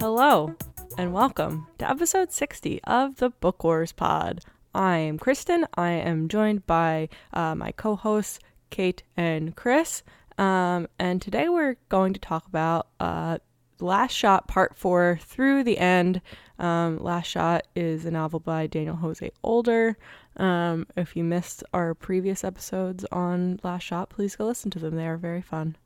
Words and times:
Hello, 0.00 0.56
and 0.98 1.12
welcome 1.12 1.68
to 1.78 1.88
episode 1.88 2.32
60 2.32 2.80
of 2.82 3.16
the 3.16 3.30
Book 3.30 3.62
Wars 3.62 3.92
Pod. 3.92 4.40
I'm 4.74 5.18
Kristen. 5.18 5.66
I 5.74 5.92
am 5.92 6.26
joined 6.26 6.66
by 6.66 7.08
uh, 7.32 7.54
my 7.54 7.70
co 7.70 7.94
hosts, 7.94 8.40
Kate 8.70 9.02
and 9.16 9.54
Chris. 9.56 10.02
Um, 10.38 10.88
and 10.98 11.20
today 11.20 11.48
we're 11.48 11.76
going 11.88 12.12
to 12.12 12.20
talk 12.20 12.46
about 12.46 12.88
uh, 13.00 13.38
Last 13.80 14.12
Shot 14.12 14.48
Part 14.48 14.76
4 14.76 15.18
through 15.22 15.64
the 15.64 15.78
end. 15.78 16.20
Um, 16.58 16.98
Last 17.02 17.26
Shot 17.26 17.66
is 17.74 18.04
a 18.04 18.10
novel 18.10 18.40
by 18.40 18.66
Daniel 18.66 18.96
Jose 18.96 19.30
Older. 19.42 19.96
Um, 20.36 20.86
if 20.96 21.16
you 21.16 21.24
missed 21.24 21.64
our 21.72 21.94
previous 21.94 22.44
episodes 22.44 23.04
on 23.10 23.60
Last 23.62 23.82
Shot, 23.82 24.10
please 24.10 24.36
go 24.36 24.46
listen 24.46 24.70
to 24.72 24.78
them. 24.78 24.96
They 24.96 25.06
are 25.06 25.16
very 25.16 25.42
fun. 25.42 25.76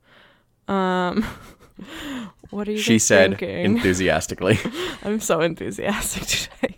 Um, 0.68 1.22
what 2.50 2.68
are 2.68 2.72
you? 2.72 2.78
She 2.78 2.98
said 2.98 3.38
thinking? 3.38 3.76
enthusiastically. 3.76 4.58
I'm 5.02 5.20
so 5.20 5.40
enthusiastic 5.40 6.22
today. 6.26 6.76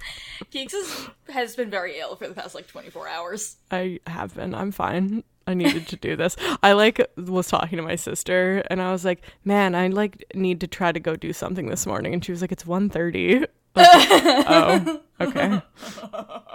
Geeks 0.51 0.75
is, 0.75 1.09
has 1.29 1.57
been 1.57 1.71
very 1.71 1.99
ill 1.99 2.17
for 2.17 2.29
the 2.29 2.35
past 2.35 2.55
like 2.55 2.67
24 2.67 3.09
hours. 3.09 3.57
I 3.71 4.01
have 4.07 4.35
been. 4.35 4.55
I'm 4.55 4.73
fine. 4.73 5.25
I 5.47 5.55
needed 5.55 5.87
to 5.89 5.97
do 5.97 6.17
this. 6.17 6.37
I 6.63 6.73
like 6.73 7.01
was 7.17 7.49
talking 7.49 7.77
to 7.77 7.83
my 7.83 7.97
sister 7.97 8.63
and 8.71 8.81
I 8.81 8.93
was 8.93 9.05
like, 9.05 9.23
"Man, 9.45 9.75
I 9.75 9.89
like 9.89 10.25
need 10.35 10.61
to 10.61 10.67
try 10.67 10.93
to 10.93 11.01
go 11.01 11.17
do 11.17 11.33
something 11.33 11.67
this 11.69 11.87
morning." 11.87 12.15
And 12.15 12.25
she 12.25 12.33
was 12.33 12.41
like, 12.41 12.53
"It's 12.53 12.65
1:30." 12.65 13.47
oh, 13.77 15.01
okay. 15.21 15.63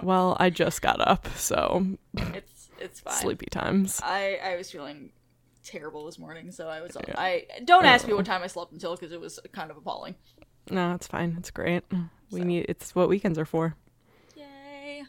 Well, 0.04 0.38
I 0.40 0.50
just 0.52 0.82
got 0.82 1.02
up, 1.02 1.28
so 1.36 1.98
It's 2.16 2.70
it's 2.80 3.00
fine. 3.00 3.14
sleepy 3.16 3.48
times. 3.48 4.00
I 4.04 4.40
I 4.44 4.56
was 4.56 4.70
feeling 4.70 5.12
terrible 5.64 6.06
this 6.06 6.20
morning, 6.20 6.52
so 6.52 6.68
I 6.70 6.82
was 6.82 6.96
I 7.16 7.46
don't 7.66 7.86
ask 7.86 8.08
me 8.08 8.14
what 8.14 8.26
time 8.26 8.44
I 8.44 8.48
slept 8.48 8.72
until 8.72 8.96
because 8.96 9.12
it 9.12 9.20
was 9.20 9.40
kind 9.52 9.72
of 9.72 9.78
appalling. 9.78 10.16
No, 10.70 10.94
it's 10.94 11.08
fine. 11.08 11.36
It's 11.40 11.50
great. 11.50 11.84
We 12.32 12.42
need 12.42 12.66
it's 12.70 12.94
what 12.94 13.10
weekends 13.10 13.40
are 13.40 13.46
for. 13.46 13.76
Yay! 14.36 15.04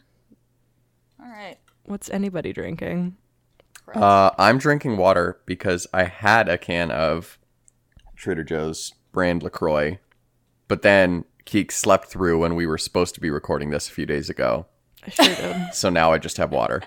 All 1.21 1.29
right. 1.29 1.57
What's 1.85 2.09
anybody 2.09 2.53
drinking? 2.53 3.17
Uh, 3.95 4.31
I'm 4.37 4.57
drinking 4.57 4.97
water 4.97 5.39
because 5.45 5.87
I 5.93 6.03
had 6.03 6.47
a 6.47 6.57
can 6.57 6.91
of 6.91 7.37
Trader 8.15 8.43
Joe's 8.43 8.93
brand 9.11 9.43
LaCroix, 9.43 9.99
but 10.67 10.81
then 10.81 11.25
Keek 11.45 11.71
slept 11.71 12.07
through 12.07 12.39
when 12.39 12.55
we 12.55 12.67
were 12.67 12.77
supposed 12.77 13.15
to 13.15 13.21
be 13.21 13.29
recording 13.29 13.69
this 13.71 13.89
a 13.89 13.91
few 13.91 14.05
days 14.05 14.29
ago. 14.29 14.65
I 15.05 15.09
sure 15.09 15.35
did. 15.35 15.55
So 15.73 15.89
now 15.89 16.11
I 16.11 16.17
just 16.17 16.37
have 16.37 16.51
water. 16.51 16.83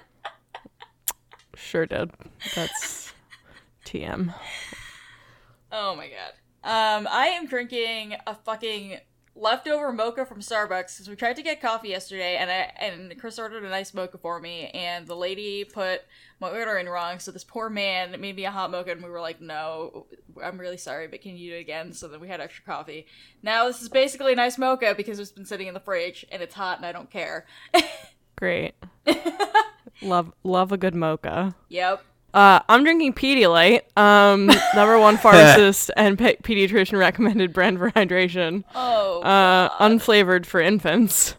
Sure 1.57 1.87
did. 1.87 2.11
That's 2.55 3.13
TM. 3.85 4.35
Oh 5.71 5.97
my 5.97 6.09
god. 6.09 6.33
Um, 6.65 7.09
I 7.11 7.27
am 7.29 7.47
drinking 7.47 8.15
a 8.27 8.35
fucking 8.35 8.99
leftover 9.35 9.93
mocha 9.93 10.25
from 10.27 10.41
Starbucks 10.41 10.95
because 10.95 11.09
we 11.09 11.17
tried 11.17 11.37
to 11.37 11.43
get 11.43 11.61
coffee 11.61 11.89
yesterday, 11.89 12.37
and 12.37 12.51
I 12.51 12.73
and 12.81 13.19
Chris 13.19 13.39
ordered 13.39 13.65
a 13.65 13.69
nice 13.69 13.95
mocha 13.95 14.19
for 14.19 14.41
me, 14.41 14.69
and 14.69 15.07
the 15.07 15.17
lady 15.17 15.65
put 15.65 16.03
my 16.41 16.51
order 16.51 16.77
in 16.77 16.89
wrong. 16.89 17.19
So 17.19 17.31
this 17.31 17.45
poor 17.45 17.71
man 17.71 18.21
made 18.21 18.37
me 18.37 18.45
a 18.45 18.51
hot 18.51 18.71
mocha, 18.71 18.93
and 18.93 19.03
we 19.03 19.11
were 19.11 19.21
like, 19.21 19.41
"No, 19.41 20.07
I'm 20.43 20.59
really 20.59 20.77
sorry, 20.77 21.07
but 21.09 21.23
can 21.23 21.37
you 21.37 21.51
do 21.51 21.57
it 21.57 21.61
again?" 21.61 21.93
So 21.93 22.09
then 22.09 22.21
we 22.21 22.29
had 22.29 22.41
extra 22.41 22.65
coffee. 22.65 23.07
Now 23.43 23.67
this 23.67 23.83
is 23.83 23.89
basically 23.89 24.33
a 24.33 24.37
nice 24.37 24.59
mocha 24.59 24.95
because 24.97 25.19
it's 25.19 25.33
been 25.33 25.47
sitting 25.47 25.67
in 25.67 25.75
the 25.75 25.81
fridge 25.81 26.27
and 26.31 26.43
it's 26.43 26.55
hot, 26.55 26.79
and 26.79 26.87
I 26.87 26.93
don't 26.93 27.11
care. 27.11 27.47
Great. 28.37 28.75
love 30.03 30.33
love 30.43 30.73
a 30.73 30.77
good 30.77 30.95
mocha. 30.95 31.55
yep. 31.69 32.05
Uh, 32.35 32.61
I'm 32.69 32.83
drinking 32.83 33.13
Pedialyte, 33.13 33.83
um, 33.99 34.47
number 34.75 34.99
one 34.99 35.19
pharmacist 35.19 35.91
and 35.97 36.19
pe- 36.19 36.37
pediatrician 36.37 36.99
recommended 36.99 37.53
brand 37.53 37.79
for 37.79 37.91
hydration, 37.91 38.65
Oh. 38.75 39.21
uh, 39.21 39.69
unflavored 39.81 40.47
for 40.47 40.61
infants. 40.61 41.35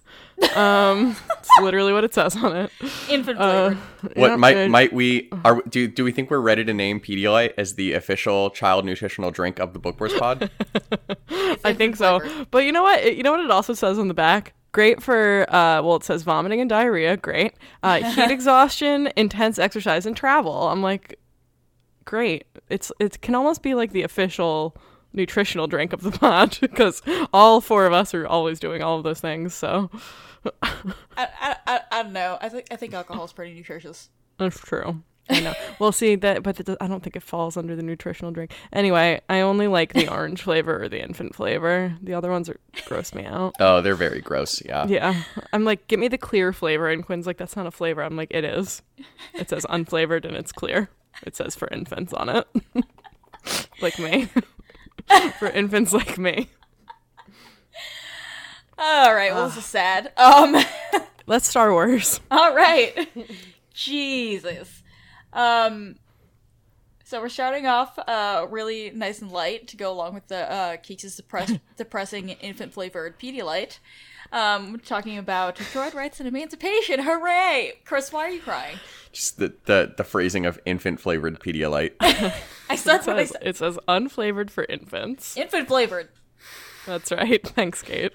Um, 0.56 1.16
it's 1.40 1.50
literally 1.62 1.94
what 1.94 2.04
it 2.04 2.14
says 2.14 2.36
on 2.36 2.56
it. 2.56 2.72
infant 3.10 3.40
Uh, 3.40 3.70
flavored. 3.70 4.18
What 4.18 4.28
yeah, 4.32 4.36
might 4.36 4.68
might 4.70 4.94
we 4.94 5.30
are 5.46 5.62
do 5.70 5.88
do 5.88 6.04
we 6.04 6.12
think 6.12 6.30
we're 6.30 6.40
ready 6.40 6.64
to 6.66 6.74
name 6.74 7.00
Pedialyte 7.00 7.54
as 7.58 7.76
the 7.76 7.94
official 7.94 8.50
child 8.50 8.84
nutritional 8.84 9.32
drink 9.32 9.60
of 9.60 9.74
the 9.74 9.80
Bookworms 9.80 10.14
Pod? 10.16 10.50
I 11.64 11.74
think 11.74 11.96
so. 11.96 12.20
But 12.52 12.66
you 12.66 12.72
know 12.72 12.84
what? 12.84 13.00
It- 13.04 13.16
you 13.18 13.24
know 13.24 13.32
what 13.32 13.40
it 13.40 13.52
also 13.52 13.74
says 13.74 13.98
on 13.98 14.10
the 14.10 14.14
back? 14.14 14.54
Great 14.74 15.02
for 15.02 15.46
uh, 15.50 15.82
well, 15.84 15.96
it 15.96 16.04
says 16.04 16.24
vomiting 16.24 16.60
and 16.60 16.70
diarrhea. 16.70 17.16
Great. 17.16 17.54
Uh, 17.84 18.00
heat 18.16 18.32
exhaustion, 18.32 19.10
intense 19.16 19.58
exercise, 19.60 20.06
and 20.06 20.18
travel. 20.18 20.68
I'm 20.68 20.82
like, 20.82 21.20
great. 22.06 22.46
It's 22.70 22.92
it 23.00 23.22
can 23.22 23.36
almost 23.36 23.62
be 23.62 23.76
like 23.76 23.92
the 23.92 24.02
official 24.02 24.76
nutritional 25.14 25.68
drink 25.68 25.94
of 25.94 26.02
the 26.02 26.12
pod 26.20 26.58
because 26.60 27.02
all 27.32 27.62
four 27.62 27.86
of 27.86 27.94
us 27.94 28.14
are 28.16 28.26
always 28.26 28.60
doing 28.60 28.82
all 28.82 28.98
of 28.98 29.04
those 29.04 29.22
things. 29.22 29.54
So 29.54 29.92
I, 30.64 30.72
I, 31.18 31.56
I, 31.68 31.80
I 31.92 32.04
don't 32.04 32.14
know. 32.14 32.38
I 32.42 32.50
think 32.50 32.66
I 32.72 32.76
think 32.76 32.94
alcohol 32.94 33.26
is 33.26 33.32
pretty 33.32 33.54
nutritious. 33.54 34.10
that's 34.38 34.60
true. 34.60 35.04
I 35.30 35.40
know. 35.40 35.54
We'll 35.80 35.92
see 35.92 36.16
that, 36.16 36.44
but 36.44 36.60
it, 36.60 36.70
I 36.80 36.88
don't 36.88 37.04
think 37.04 37.16
it 37.16 37.24
falls 37.24 37.58
under 37.58 37.76
the 37.76 37.82
nutritional 37.82 38.32
drink. 38.32 38.52
Anyway, 38.72 39.20
I 39.28 39.42
only 39.42 39.68
like 39.68 39.92
the 39.94 40.08
orange 40.08 40.44
flavor 40.44 40.84
or 40.84 40.88
the 40.88 41.02
infant 41.04 41.36
flavor. 41.36 41.96
The 42.02 42.14
other 42.14 42.30
ones 42.32 42.48
are 42.48 42.58
gross 42.86 43.14
me 43.14 43.26
out. 43.26 43.56
oh, 43.60 43.82
they're 43.82 43.96
very 43.96 44.22
gross. 44.22 44.62
Yeah. 44.64 44.86
Yeah. 44.88 45.24
I'm 45.52 45.66
like, 45.66 45.88
give 45.88 46.00
me 46.00 46.08
the 46.08 46.18
clear 46.18 46.54
flavor. 46.54 46.90
And 46.90 47.06
Quinn's 47.06 47.26
like, 47.28 47.38
that's 47.38 47.56
not 47.56 47.66
a 47.66 47.72
flavor. 47.72 48.02
I'm 48.04 48.16
like, 48.16 48.30
it 48.32 48.44
is. 48.46 48.82
It 49.34 49.50
says 49.50 49.66
unflavored 49.70 50.26
and 50.26 50.38
it's 50.38 50.52
clear. 50.52 50.90
It 51.24 51.36
says 51.36 51.56
for 51.56 51.68
infants 51.70 52.14
on 52.14 52.30
it. 52.30 52.48
like 53.82 53.98
me. 54.00 54.30
for 55.40 55.50
infants 55.50 55.92
like 55.92 56.18
me. 56.18 56.50
All 58.78 59.14
right, 59.14 59.34
well, 59.34 59.48
this 59.48 59.58
is 59.58 59.66
sad. 59.66 60.12
Um, 60.18 60.56
Let's 61.26 61.48
Star 61.48 61.72
Wars. 61.72 62.20
all 62.32 62.54
right, 62.56 63.08
Jesus. 63.74 64.83
Um, 65.34 65.96
so 67.04 67.20
we're 67.22 67.30
starting 67.30 67.68
off 67.68 68.00
uh 68.00 68.48
really 68.50 68.90
nice 68.92 69.22
and 69.22 69.32
light 69.32 69.68
to 69.68 69.78
go 69.78 69.92
along 69.92 70.14
with 70.14 70.28
the 70.28 70.50
uh 70.52 70.78
Keeks' 70.78 71.16
depress- 71.18 71.60
depressing 71.78 72.30
infant 72.30 72.74
flavored 72.74 73.20
Pedialyte. 73.20 73.80
Um, 74.32 74.80
talking 74.84 75.20
about 75.20 75.58
droid 75.58 75.94
rights 75.94 76.20
and 76.20 76.28
emancipation. 76.28 77.02
Hooray! 77.04 77.74
Chris, 77.86 78.12
why 78.12 78.22
are 78.26 78.30
you 78.32 78.40
crying? 78.42 78.78
Just 79.12 79.38
the 79.38 79.54
the, 79.66 79.94
the 79.96 80.04
phrasing 80.04 80.46
of 80.48 80.60
infant 80.66 81.00
flavored 81.00 81.40
Pedialyte. 81.40 81.94
I 82.70 82.76
said 82.76 83.02
It 83.02 83.08
what 83.08 83.20
I 83.20 83.24
says, 83.26 83.30
said. 83.30 83.42
it 83.48 83.58
says 83.58 83.80
unflavored 83.88 84.50
for 84.50 84.64
infants. 84.66 85.38
Infant 85.38 85.68
flavored. 85.68 86.10
That's 86.88 87.12
right. 87.12 87.46
Thanks, 87.48 87.82
Kate. 87.84 88.14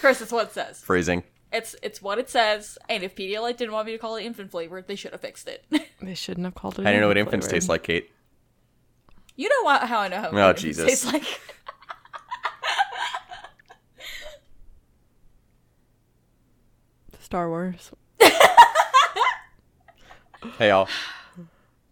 Chris, 0.00 0.20
it's 0.22 0.32
what 0.32 0.46
it 0.48 0.52
says. 0.52 0.80
phrasing. 0.80 1.22
It's 1.52 1.76
it's 1.82 2.00
what 2.00 2.18
it 2.18 2.30
says. 2.30 2.78
And 2.88 3.02
if 3.02 3.14
Pedialyte 3.14 3.56
didn't 3.58 3.72
want 3.72 3.86
me 3.86 3.92
to 3.92 3.98
call 3.98 4.16
it 4.16 4.24
infant 4.24 4.50
flavored, 4.50 4.86
they 4.88 4.96
should 4.96 5.12
have 5.12 5.20
fixed 5.20 5.48
it. 5.48 5.64
They 6.02 6.14
shouldn't 6.14 6.44
have 6.46 6.54
called 6.56 6.80
it. 6.80 6.86
I 6.86 6.90
don't 6.92 7.00
know 7.00 7.06
what 7.08 7.16
infant 7.16 7.34
infants 7.44 7.52
taste 7.52 7.68
like, 7.68 7.84
Kate. 7.84 8.10
you 9.36 9.48
know 9.48 9.62
what, 9.64 9.82
how 9.84 10.00
I 10.00 10.08
know 10.08 10.20
how 10.20 10.30
Oh, 10.48 10.52
Jesus. 10.52 10.84
taste 10.84 11.06
like. 11.12 11.22
Star 17.20 17.48
Wars. 17.48 17.90
Hey 20.58 20.68
y'all. 20.70 20.88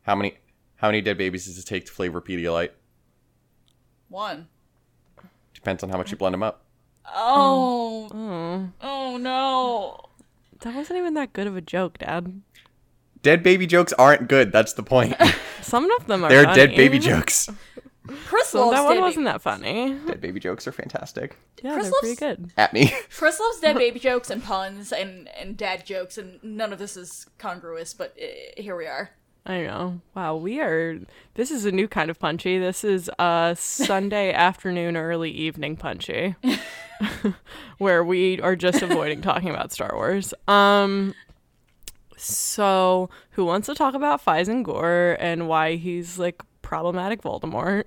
How 0.03 0.17
many 0.17 0.37
how 0.75 0.89
many 0.89 1.01
dead 1.01 1.17
babies 1.17 1.47
does 1.47 1.57
it 1.57 1.67
take 1.67 1.87
to 1.87 1.93
flavor 1.93 2.21
Pedialyte? 2.21 2.71
One. 4.09 4.49
Depends 5.55 5.85
on 5.85 5.89
how 5.89 5.97
much 5.99 6.11
you 6.11 6.17
blend 6.17 6.35
them 6.35 6.43
up. 6.43 6.65
Oh. 7.15 8.09
Oh, 8.13 8.69
Oh 8.81 9.17
no. 9.17 10.01
that 10.61 10.75
wasn't 10.75 10.99
even 10.99 11.15
that 11.15 11.33
good 11.33 11.47
of 11.47 11.57
a 11.57 11.61
joke, 11.61 11.99
Dad. 11.99 12.41
Dead 13.23 13.43
baby 13.43 13.67
jokes 13.67 13.93
aren't 13.95 14.29
good. 14.29 14.51
That's 14.53 14.73
the 14.73 14.83
point. 14.83 15.15
Some 15.63 15.91
of 15.91 16.07
them 16.07 16.25
are. 16.25 16.29
They're 16.31 16.45
funny. 16.45 16.57
dead 16.57 16.77
baby 16.77 16.99
jokes. 16.99 17.51
Chris 18.27 18.55
loves 18.55 18.73
that 18.73 18.83
one 18.85 18.95
dead 18.97 19.01
wasn't 19.03 19.27
baby. 19.27 19.33
that 19.35 19.43
funny. 19.43 19.95
Dead 20.07 20.21
baby 20.21 20.41
jokes 20.41 20.67
are 20.67 20.73
fantastic. 20.73 21.37
Yeah, 21.63 21.75
Chris 21.75 21.85
they're 21.85 22.01
pretty 22.01 22.17
good. 22.17 22.53
At 22.57 22.73
me. 22.73 22.93
Chris 23.11 23.39
loves 23.39 23.61
dead 23.61 23.77
baby 23.85 24.01
jokes 24.01 24.31
and 24.31 24.43
puns 24.43 24.91
and 24.93 25.29
and 25.39 25.57
dad 25.57 25.85
jokes, 25.85 26.17
and 26.19 26.43
none 26.43 26.73
of 26.73 26.79
this 26.79 26.97
is 26.97 27.27
congruous. 27.39 27.93
But 27.95 28.17
uh, 28.21 28.61
here 28.61 28.75
we 28.77 28.87
are. 28.87 29.11
I 29.47 29.63
know. 29.63 30.01
Wow, 30.15 30.37
we 30.37 30.61
are. 30.61 30.99
This 31.35 31.51
is 31.51 31.65
a 31.65 31.73
new 31.73 31.89
kind 31.89 32.11
of 32.11 32.19
punchy. 32.19 32.59
This 32.59 32.85
is 32.85 33.11
a 33.19 33.57
Sunday 33.59 34.33
afternoon, 34.35 34.97
early 34.97 35.31
evening 35.31 35.77
punchy, 35.77 36.37
where 37.79 38.05
we 38.05 38.41
are 38.41 38.55
just 38.55 38.83
avoiding 38.83 39.23
talking 39.23 39.49
about 39.51 39.73
Star 39.73 39.91
Wars. 39.95 40.35
Um. 40.47 41.15
So, 42.17 43.09
who 43.31 43.47
wants 43.47 43.65
to 43.67 43.75
talk 43.75 43.95
about 43.95 44.23
Fyzen 44.23 44.63
Gor 44.63 45.17
and 45.19 45.49
why 45.49 45.77
he's 45.77 46.19
like 46.19 46.43
problematic 46.61 47.23
Voldemort? 47.23 47.85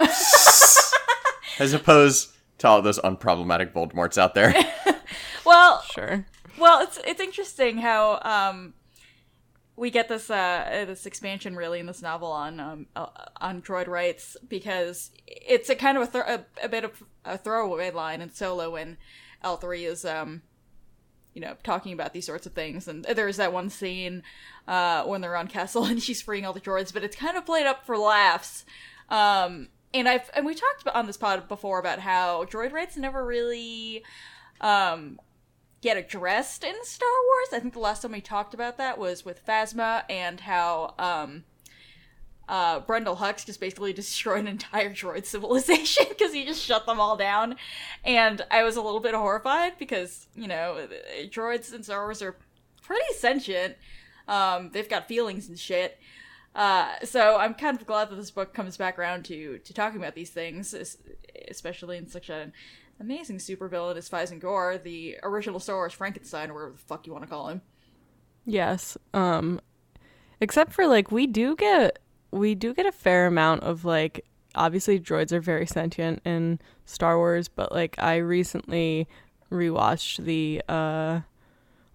As 1.60 1.72
opposed 1.72 2.30
to 2.58 2.66
all 2.68 2.82
those 2.82 2.98
unproblematic 2.98 3.72
Voldemorts 3.72 4.18
out 4.18 4.34
there. 4.34 4.52
Well, 5.44 5.82
Sure. 5.82 6.26
well, 6.58 6.82
it's 6.82 6.98
it's 7.06 7.20
interesting 7.20 7.78
how 7.78 8.18
um 8.22 8.74
we 9.76 9.90
get 9.90 10.08
this 10.08 10.30
uh 10.30 10.84
this 10.86 11.06
expansion 11.06 11.54
really 11.54 11.78
in 11.78 11.86
this 11.86 12.02
novel 12.02 12.32
on 12.32 12.58
um 12.58 12.86
uh, 12.96 13.06
on 13.40 13.62
droid 13.62 13.86
rights 13.86 14.36
because 14.48 15.10
it's 15.26 15.68
a 15.68 15.76
kind 15.76 15.98
of 15.98 16.04
a, 16.04 16.06
thro- 16.06 16.22
a, 16.22 16.44
a 16.64 16.68
bit 16.68 16.84
of 16.84 17.02
a 17.24 17.36
throwaway 17.38 17.90
line 17.90 18.20
in 18.20 18.30
Solo 18.32 18.70
when 18.70 18.96
L 19.42 19.56
three 19.56 19.84
is 19.84 20.04
um 20.04 20.42
you 21.34 21.42
know 21.42 21.56
talking 21.62 21.92
about 21.92 22.14
these 22.14 22.26
sorts 22.26 22.46
of 22.46 22.54
things. 22.54 22.88
And 22.88 23.04
there's 23.04 23.36
that 23.36 23.52
one 23.52 23.68
scene 23.68 24.22
uh 24.66 25.04
when 25.04 25.20
they're 25.20 25.36
on 25.36 25.48
Kessel 25.48 25.84
and 25.86 26.02
she's 26.02 26.22
freeing 26.22 26.46
all 26.46 26.54
the 26.54 26.60
droids 26.60 26.92
but 26.92 27.04
it's 27.04 27.16
kind 27.16 27.36
of 27.36 27.44
played 27.44 27.66
up 27.66 27.84
for 27.84 27.98
laughs. 27.98 28.64
Um 29.10 29.68
and 29.92 30.08
I've 30.08 30.30
and 30.34 30.46
we 30.46 30.54
talked 30.54 30.88
on 30.94 31.06
this 31.06 31.16
pod 31.16 31.48
before 31.48 31.78
about 31.78 32.00
how 32.00 32.44
droid 32.46 32.72
rights 32.72 32.96
never 32.96 33.24
really 33.24 34.02
um 34.60 35.20
get 35.86 35.96
addressed 35.96 36.64
in 36.64 36.74
Star 36.82 37.08
Wars. 37.08 37.48
I 37.52 37.60
think 37.60 37.72
the 37.72 37.78
last 37.78 38.02
time 38.02 38.10
we 38.10 38.20
talked 38.20 38.54
about 38.54 38.76
that 38.78 38.98
was 38.98 39.24
with 39.24 39.46
Phasma 39.46 40.02
and 40.10 40.40
how 40.40 40.94
um 40.98 41.44
uh 42.48 42.80
Brendol 42.80 43.18
Hux 43.18 43.46
just 43.46 43.60
basically 43.60 43.92
destroyed 44.02 44.40
an 44.40 44.48
entire 44.48 44.90
droid 44.90 45.26
civilization 45.26 46.06
because 46.08 46.32
he 46.32 46.44
just 46.44 46.60
shut 46.60 46.86
them 46.86 46.98
all 46.98 47.16
down. 47.16 47.54
And 48.04 48.44
I 48.50 48.64
was 48.64 48.74
a 48.74 48.82
little 48.82 48.98
bit 48.98 49.14
horrified 49.14 49.78
because, 49.78 50.26
you 50.34 50.48
know, 50.48 50.88
droids 51.26 51.72
in 51.72 51.84
Star 51.84 52.02
Wars 52.04 52.20
are 52.20 52.36
pretty 52.82 53.14
sentient. 53.16 53.76
Um 54.26 54.70
they've 54.72 54.88
got 54.88 55.06
feelings 55.06 55.48
and 55.48 55.56
shit. 55.56 56.00
Uh, 56.56 56.88
so 57.04 57.36
I'm 57.36 57.54
kind 57.54 57.78
of 57.78 57.86
glad 57.86 58.10
that 58.10 58.16
this 58.16 58.32
book 58.32 58.54
comes 58.54 58.76
back 58.76 58.98
around 58.98 59.26
to 59.26 59.58
to 59.58 59.72
talking 59.72 60.00
about 60.00 60.16
these 60.16 60.30
things, 60.30 60.74
especially 61.48 61.96
in 61.96 62.08
such 62.08 62.28
an 62.28 62.54
amazing 63.00 63.38
supervillain 63.38 63.96
as 63.96 64.08
Fyzen 64.08 64.40
Gor, 64.40 64.78
the 64.78 65.16
original 65.22 65.60
Star 65.60 65.76
Wars 65.76 65.92
Frankenstein, 65.92 66.50
or 66.50 66.54
whatever 66.54 66.72
the 66.72 66.78
fuck 66.78 67.06
you 67.06 67.12
want 67.12 67.24
to 67.24 67.30
call 67.30 67.48
him. 67.48 67.60
Yes. 68.44 68.96
Um 69.12 69.60
except 70.40 70.72
for 70.72 70.86
like 70.86 71.10
we 71.10 71.26
do 71.26 71.56
get 71.56 71.98
we 72.30 72.54
do 72.54 72.74
get 72.74 72.86
a 72.86 72.92
fair 72.92 73.26
amount 73.26 73.62
of 73.62 73.84
like 73.84 74.24
obviously 74.54 74.98
droids 74.98 75.32
are 75.32 75.40
very 75.40 75.66
sentient 75.66 76.20
in 76.24 76.58
Star 76.84 77.18
Wars, 77.18 77.48
but 77.48 77.72
like 77.72 77.96
I 77.98 78.16
recently 78.16 79.08
rewatched 79.50 80.24
the 80.24 80.62
uh 80.68 81.20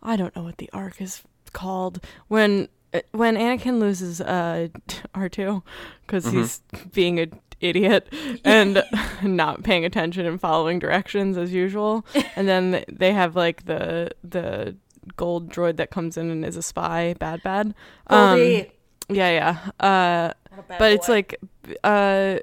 I 0.03 0.15
don't 0.15 0.35
know 0.35 0.43
what 0.43 0.57
the 0.57 0.69
arc 0.73 1.01
is 1.01 1.23
called 1.53 2.03
when 2.27 2.69
when 3.11 3.35
Anakin 3.35 3.79
loses 3.79 4.21
uh 4.21 4.67
R2 5.15 5.63
cuz 6.07 6.25
he's 6.31 6.61
being 6.93 7.19
a 7.19 7.27
idiot 7.61 8.11
and 8.45 8.83
not 9.23 9.63
paying 9.63 9.85
attention 9.85 10.25
and 10.25 10.39
following 10.39 10.79
directions 10.79 11.37
as 11.37 11.53
usual. 11.53 12.05
And 12.35 12.47
then 12.47 12.83
they 12.91 13.13
have 13.13 13.35
like 13.35 13.65
the 13.65 14.11
the 14.23 14.75
gold 15.17 15.49
droid 15.51 15.77
that 15.77 15.89
comes 15.89 16.17
in 16.17 16.29
and 16.29 16.45
is 16.45 16.55
a 16.55 16.61
spy 16.61 17.15
bad 17.19 17.41
bad. 17.43 17.73
Um, 18.07 18.37
yeah 18.39 18.67
yeah. 19.09 19.57
Uh 19.79 20.33
What 20.49 20.59
a 20.59 20.63
bad 20.63 20.79
but 20.79 20.91
it's 20.91 21.07
boy. 21.07 21.13
like 21.13 21.39
uh 21.83 22.37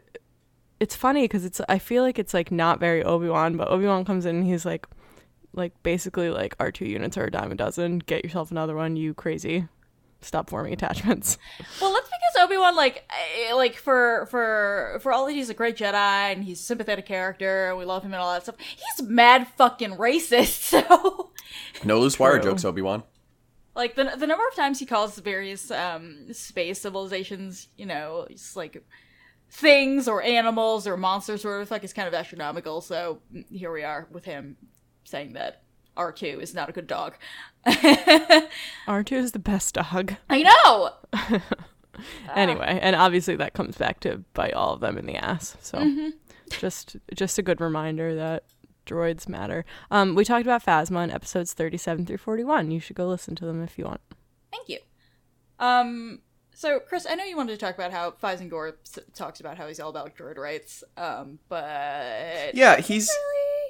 it's 0.80 0.94
funny 0.94 1.22
because 1.24 1.44
it's 1.44 1.60
i 1.68 1.78
feel 1.78 2.04
like 2.04 2.18
it's 2.20 2.32
like 2.32 2.52
not 2.52 2.78
very 2.78 3.02
obi-wan 3.02 3.56
but 3.56 3.66
obi-wan 3.68 4.04
comes 4.04 4.24
in 4.24 4.36
and 4.36 4.46
he's 4.46 4.64
like 4.64 4.86
like 5.52 5.72
basically 5.82 6.30
like 6.30 6.56
r2 6.58 6.86
units 6.86 7.16
are 7.16 7.24
a 7.24 7.30
dime 7.30 7.50
a 7.50 7.54
dozen. 7.56 7.98
Get 7.98 8.22
yourself 8.24 8.50
another 8.50 8.76
one 8.76 8.94
you 8.96 9.12
crazy 9.14 9.66
stop 10.20 10.50
forming 10.50 10.72
attachments 10.72 11.38
Well, 11.80 11.92
that's 11.92 12.06
because 12.08 12.44
Obi 12.44 12.56
Wan, 12.58 12.74
like, 12.76 13.04
eh, 13.48 13.54
like 13.54 13.76
for 13.76 14.26
for 14.30 14.98
for 15.02 15.12
all 15.12 15.26
that 15.26 15.32
he's 15.32 15.48
a 15.50 15.54
great 15.54 15.76
Jedi 15.76 15.94
and 16.32 16.42
he's 16.44 16.60
a 16.60 16.62
sympathetic 16.62 17.06
character 17.06 17.68
and 17.68 17.78
we 17.78 17.84
love 17.84 18.02
him 18.02 18.12
and 18.12 18.20
all 18.20 18.32
that 18.32 18.42
stuff, 18.42 18.56
he's 18.58 19.06
mad 19.08 19.46
fucking 19.56 19.92
racist. 19.92 20.58
So, 20.88 21.30
No 21.84 21.98
loose 22.00 22.18
wire 22.18 22.38
True. 22.40 22.50
jokes, 22.50 22.64
Obi 22.64 22.82
Wan. 22.82 23.02
like 23.74 23.94
the 23.94 24.04
the 24.16 24.26
number 24.26 24.46
of 24.48 24.54
times 24.54 24.78
he 24.80 24.86
calls 24.86 25.18
various 25.18 25.70
um 25.70 26.32
space 26.32 26.80
civilizations, 26.80 27.68
you 27.76 27.86
know, 27.86 28.26
just 28.30 28.56
like 28.56 28.84
things 29.50 30.08
or 30.08 30.22
animals 30.22 30.86
or 30.86 30.96
monsters 30.96 31.44
or 31.44 31.48
whatever 31.48 31.64
the 31.64 31.68
fuck 31.68 31.84
is 31.84 31.92
kind 31.92 32.06
of 32.08 32.14
astronomical. 32.14 32.80
So 32.80 33.20
here 33.50 33.72
we 33.72 33.82
are 33.82 34.06
with 34.10 34.24
him 34.24 34.56
saying 35.04 35.32
that 35.34 35.62
R 35.96 36.12
two 36.12 36.38
is 36.40 36.54
not 36.54 36.68
a 36.68 36.72
good 36.72 36.86
dog. 36.86 37.14
r2 38.88 39.12
is 39.12 39.32
the 39.32 39.38
best 39.38 39.74
dog 39.74 40.14
I 40.30 40.42
know. 40.42 41.40
anyway 42.34 42.78
and 42.80 42.94
obviously 42.94 43.34
that 43.36 43.54
comes 43.54 43.76
back 43.76 44.00
to 44.00 44.18
bite 44.34 44.54
all 44.54 44.74
of 44.74 44.80
them 44.80 44.96
in 44.98 45.06
the 45.06 45.16
ass 45.16 45.56
so 45.60 46.10
just 46.50 46.96
just 47.14 47.38
a 47.38 47.42
good 47.42 47.60
reminder 47.60 48.14
that 48.14 48.44
droids 48.86 49.28
matter 49.28 49.64
um 49.90 50.14
we 50.14 50.24
talked 50.24 50.46
about 50.46 50.64
phasma 50.64 51.02
in 51.04 51.10
episodes 51.10 51.52
37 51.52 52.06
through 52.06 52.16
41 52.18 52.70
you 52.70 52.78
should 52.80 52.96
go 52.96 53.06
listen 53.08 53.34
to 53.34 53.44
them 53.44 53.62
if 53.62 53.78
you 53.78 53.84
want 53.84 54.00
Thank 54.50 54.68
you. 54.70 54.78
Um, 55.58 56.20
so 56.54 56.80
Chris, 56.80 57.06
I 57.08 57.14
know 57.16 57.24
you 57.24 57.36
wanted 57.36 57.52
to 57.52 57.58
talk 57.58 57.74
about 57.74 57.92
how 57.92 58.12
Fyzen 58.12 58.48
Gor 58.48 58.78
s- 58.86 58.98
talks 59.14 59.40
about 59.40 59.58
how 59.58 59.68
he's 59.68 59.78
all 59.78 59.90
about 59.90 60.16
droid 60.16 60.38
rights. 60.38 60.82
Um, 60.96 61.38
but 61.50 62.54
Yeah, 62.54 62.78
he's 62.80 63.10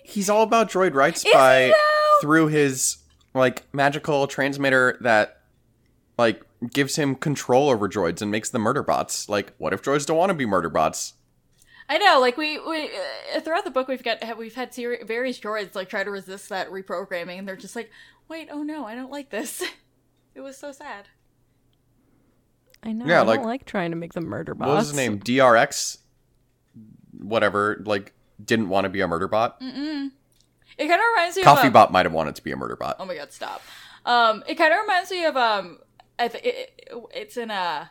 he's 0.04 0.30
all 0.30 0.42
about 0.44 0.70
droid 0.70 0.94
rights 0.94 1.24
Is 1.26 1.32
by 1.34 1.66
he 1.66 1.74
through 2.20 2.46
his 2.46 2.98
like 3.38 3.64
magical 3.72 4.26
transmitter 4.26 4.98
that 5.00 5.40
like 6.18 6.42
gives 6.72 6.96
him 6.96 7.14
control 7.14 7.70
over 7.70 7.88
droids 7.88 8.20
and 8.20 8.30
makes 8.30 8.50
them 8.50 8.62
murder 8.62 8.82
bots. 8.82 9.28
Like, 9.28 9.52
what 9.58 9.72
if 9.72 9.82
droids 9.82 10.04
don't 10.06 10.16
want 10.16 10.30
to 10.30 10.34
be 10.34 10.46
murder 10.46 10.68
bots? 10.68 11.14
I 11.88 11.96
know, 11.96 12.20
like 12.20 12.36
we 12.36 12.58
we 12.58 12.90
uh, 13.34 13.40
throughout 13.40 13.64
the 13.64 13.70
book 13.70 13.88
we've 13.88 14.02
got 14.02 14.18
we've 14.36 14.54
had 14.54 14.74
seri- 14.74 15.02
various 15.04 15.38
droids 15.40 15.74
like 15.74 15.88
try 15.88 16.04
to 16.04 16.10
resist 16.10 16.50
that 16.50 16.68
reprogramming, 16.70 17.38
and 17.38 17.48
they're 17.48 17.56
just 17.56 17.74
like, 17.76 17.90
wait, 18.28 18.48
oh 18.50 18.62
no, 18.62 18.84
I 18.86 18.94
don't 18.94 19.10
like 19.10 19.30
this. 19.30 19.62
it 20.34 20.40
was 20.42 20.56
so 20.58 20.70
sad. 20.70 21.08
i 22.82 22.92
know 22.92 23.06
Yeah, 23.06 23.20
i 23.20 23.22
like- 23.24 23.38
don't 23.40 23.46
like 23.46 23.64
trying 23.64 23.90
to 23.92 23.96
make 23.96 24.12
them 24.12 24.26
murder 24.26 24.54
bots 24.54 24.68
What 24.68 24.76
was 24.76 24.88
his 24.88 24.96
name? 24.96 25.18
DRX 25.20 25.98
whatever, 27.18 27.82
like 27.86 28.12
didn't 28.44 28.68
want 28.68 28.84
to 28.84 28.88
be 28.90 29.00
a 29.00 29.08
murder 29.08 29.26
bot. 29.28 29.60
It 30.78 30.86
kind 30.86 31.00
of 31.00 31.06
reminds 31.14 31.36
me 31.36 31.42
Coffee 31.42 31.62
of 31.62 31.66
um, 31.66 31.72
bot 31.72 31.92
might 31.92 32.06
have 32.06 32.12
wanted 32.12 32.36
to 32.36 32.42
be 32.42 32.52
a 32.52 32.56
murder 32.56 32.76
bot. 32.76 32.96
Oh 32.98 33.04
my 33.04 33.16
god, 33.16 33.32
stop. 33.32 33.62
Um, 34.06 34.44
it 34.46 34.54
kind 34.54 34.72
of 34.72 34.80
reminds 34.80 35.10
me 35.10 35.24
of 35.24 35.36
um, 35.36 35.78
it, 36.18 36.34
it, 36.44 36.98
it's 37.14 37.36
in 37.36 37.50
a 37.50 37.90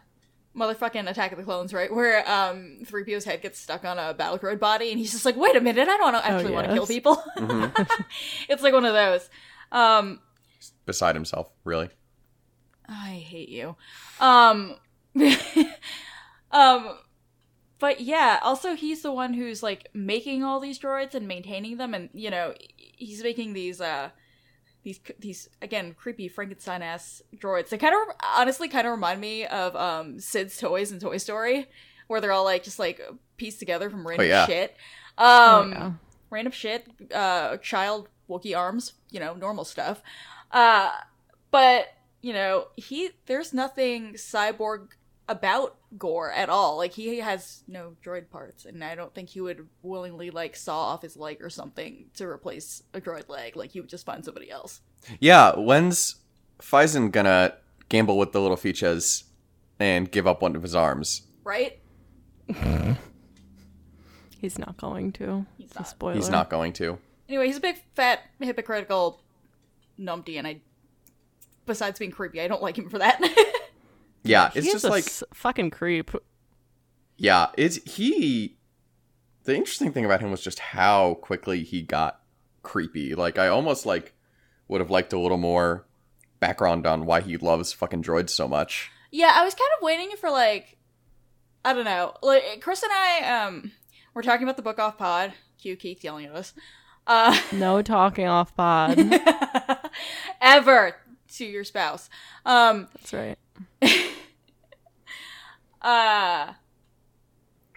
motherfucking 0.56 1.10
Attack 1.10 1.32
of 1.32 1.38
the 1.38 1.44
Clones, 1.44 1.74
right? 1.74 1.94
Where 1.94 2.20
um, 2.30 2.80
3PO's 2.84 3.26
head 3.26 3.42
gets 3.42 3.60
stuck 3.60 3.86
on 3.86 4.00
a 4.00 4.14
battle 4.14 4.40
droid 4.40 4.60
body, 4.60 4.90
and 4.92 5.00
he's 5.00 5.12
just 5.12 5.26
like, 5.26 5.36
"Wait 5.36 5.56
a 5.56 5.62
minute, 5.62 5.88
I 5.88 5.98
don't 5.98 6.16
actually 6.16 6.54
want 6.54 6.68
to 6.68 6.74
kill 6.74 6.84
yes. 6.84 6.88
people." 6.88 7.24
it's 8.50 8.64
like 8.64 8.74
one 8.74 8.86
of 8.86 8.94
those. 8.94 9.30
Um, 9.72 10.22
Beside 10.86 11.16
himself, 11.16 11.52
really. 11.64 11.90
I 12.88 13.24
hate 13.28 13.50
you. 13.50 13.76
Um, 14.20 14.76
um, 16.52 16.98
but 17.80 18.02
yeah, 18.02 18.40
also 18.42 18.76
he's 18.76 19.02
the 19.02 19.12
one 19.12 19.34
who's 19.34 19.62
like 19.62 19.90
making 19.94 20.44
all 20.44 20.60
these 20.60 20.80
droids 20.80 21.14
and 21.16 21.28
maintaining 21.28 21.78
them, 21.78 21.94
and 21.94 22.10
you 22.14 22.30
know 22.30 22.54
he's 22.78 23.24
making 23.24 23.54
these 23.54 23.80
uh 23.82 24.10
these 24.84 25.00
these 25.20 25.50
again 25.62 25.94
creepy 25.98 26.28
Frankenstein 26.28 26.82
ass 26.82 27.22
droids. 27.36 27.70
They 27.70 27.78
kind 27.78 27.94
of 27.96 28.16
honestly 28.36 28.68
kind 28.68 28.88
of 28.88 28.92
remind 28.92 29.22
me 29.22 29.46
of 29.46 29.76
um 29.76 30.20
Sid's 30.20 30.58
toys 30.58 30.92
in 30.92 31.00
Toy 31.00 31.18
Story, 31.18 31.68
where 32.08 32.22
they're 32.22 32.32
all 32.32 32.46
like 32.46 32.64
just 32.64 32.80
like 32.80 33.02
pieced 33.38 33.60
together 33.60 33.90
from 33.90 34.08
random 34.08 34.28
yeah. 34.28 34.46
shit. 34.46 34.76
Oh, 35.18 35.62
Um, 35.62 35.72
yeah. 35.72 35.92
random 36.30 36.52
shit, 36.54 36.88
uh, 37.14 37.58
child 37.58 38.08
Wookie 38.30 38.58
arms, 38.58 38.94
you 39.12 39.20
know, 39.20 39.34
normal 39.34 39.66
stuff. 39.66 40.02
Uh, 40.52 40.92
but 41.52 41.88
you 42.22 42.34
know, 42.34 42.68
he 42.76 43.10
there's 43.26 43.54
nothing 43.54 44.14
cyborg 44.14 44.90
about 45.30 45.77
Gor 45.98 46.32
at 46.32 46.50
all. 46.50 46.78
Like 46.78 46.92
he 46.94 47.20
has 47.20 47.64
no 47.68 47.96
droid 48.04 48.30
parts, 48.30 48.66
and 48.66 48.84
I 48.84 48.96
don't 48.96 49.14
think 49.14 49.30
he 49.30 49.42
would 49.42 49.68
willingly 49.82 50.32
like 50.32 50.56
saw 50.56 50.78
off 50.88 51.02
his 51.02 51.16
leg 51.16 51.38
or 51.42 51.50
something 51.50 52.06
to 52.16 52.26
replace 52.26 52.84
a 52.94 53.00
droid 53.00 53.30
leg. 53.30 53.56
Like 53.56 53.72
he 53.72 53.80
would 53.80 53.90
just 53.90 54.06
find 54.06 54.26
somebody 54.26 54.52
else. 54.52 54.82
Yeah, 55.20 55.56
when's 55.56 56.16
Fyzen 56.60 57.12
gonna 57.12 57.54
gamble 57.90 58.18
with 58.18 58.32
the 58.34 58.42
little 58.42 58.58
features 58.58 59.24
and 59.80 60.12
give 60.12 60.28
up 60.28 60.42
one 60.42 60.56
of 60.56 60.64
his 60.64 60.76
arms? 60.76 61.22
Right? 61.44 61.80
he's 64.40 64.58
not 64.58 64.78
going 64.78 65.12
to 65.14 65.46
He's 65.58 65.74
not. 65.76 65.88
spoiler 65.88 66.16
He's 66.16 66.30
not 66.30 66.50
going 66.50 66.74
to. 66.74 66.98
Anyway, 67.30 67.48
he's 67.48 67.58
a 67.58 67.62
big 67.62 67.82
fat 67.96 68.22
hypocritical 68.40 69.22
numpty, 70.00 70.38
and 70.38 70.48
I, 70.48 70.62
besides 71.66 72.00
being 72.00 72.12
creepy, 72.12 72.42
I 72.42 72.48
don't 72.48 72.62
like 72.62 72.78
him 72.78 72.90
for 72.90 73.00
that. 73.00 73.22
Yeah, 74.28 74.50
He 74.52 74.60
it's 74.60 74.72
just 74.72 74.86
a 74.86 74.90
like 74.90 75.06
s- 75.06 75.24
fucking 75.34 75.72
creep 75.72 76.12
yeah, 77.20 77.48
it's 77.58 77.78
he 77.92 78.58
the 79.46 79.56
interesting 79.56 79.92
thing 79.92 80.06
about 80.06 80.22
him 80.22 80.30
was 80.30 80.42
just 80.42 80.60
how 80.60 81.16
quickly 81.16 81.64
he 81.64 81.82
got 81.82 82.22
creepy. 82.62 83.16
Like 83.16 83.40
I 83.40 83.48
almost 83.48 83.86
like 83.88 84.14
would 84.68 84.82
have 84.82 84.92
liked 84.92 85.14
a 85.14 85.20
little 85.20 85.38
more 85.38 85.88
background 86.40 86.86
on 86.86 87.06
why 87.06 87.22
he 87.22 87.38
loves 87.38 87.74
fucking 87.74 88.04
droids 88.04 88.30
so 88.30 88.48
much. 88.48 88.92
Yeah, 89.10 89.32
I 89.34 89.44
was 89.44 89.56
kind 89.56 89.70
of 89.80 89.84
waiting 89.84 90.16
for 90.18 90.30
like 90.30 90.78
I 91.66 91.74
don't 91.74 91.86
know. 91.86 92.14
Like 92.22 92.62
Chris 92.62 92.84
and 92.84 92.92
I 92.94 93.46
um 93.46 93.72
we're 94.14 94.22
talking 94.22 94.44
about 94.44 94.58
the 94.58 94.62
book 94.64 94.78
off 94.78 94.98
pod. 94.98 95.34
Cue 95.60 95.76
Keith 95.76 96.04
yelling 96.04 96.26
at 96.28 96.34
us. 96.36 96.54
Uh 97.08 97.40
No 97.52 97.82
talking 97.82 98.28
off 98.28 98.56
pod. 98.56 99.00
ever 100.42 100.96
to 101.38 101.46
your 101.46 101.64
spouse. 101.64 102.10
Um 102.46 102.88
That's 102.94 103.14
right. 103.14 103.40
uh 105.82 106.54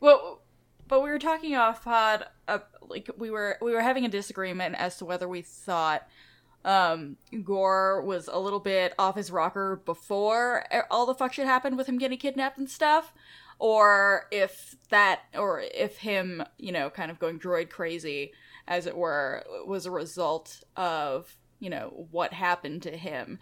well 0.01 0.41
but 0.89 1.03
we 1.03 1.11
were 1.11 1.19
talking 1.19 1.55
off 1.55 1.85
pod 1.85 2.25
uh, 2.49 2.59
like 2.89 3.11
we 3.17 3.31
were 3.31 3.59
we 3.63 3.73
were 3.73 3.83
having 3.83 4.05
a 4.05 4.09
disagreement 4.09 4.75
as 4.77 4.97
to 4.97 5.05
whether 5.05 5.29
we 5.29 5.43
thought 5.43 6.07
um 6.65 7.17
Gor 7.45 8.03
was 8.03 8.29
a 8.29 8.39
little 8.39 8.61
bit 8.61 8.95
off 8.99 9.17
his 9.17 9.31
rocker 9.31 9.81
before 9.85 10.67
all 10.91 11.07
the 11.07 11.15
fuck 11.15 11.33
shit 11.33 11.47
happened 11.47 11.77
with 11.77 11.89
him 11.89 11.99
getting 11.99 12.19
kidnapped 12.19 12.59
and 12.59 12.69
stuff 12.69 13.13
or 13.59 14.27
if 14.31 14.77
that 14.89 15.21
or 15.35 15.61
if 15.61 15.99
him 15.99 16.43
you 16.59 16.73
know 16.73 16.91
kind 16.91 17.11
of 17.11 17.19
going 17.19 17.39
droid 17.39 17.71
crazy 17.71 18.33
as 18.67 18.87
it 18.87 18.97
were 18.97 19.45
was 19.67 19.87
a 19.87 19.91
result 19.91 20.63
of 20.77 21.37
you 21.61 21.71
know 21.71 22.07
what 22.11 22.33
happened 22.33 22.83
to 22.83 22.97
him 22.97 23.39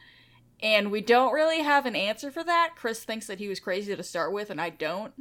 and 0.62 0.90
we 0.90 1.00
don't 1.00 1.32
really 1.32 1.62
have 1.62 1.86
an 1.86 1.96
answer 1.96 2.30
for 2.30 2.44
that 2.44 2.70
chris 2.76 3.04
thinks 3.04 3.26
that 3.26 3.38
he 3.38 3.48
was 3.48 3.60
crazy 3.60 3.94
to 3.94 4.02
start 4.02 4.32
with 4.32 4.50
and 4.50 4.60
i 4.60 4.70
don't 4.70 5.14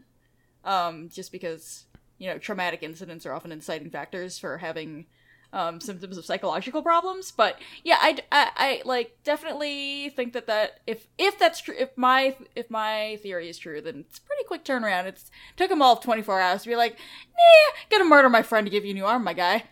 um 0.64 1.10
just 1.10 1.32
because 1.32 1.86
you 2.18 2.28
know 2.28 2.38
traumatic 2.38 2.84
incidents 2.84 3.26
are 3.26 3.34
often 3.34 3.52
inciting 3.52 3.90
factors 3.90 4.38
for 4.38 4.58
having 4.58 5.06
um, 5.54 5.80
symptoms 5.80 6.18
of 6.18 6.26
psychological 6.26 6.82
problems. 6.82 7.32
But 7.32 7.60
yeah, 7.84 7.98
I, 8.00 8.18
I, 8.32 8.52
I 8.56 8.82
like 8.86 9.18
definitely 9.24 10.10
think 10.10 10.34
that 10.34 10.48
that 10.48 10.82
if 10.86 11.08
if 11.18 11.40
that's 11.40 11.62
true, 11.62 11.76
if 11.78 11.98
my 11.98 12.36
if 12.56 12.70
my 12.70 13.18
theory 13.22 13.50
is 13.50 13.58
true, 13.58 13.82
then 13.82 14.06
it's 14.08 14.20
a 14.20 14.22
pretty 14.22 14.44
quick 14.44 14.66
turnaround. 14.66 15.06
It's 15.06 15.32
took 15.56 15.72
him 15.72 15.82
all 15.82 15.94
of 15.94 16.02
twenty 16.02 16.22
four 16.22 16.40
hours 16.40 16.64
to 16.64 16.70
be 16.70 16.76
like, 16.76 16.98
nah, 17.34 17.78
gonna 17.90 18.10
murder 18.10 18.30
my 18.30 18.42
friend 18.42 18.66
to 18.66 18.72
give 18.72 18.86
you 18.86 18.92
a 18.92 18.94
new 18.94 19.06
arm, 19.06 19.24
my 19.24 19.34
guy. 19.34 19.64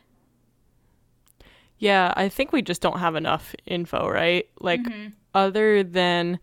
Yeah, 1.78 2.14
I 2.16 2.30
think 2.30 2.54
we 2.54 2.62
just 2.62 2.82
don't 2.82 3.00
have 3.00 3.16
enough 3.16 3.54
info, 3.66 4.08
right? 4.08 4.48
Like 4.60 4.88
other 5.36 5.84
than 5.84 6.40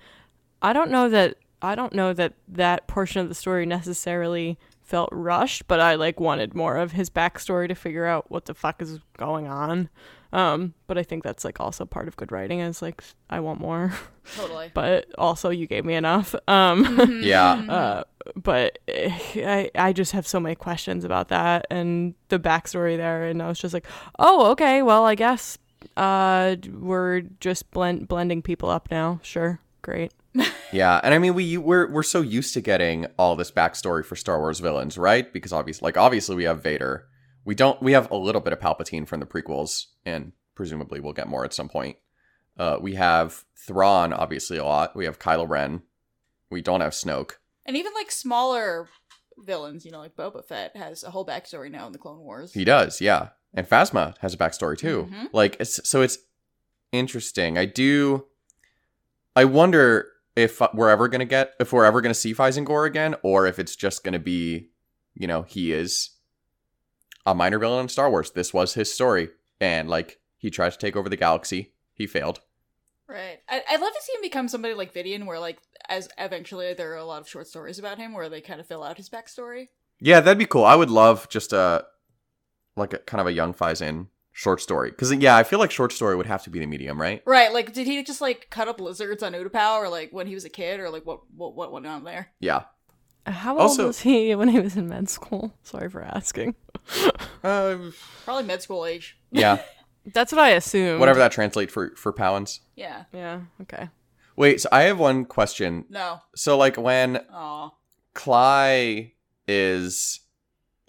I 0.61 0.73
don't 0.73 0.91
know 0.93 1.09
that 1.09 1.37
I 1.61 1.75
don't 1.75 1.95
know 1.95 2.13
that 2.13 2.35
that 2.49 2.87
portion 2.87 3.21
of 3.21 3.29
the 3.29 3.35
story 3.35 3.67
necessarily 3.67 4.59
felt 4.83 5.09
rushed, 5.13 5.67
but 5.67 5.81
I 5.81 5.95
like 5.95 6.21
wanted 6.21 6.55
more 6.55 6.77
of 6.77 6.93
his 6.93 7.09
backstory 7.09 7.67
to 7.69 7.75
figure 7.75 8.05
out 8.05 8.31
what 8.31 8.45
the 8.45 8.55
fuck 8.55 8.83
is 8.83 9.01
going 9.17 9.49
on. 9.49 9.89
Um, 10.33 10.75
but 10.87 10.97
I 10.97 11.03
think 11.03 11.25
that's 11.25 11.45
like 11.45 11.61
also 11.61 11.85
part 11.85 12.09
of 12.09 12.17
good 12.17 12.33
writing 12.33 12.61
is 12.61 12.81
like 12.81 13.03
I 13.29 13.41
want 13.41 13.61
more, 13.61 13.93
Totally. 14.37 14.71
but 14.75 15.07
also 15.19 15.51
you 15.51 15.67
gave 15.67 15.85
me 15.85 15.95
enough. 15.95 16.35
Um, 16.49 17.21
Yeah. 17.23 17.53
uh, 17.69 18.05
but 18.37 18.79
eh, 18.89 19.11
I 19.37 19.71
I 19.75 19.93
just 19.93 20.13
have 20.13 20.27
so 20.27 20.41
many 20.41 20.55
questions 20.55 21.05
about 21.05 21.29
that 21.29 21.67
and 21.71 22.15
the 22.29 22.39
backstory 22.39 22.97
there, 22.97 23.25
and 23.25 23.43
I 23.43 23.49
was 23.49 23.59
just 23.59 23.75
like, 23.75 23.87
oh, 24.19 24.51
okay, 24.53 24.83
well, 24.83 25.05
I 25.05 25.15
guess 25.15 25.59
uh 25.97 26.57
we're 26.71 27.23
just 27.41 27.71
blend 27.71 28.09
blending 28.09 28.43
people 28.43 28.71
up 28.71 28.91
now. 28.91 29.21
Sure, 29.23 29.61
great. 29.83 30.13
Yeah, 30.73 31.03
and 31.05 31.13
I 31.13 31.19
mean 31.19 31.35
we 31.35 31.59
we're 31.59 31.93
we're 31.93 32.03
so 32.03 32.23
used 32.23 32.55
to 32.55 32.63
getting 32.63 33.07
all 33.19 33.37
this 33.37 33.51
backstory 33.51 34.03
for 34.05 34.17
Star 34.17 34.39
Wars 34.39 34.59
villains, 34.59 34.97
right? 34.97 35.31
Because 35.31 35.53
obviously, 35.53 35.85
like 35.87 35.99
obviously 35.99 36.35
we 36.35 36.45
have 36.45 36.63
Vader. 36.63 37.07
We 37.45 37.55
don't. 37.55 37.81
We 37.83 37.93
have 37.93 38.11
a 38.11 38.17
little 38.17 38.41
bit 38.41 38.55
of 38.55 38.59
Palpatine 38.59 39.07
from 39.07 39.21
the 39.21 39.27
prequels, 39.27 39.89
and 40.07 40.33
presumably 40.55 40.99
we'll 40.99 41.13
get 41.13 41.29
more 41.29 41.45
at 41.45 41.53
some 41.53 41.69
point. 41.69 41.99
Uh, 42.57 42.79
we 42.81 42.95
have 42.95 43.45
Thrawn, 43.55 44.15
obviously 44.15 44.57
a 44.57 44.65
lot. 44.65 44.97
We 44.97 45.05
have 45.05 45.19
Kylo 45.19 45.47
Ren. 45.47 45.83
We 46.51 46.63
don't 46.63 46.81
have 46.81 46.93
Snoke. 46.93 47.33
And 47.67 47.77
even 47.77 47.93
like 47.95 48.11
smaller 48.11 48.89
villains, 49.39 49.85
you 49.85 49.91
know, 49.93 50.01
like 50.01 50.17
Boba 50.17 50.45
Fett 50.45 50.77
has 50.77 51.03
a 51.03 51.11
whole 51.11 51.27
backstory 51.27 51.71
now 51.71 51.87
in 51.87 51.93
the 51.93 51.99
Clone 51.99 52.21
Wars. 52.21 52.53
He 52.53 52.65
does, 52.65 53.01
yeah. 53.01 53.31
And 53.55 53.69
Phasma 53.69 54.17
has 54.19 54.35
a 54.35 54.39
backstory 54.39 54.79
too. 54.79 55.09
Mhm. 55.11 55.29
Like, 55.33 55.57
it's, 55.61 55.87
so 55.89 56.01
it's 56.03 56.19
interesting. 56.91 57.59
I 57.59 57.65
do. 57.67 58.27
I 59.37 59.45
wonder 59.45 60.09
if 60.37 60.61
we're 60.75 60.89
ever 60.91 61.09
gonna 61.09 61.25
get 61.27 61.53
if 61.61 61.73
we're 61.73 61.85
ever 61.85 62.01
gonna 62.01 62.15
see 62.15 62.35
Fyzen 62.35 62.65
Gor 62.65 62.85
again, 62.87 63.15
or 63.23 63.47
if 63.47 63.59
it's 63.59 63.77
just 63.77 64.03
gonna 64.05 64.19
be, 64.19 64.71
you 65.15 65.27
know, 65.27 65.43
he 65.43 65.73
is 65.73 66.11
a 67.27 67.35
minor 67.35 67.59
villain 67.59 67.83
in 67.83 67.89
Star 67.89 68.11
Wars. 68.11 68.31
This 68.31 68.53
was 68.55 68.75
his 68.75 68.93
story, 68.93 69.29
and 69.61 69.89
like 69.89 70.21
he 70.39 70.51
tried 70.51 70.71
to 70.73 70.79
take 70.79 70.97
over 70.97 71.09
the 71.09 71.17
galaxy, 71.17 71.73
he 71.95 72.07
failed. 72.07 72.41
Right. 73.07 73.41
I- 73.49 73.63
I'd 73.69 73.81
love 73.81 73.93
to 73.93 74.01
see 74.03 74.15
him 74.15 74.23
become 74.23 74.49
somebody 74.49 74.75
like 74.75 74.95
Vidian, 74.95 75.27
where 75.27 75.39
like 75.39 75.59
as 75.89 76.09
eventually 76.19 76.73
there 76.75 76.93
are 76.93 76.97
a 76.97 77.05
lot 77.05 77.21
of 77.21 77.29
short 77.29 77.47
stories 77.47 77.79
about 77.79 77.99
him 77.99 78.13
where 78.15 78.29
they 78.31 78.41
kind 78.41 78.61
of 78.61 78.67
fill 78.67 78.83
out 78.83 78.97
his 78.97 79.11
backstory. 79.11 79.69
Yeah, 80.01 80.21
that'd 80.21 80.39
be 80.39 80.47
cool. 80.47 80.65
I 80.65 80.75
would 80.75 80.91
love 80.91 81.29
just 81.29 81.53
a 81.53 81.85
like 82.77 82.93
a 82.93 82.99
kind 82.99 83.21
of 83.21 83.27
a 83.27 83.33
young 83.33 83.53
Fyzen 83.55 84.09
short 84.33 84.61
story 84.61 84.91
because 84.91 85.13
yeah, 85.13 85.37
I 85.37 85.43
feel 85.43 85.59
like 85.59 85.71
short 85.71 85.93
story 85.93 86.17
would 86.17 86.27
have 86.27 86.43
to 86.45 86.51
be 86.51 86.59
the 86.59 86.67
medium, 86.67 87.01
right? 87.01 87.23
Right. 87.27 87.53
Like, 87.53 87.73
did 87.73 87.87
he 87.87 88.03
just 88.03 88.21
like 88.21 88.49
cut 88.51 88.69
up 88.69 88.81
lizards 88.81 89.23
on 89.23 89.33
Utapau, 89.35 89.77
or 89.79 89.89
like 89.89 90.11
when 90.13 90.27
he 90.27 90.35
was 90.35 90.45
a 90.45 90.49
kid, 90.51 90.81
or 90.81 90.89
like 90.91 91.05
what 91.05 91.21
what 91.37 91.55
what 91.55 91.73
went 91.73 91.87
on 91.87 92.05
there? 92.05 92.29
Yeah. 92.41 92.63
How 93.27 93.53
old 93.53 93.61
Also- 93.63 93.87
was 93.89 94.01
he 94.01 94.35
when 94.35 94.49
he 94.49 94.59
was 94.59 94.77
in 94.77 94.89
med 94.89 95.09
school? 95.09 95.55
Sorry 95.63 95.89
for 95.91 96.03
asking. 96.03 96.55
Uh, 97.45 97.77
Probably 98.25 98.45
med 98.45 98.63
school 98.63 98.85
age. 98.87 99.19
yeah. 99.31 99.59
That's 100.05 100.33
what 100.33 100.41
I 100.41 100.49
assume. 100.51 100.99
Whatever 100.99 101.21
that 101.21 101.31
translates 101.31 101.73
for 101.73 101.95
for 101.97 102.13
Pau'ans. 102.13 102.59
Yeah. 102.75 103.05
Yeah. 103.13 103.43
Okay. 103.61 103.89
Wait, 104.35 104.61
so 104.61 104.69
I 104.73 104.83
have 104.83 104.99
one 104.99 105.25
question. 105.27 105.85
No. 105.91 106.21
So 106.35 106.57
like 106.59 106.77
when 106.77 107.19
Aw. 107.31 107.71
Cly 108.15 109.13
is 109.47 110.21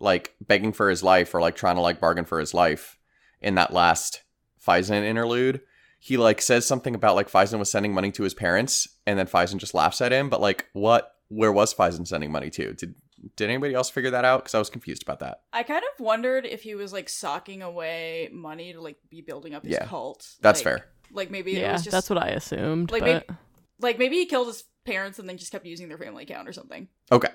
like 0.04 0.36
begging 0.42 0.74
for 0.74 0.90
his 0.90 1.02
life 1.04 1.34
or 1.34 1.42
like 1.42 1.56
trying 1.56 1.76
to 1.76 1.82
like 1.82 2.00
bargain 2.00 2.26
for 2.26 2.40
his 2.40 2.54
life 2.54 2.98
in 3.42 3.56
that 3.56 3.74
last 3.74 4.22
Fyzen 4.66 5.04
interlude, 5.04 5.62
he 6.00 6.18
like 6.18 6.42
says 6.42 6.66
something 6.66 6.96
about 6.96 7.16
like 7.16 7.30
Fyzen 7.30 7.60
was 7.60 7.72
sending 7.72 7.94
money 7.94 8.12
to 8.12 8.24
his 8.24 8.34
parents 8.34 8.88
and 9.08 9.18
then 9.18 9.28
Fyzen 9.28 9.58
just 9.58 9.74
laughs 9.74 10.02
at 10.02 10.12
him, 10.12 10.30
but 10.30 10.42
like 10.42 10.68
what 10.74 11.16
where 11.30 11.52
was 11.52 11.74
Fyzen 11.74 12.08
sending 12.08 12.32
money 12.32 12.50
to? 12.52 12.74
Did 12.74 12.96
did 13.38 13.50
anybody 13.50 13.74
else 13.74 13.90
figure 13.90 14.12
that 14.12 14.26
out? 14.26 14.42
Because 14.44 14.54
I 14.54 14.60
was 14.60 14.70
confused 14.70 15.02
about 15.02 15.20
that. 15.20 15.44
I 15.54 15.64
kind 15.64 15.82
of 15.94 16.04
wondered 16.04 16.46
if 16.46 16.62
he 16.64 16.76
was 16.76 16.92
like 16.92 17.08
socking 17.08 17.62
away 17.62 18.30
money 18.34 18.74
to 18.74 18.82
like 18.82 18.98
be 19.10 19.22
building 19.22 19.54
up 19.56 19.64
his 19.64 19.74
Yeah. 19.74 19.86
cult. 19.86 20.28
That's 20.42 20.60
Like- 20.60 20.64
fair. 20.64 20.86
Like 21.12 21.32
maybe 21.32 21.56
it 21.56 21.62
yeah, 21.62 21.74
was 21.74 21.84
just 21.84 21.92
that's 21.92 22.10
what 22.10 22.22
I 22.22 22.30
assumed. 22.30 22.92
like 22.92 23.02
but 23.04 23.08
maybe 23.28 23.40
like 23.80 24.00
maybe 24.00 24.16
he 24.18 24.26
killed 24.26 24.48
his 24.48 24.64
parents 24.86 25.20
and 25.20 25.30
then 25.30 25.38
just 25.38 25.52
kept 25.52 25.66
using 25.66 25.88
their 25.88 25.98
family 25.98 26.24
account 26.24 26.50
or 26.50 26.54
something. 26.54 26.88
Okay. 27.12 27.30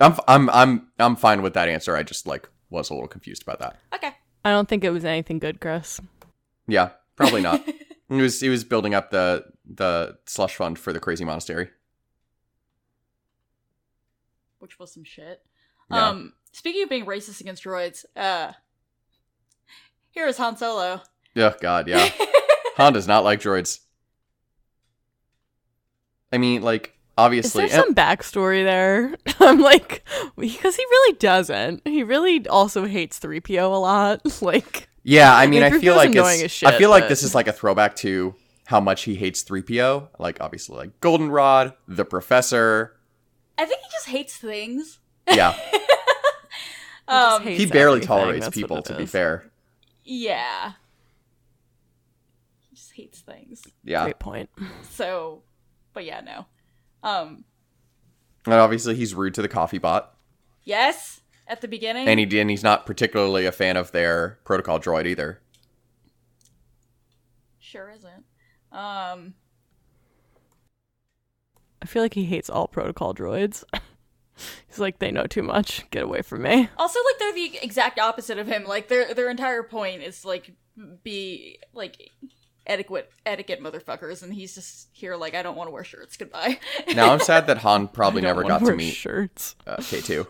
I'm 0.00 0.12
f- 0.12 0.20
I'm 0.26 0.50
I'm 0.50 0.88
I'm 0.98 1.16
fine 1.16 1.42
with 1.42 1.54
that 1.54 1.68
answer. 1.68 1.96
I 1.96 2.02
just 2.02 2.26
like 2.26 2.48
was 2.70 2.90
a 2.90 2.94
little 2.94 3.08
confused 3.08 3.42
about 3.42 3.60
that. 3.60 3.78
Okay. 3.94 4.12
I 4.44 4.50
don't 4.50 4.68
think 4.68 4.84
it 4.84 4.90
was 4.90 5.04
anything 5.04 5.38
good, 5.38 5.60
Chris. 5.60 6.00
Yeah, 6.66 6.90
probably 7.16 7.40
not. 7.40 7.62
he 8.08 8.20
was 8.20 8.40
he 8.40 8.48
was 8.48 8.64
building 8.64 8.94
up 8.94 9.10
the 9.10 9.44
the 9.64 10.18
slush 10.26 10.56
fund 10.56 10.78
for 10.78 10.92
the 10.92 11.00
crazy 11.00 11.24
monastery. 11.24 11.70
Which 14.58 14.78
was 14.78 14.92
some 14.92 15.04
shit. 15.04 15.42
Yeah. 15.90 16.08
Um 16.08 16.32
speaking 16.52 16.82
of 16.82 16.88
being 16.88 17.06
racist 17.06 17.40
against 17.40 17.64
droids, 17.64 18.04
uh 18.16 18.52
here 20.10 20.26
is 20.26 20.36
Han 20.38 20.56
Solo. 20.56 21.02
Oh 21.36 21.54
god, 21.60 21.88
yeah. 21.88 22.10
Han 22.76 22.92
does 22.92 23.06
not 23.06 23.24
like 23.24 23.40
droids. 23.40 23.80
I 26.32 26.38
mean, 26.38 26.62
like 26.62 26.98
Is 27.14 27.18
obviously, 27.18 27.66
there 27.66 27.76
some 27.76 27.94
backstory 27.94 28.64
there? 28.64 29.14
I'm 29.40 29.60
like, 29.60 30.04
because 30.36 30.74
he 30.74 30.82
really 30.82 31.16
doesn't. 31.18 31.86
He 31.86 32.02
really 32.02 32.46
also 32.48 32.86
hates 32.86 33.20
3PO 33.20 33.62
a 33.62 33.76
lot. 33.76 34.20
like, 34.42 34.88
yeah. 35.04 35.32
I 35.32 35.46
mean, 35.46 35.62
I 35.62 35.78
feel 35.78 35.94
like 35.94 36.14
it's. 36.14 36.52
shit, 36.52 36.68
I 36.68 36.76
feel 36.76 36.90
like 36.90 37.08
this 37.08 37.22
is 37.22 37.32
like 37.32 37.46
a 37.46 37.52
throwback 37.52 37.94
to 37.96 38.34
how 38.66 38.80
much 38.80 39.04
he 39.04 39.14
hates 39.14 39.42
three 39.42 39.62
PO. 39.62 40.08
Like 40.18 40.38
obviously, 40.40 40.76
like 40.76 41.00
Goldenrod, 41.00 41.74
the 41.86 42.04
Professor. 42.04 42.96
I 43.56 43.64
think 43.64 43.80
he 43.80 43.88
just 43.92 44.08
hates 44.08 44.36
things. 44.36 44.98
Yeah, 45.28 45.56
just 45.72 45.82
Um 47.06 47.42
hates 47.42 47.60
he 47.60 47.66
barely 47.66 47.98
everything, 47.98 48.08
tolerates 48.08 48.46
that's 48.46 48.56
people. 48.56 48.78
it 48.78 48.86
To 48.86 48.96
be 48.96 49.06
fair, 49.06 49.52
yeah. 50.02 50.72
He 52.58 52.74
just 52.74 52.92
hates 52.92 53.20
things. 53.20 53.62
yeah. 53.84 54.02
great 54.02 54.18
point. 54.18 54.50
So 54.90 55.44
but 55.92 56.04
yeah, 56.04 56.20
no. 56.20 56.46
Um 57.04 57.44
And 58.46 58.54
obviously, 58.54 58.96
he's 58.96 59.14
rude 59.14 59.34
to 59.34 59.42
the 59.42 59.48
coffee 59.48 59.78
bot, 59.78 60.14
yes, 60.64 61.20
at 61.46 61.60
the 61.60 61.68
beginning. 61.68 62.08
and 62.08 62.18
he 62.18 62.40
and 62.40 62.50
he's 62.50 62.64
not 62.64 62.86
particularly 62.86 63.46
a 63.46 63.52
fan 63.52 63.76
of 63.76 63.92
their 63.92 64.38
protocol 64.44 64.80
droid 64.80 65.06
either. 65.06 65.40
sure 67.60 67.90
isn't. 67.90 68.24
Um 68.72 69.34
I 71.82 71.86
feel 71.86 72.02
like 72.02 72.14
he 72.14 72.24
hates 72.24 72.48
all 72.48 72.66
protocol 72.66 73.14
droids. 73.14 73.62
He's 74.66 74.78
like, 74.78 74.98
they 74.98 75.12
know 75.12 75.26
too 75.26 75.42
much. 75.42 75.88
Get 75.90 76.02
away 76.02 76.22
from 76.22 76.42
me. 76.42 76.68
Also, 76.78 76.98
like 76.98 77.18
they're 77.18 77.34
the 77.34 77.58
exact 77.62 77.98
opposite 78.00 78.38
of 78.38 78.46
him. 78.46 78.64
Like 78.64 78.88
their 78.88 79.12
their 79.14 79.28
entire 79.30 79.62
point 79.62 80.02
is 80.02 80.24
like 80.24 80.50
be 81.04 81.58
like 81.74 82.10
etiquette 82.66 83.10
etiquette 83.26 83.60
motherfuckers, 83.62 84.22
and 84.22 84.32
he's 84.34 84.54
just 84.54 84.88
here 84.92 85.16
like 85.16 85.34
I 85.34 85.42
don't 85.42 85.56
want 85.56 85.68
to 85.68 85.72
wear 85.72 85.84
shirts. 85.84 86.16
Goodbye. 86.16 86.58
Now 86.94 87.12
I'm 87.12 87.20
sad 87.20 87.46
that 87.48 87.58
Han 87.58 87.88
probably 87.92 88.22
never 88.22 88.42
wanna 88.42 88.60
got 88.60 88.66
to 88.66 88.76
meet 88.76 88.94
shirts. 88.94 89.56
uh, 89.66 89.76
K2. 89.76 90.26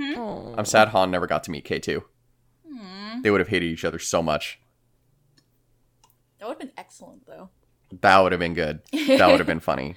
Oh. 0.00 0.54
I'm 0.58 0.64
sad 0.64 0.88
Han 0.88 1.10
never 1.10 1.26
got 1.26 1.44
to 1.44 1.50
meet 1.50 1.64
K2. 1.66 2.02
They 3.22 3.30
would 3.30 3.40
have 3.40 3.48
hated 3.48 3.66
each 3.66 3.84
other 3.84 3.98
so 4.00 4.22
much. 4.22 4.58
that 6.38 6.46
would 6.48 6.54
have 6.54 6.58
been 6.58 6.72
excellent 6.76 7.26
though. 7.26 7.50
That 8.00 8.18
would 8.20 8.32
have 8.32 8.38
been 8.40 8.54
good. 8.54 8.80
That 8.92 9.28
would 9.28 9.38
have 9.38 9.46
been 9.46 9.60
funny. 9.72 9.94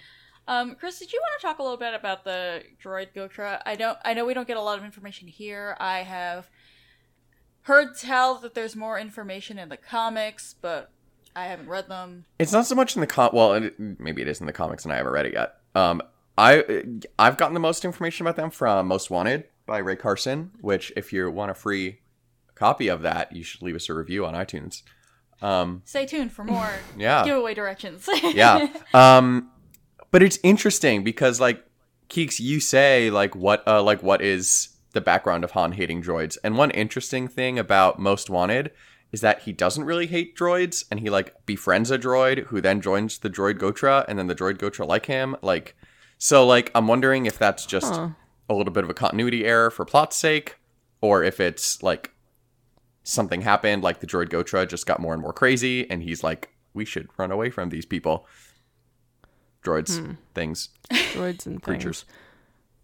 Um, 0.47 0.75
Chris, 0.75 0.99
did 0.99 1.11
you 1.11 1.19
want 1.21 1.41
to 1.41 1.47
talk 1.47 1.59
a 1.59 1.63
little 1.63 1.77
bit 1.77 1.93
about 1.93 2.23
the 2.23 2.63
droid 2.81 3.07
Gotra? 3.15 3.61
I 3.65 3.75
don't. 3.75 3.97
I 4.05 4.13
know 4.13 4.23
we 4.25 4.33
don't 4.33 4.47
get 4.47 4.55
a 4.55 4.61
lot 4.61 4.77
of 4.77 4.85
information 4.85 5.27
here. 5.27 5.75
I 5.79 5.99
have 6.03 6.47
heard 7.63 7.97
tell 7.97 8.35
that 8.35 8.53
there's 8.53 8.75
more 8.75 8.97
information 8.99 9.57
in 9.59 9.67
the 9.69 9.75
comics, 9.77 10.55
but 10.61 10.91
I 11.37 11.45
haven't 11.45 11.69
read 11.69 11.87
them. 11.87 12.25
It's 12.39 12.51
not 12.51 12.65
so 12.65 12.73
much 12.73 12.95
in 12.95 13.01
the 13.01 13.05
com. 13.05 13.29
Well, 13.31 13.53
it, 13.53 13.79
maybe 13.79 14.23
it 14.23 14.27
is 14.27 14.39
in 14.39 14.47
the 14.47 14.53
comics, 14.53 14.85
and 14.85 14.91
I 14.91 14.97
haven't 14.97 15.13
read 15.13 15.27
it 15.27 15.33
yet. 15.33 15.57
Um, 15.75 16.01
I 16.35 16.83
I've 17.19 17.37
gotten 17.37 17.53
the 17.53 17.59
most 17.59 17.85
information 17.85 18.25
about 18.25 18.37
them 18.37 18.49
from 18.49 18.87
Most 18.87 19.11
Wanted 19.11 19.43
by 19.67 19.77
Rae 19.77 19.95
Carson. 19.95 20.49
Which, 20.61 20.91
if 20.95 21.13
you 21.13 21.29
want 21.29 21.51
a 21.51 21.53
free 21.53 21.99
copy 22.55 22.87
of 22.87 23.03
that, 23.03 23.35
you 23.35 23.43
should 23.43 23.61
leave 23.61 23.75
us 23.75 23.87
a 23.87 23.93
review 23.93 24.25
on 24.25 24.33
iTunes. 24.33 24.81
Um, 25.39 25.83
Stay 25.85 26.07
tuned 26.07 26.31
for 26.31 26.43
more 26.43 26.71
yeah, 26.97 27.23
giveaway 27.23 27.53
directions. 27.53 28.09
yeah. 28.23 28.67
Um, 28.95 29.51
but 30.09 30.23
it's 30.23 30.39
interesting 30.41 31.03
because 31.03 31.39
like 31.39 31.63
Keeks, 32.09 32.39
you 32.39 32.59
say 32.59 33.11
like 33.11 33.35
what 33.35 33.61
uh 33.67 33.83
like 33.83 34.01
what 34.01 34.23
is 34.23 34.69
the 34.93 35.01
background 35.01 35.43
of 35.43 35.51
Han 35.51 35.73
hating 35.73 36.01
droids? 36.01 36.35
And 36.43 36.57
one 36.57 36.71
interesting 36.71 37.27
thing 37.27 37.59
about 37.59 37.99
Most 37.99 38.27
Wanted 38.27 38.71
is 39.11 39.21
that 39.21 39.41
he 39.43 39.53
doesn't 39.53 39.85
really 39.85 40.07
hate 40.07 40.35
droids 40.37 40.83
and 40.91 40.99
he 40.99 41.09
like 41.09 41.33
befriends 41.45 41.89
a 41.91 41.97
droid 41.97 42.45
who 42.47 42.59
then 42.61 42.81
joins 42.81 43.19
the 43.19 43.29
droid 43.29 43.57
Gotra 43.57 44.03
and 44.07 44.19
then 44.19 44.27
the 44.27 44.35
droid 44.35 44.57
Gotra 44.57 44.87
like 44.87 45.05
him. 45.05 45.35
Like 45.41 45.75
so 46.17 46.45
like 46.45 46.71
I'm 46.75 46.87
wondering 46.87 47.25
if 47.25 47.37
that's 47.37 47.65
just 47.65 47.93
Huh. 47.93 48.09
a 48.49 48.53
little 48.53 48.73
bit 48.73 48.83
of 48.83 48.89
a 48.89 48.93
continuity 48.93 49.45
error 49.45 49.69
for 49.71 49.85
plot's 49.85 50.15
sake, 50.17 50.57
or 51.01 51.23
if 51.23 51.39
it's 51.39 51.81
like 51.83 52.11
something 53.03 53.41
happened, 53.41 53.83
like 53.83 53.99
the 53.99 54.07
droid 54.07 54.29
Gotra 54.29 54.67
just 54.67 54.85
got 54.85 54.99
more 54.99 55.13
and 55.13 55.21
more 55.21 55.33
crazy, 55.33 55.89
and 55.89 56.03
he's 56.03 56.23
like, 56.23 56.49
we 56.73 56.83
should 56.85 57.07
run 57.17 57.31
away 57.31 57.49
from 57.49 57.69
these 57.69 57.85
people. 57.85 58.27
Droids, 59.63 59.99
hmm. 59.99 60.13
things, 60.33 60.69
droids 60.91 61.45
and 61.45 61.61
creatures. 61.61 62.05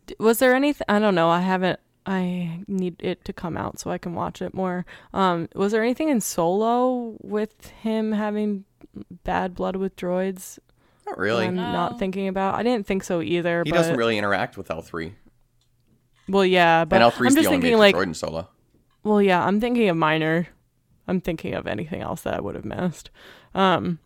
things. 0.08 0.20
Was 0.20 0.40
there 0.40 0.54
anything? 0.54 0.86
I 0.90 1.00
don't 1.00 1.16
know. 1.16 1.30
I 1.30 1.40
haven't. 1.42 1.80
I 2.06 2.60
need 2.68 2.96
it 3.02 3.24
to 3.26 3.34
come 3.34 3.56
out 3.56 3.80
so 3.80 3.90
I 3.90 3.98
can 3.98 4.14
watch 4.14 4.42
it 4.42 4.54
more. 4.54 4.86
Um, 5.14 5.48
was 5.56 5.72
there 5.72 5.82
anything 5.84 6.10
in 6.10 6.20
Solo 6.22 7.16
with 7.22 7.70
him 7.70 8.12
having 8.12 8.66
bad 9.24 9.56
blood 9.56 9.76
with 9.78 9.96
droids? 9.96 10.60
Not 11.06 11.18
really. 11.18 11.46
I'm 11.46 11.56
No. 11.56 11.72
not 11.72 12.00
thinking 12.00 12.28
about. 12.28 12.56
I 12.56 12.64
didn't 12.64 12.86
think 12.88 13.04
so 13.04 13.22
either. 13.22 13.64
he 13.66 13.72
but, 13.72 13.78
doesn't 13.78 13.96
really 13.98 14.18
interact 14.18 14.58
with 14.58 14.68
L3. 14.70 15.14
Well, 16.30 16.46
yeah, 16.46 16.86
but 16.86 17.02
and 17.02 17.12
L3 17.12 17.20
I'm 17.20 17.28
is 17.28 17.36
the 17.36 17.42
just 17.42 17.48
only 17.50 17.62
thinking 17.62 17.72
major 17.72 17.78
like, 17.78 17.96
droid 17.96 18.04
in 18.08 18.14
Solo. 18.14 18.50
well, 19.04 19.22
yeah, 19.22 19.46
I'm 19.46 19.60
thinking 19.60 19.90
of 19.90 19.98
minor. 19.98 20.48
I'm 21.08 21.20
thinking 21.20 21.54
of 21.54 21.68
anything 21.68 22.02
else 22.02 22.22
that 22.22 22.34
I 22.34 22.40
would 22.40 22.56
have 22.56 22.64
missed. 22.66 23.10
Um, 23.54 24.00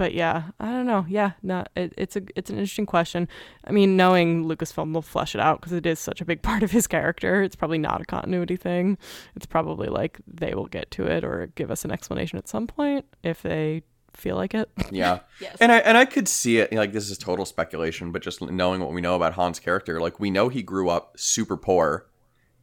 but 0.00 0.14
yeah, 0.14 0.44
I 0.58 0.70
don't 0.70 0.86
know. 0.86 1.04
Yeah, 1.10 1.32
no, 1.42 1.66
it, 1.76 1.92
it's 1.98 2.16
a 2.16 2.22
it's 2.34 2.48
an 2.48 2.56
interesting 2.56 2.86
question. 2.86 3.28
I 3.64 3.70
mean, 3.70 3.98
knowing 3.98 4.46
Lucasfilm 4.46 4.94
will 4.94 5.02
flesh 5.02 5.34
it 5.34 5.42
out 5.42 5.60
because 5.60 5.74
it 5.74 5.84
is 5.84 5.98
such 5.98 6.22
a 6.22 6.24
big 6.24 6.40
part 6.50 6.62
of 6.62 6.70
his 6.70 6.86
character. 6.86 7.42
It's 7.42 7.54
probably 7.54 7.76
not 7.76 8.00
a 8.00 8.06
continuity 8.06 8.56
thing. 8.56 8.96
It's 9.36 9.44
probably 9.44 9.88
like 9.88 10.18
they 10.26 10.54
will 10.54 10.68
get 10.68 10.90
to 10.92 11.04
it 11.04 11.22
or 11.22 11.52
give 11.54 11.70
us 11.70 11.84
an 11.84 11.90
explanation 11.90 12.38
at 12.38 12.48
some 12.48 12.66
point 12.66 13.04
if 13.22 13.42
they 13.42 13.82
feel 14.14 14.36
like 14.36 14.54
it. 14.54 14.70
Yeah. 14.90 15.18
yes. 15.38 15.58
And 15.60 15.70
I 15.70 15.80
and 15.80 15.98
I 15.98 16.06
could 16.06 16.28
see 16.28 16.56
it 16.56 16.72
like 16.72 16.94
this 16.94 17.10
is 17.10 17.18
total 17.18 17.44
speculation, 17.44 18.10
but 18.10 18.22
just 18.22 18.40
knowing 18.40 18.80
what 18.80 18.94
we 18.94 19.02
know 19.02 19.16
about 19.16 19.34
Han's 19.34 19.60
character, 19.60 20.00
like 20.00 20.18
we 20.18 20.30
know 20.30 20.48
he 20.48 20.62
grew 20.62 20.88
up 20.88 21.16
super 21.18 21.58
poor, 21.58 22.08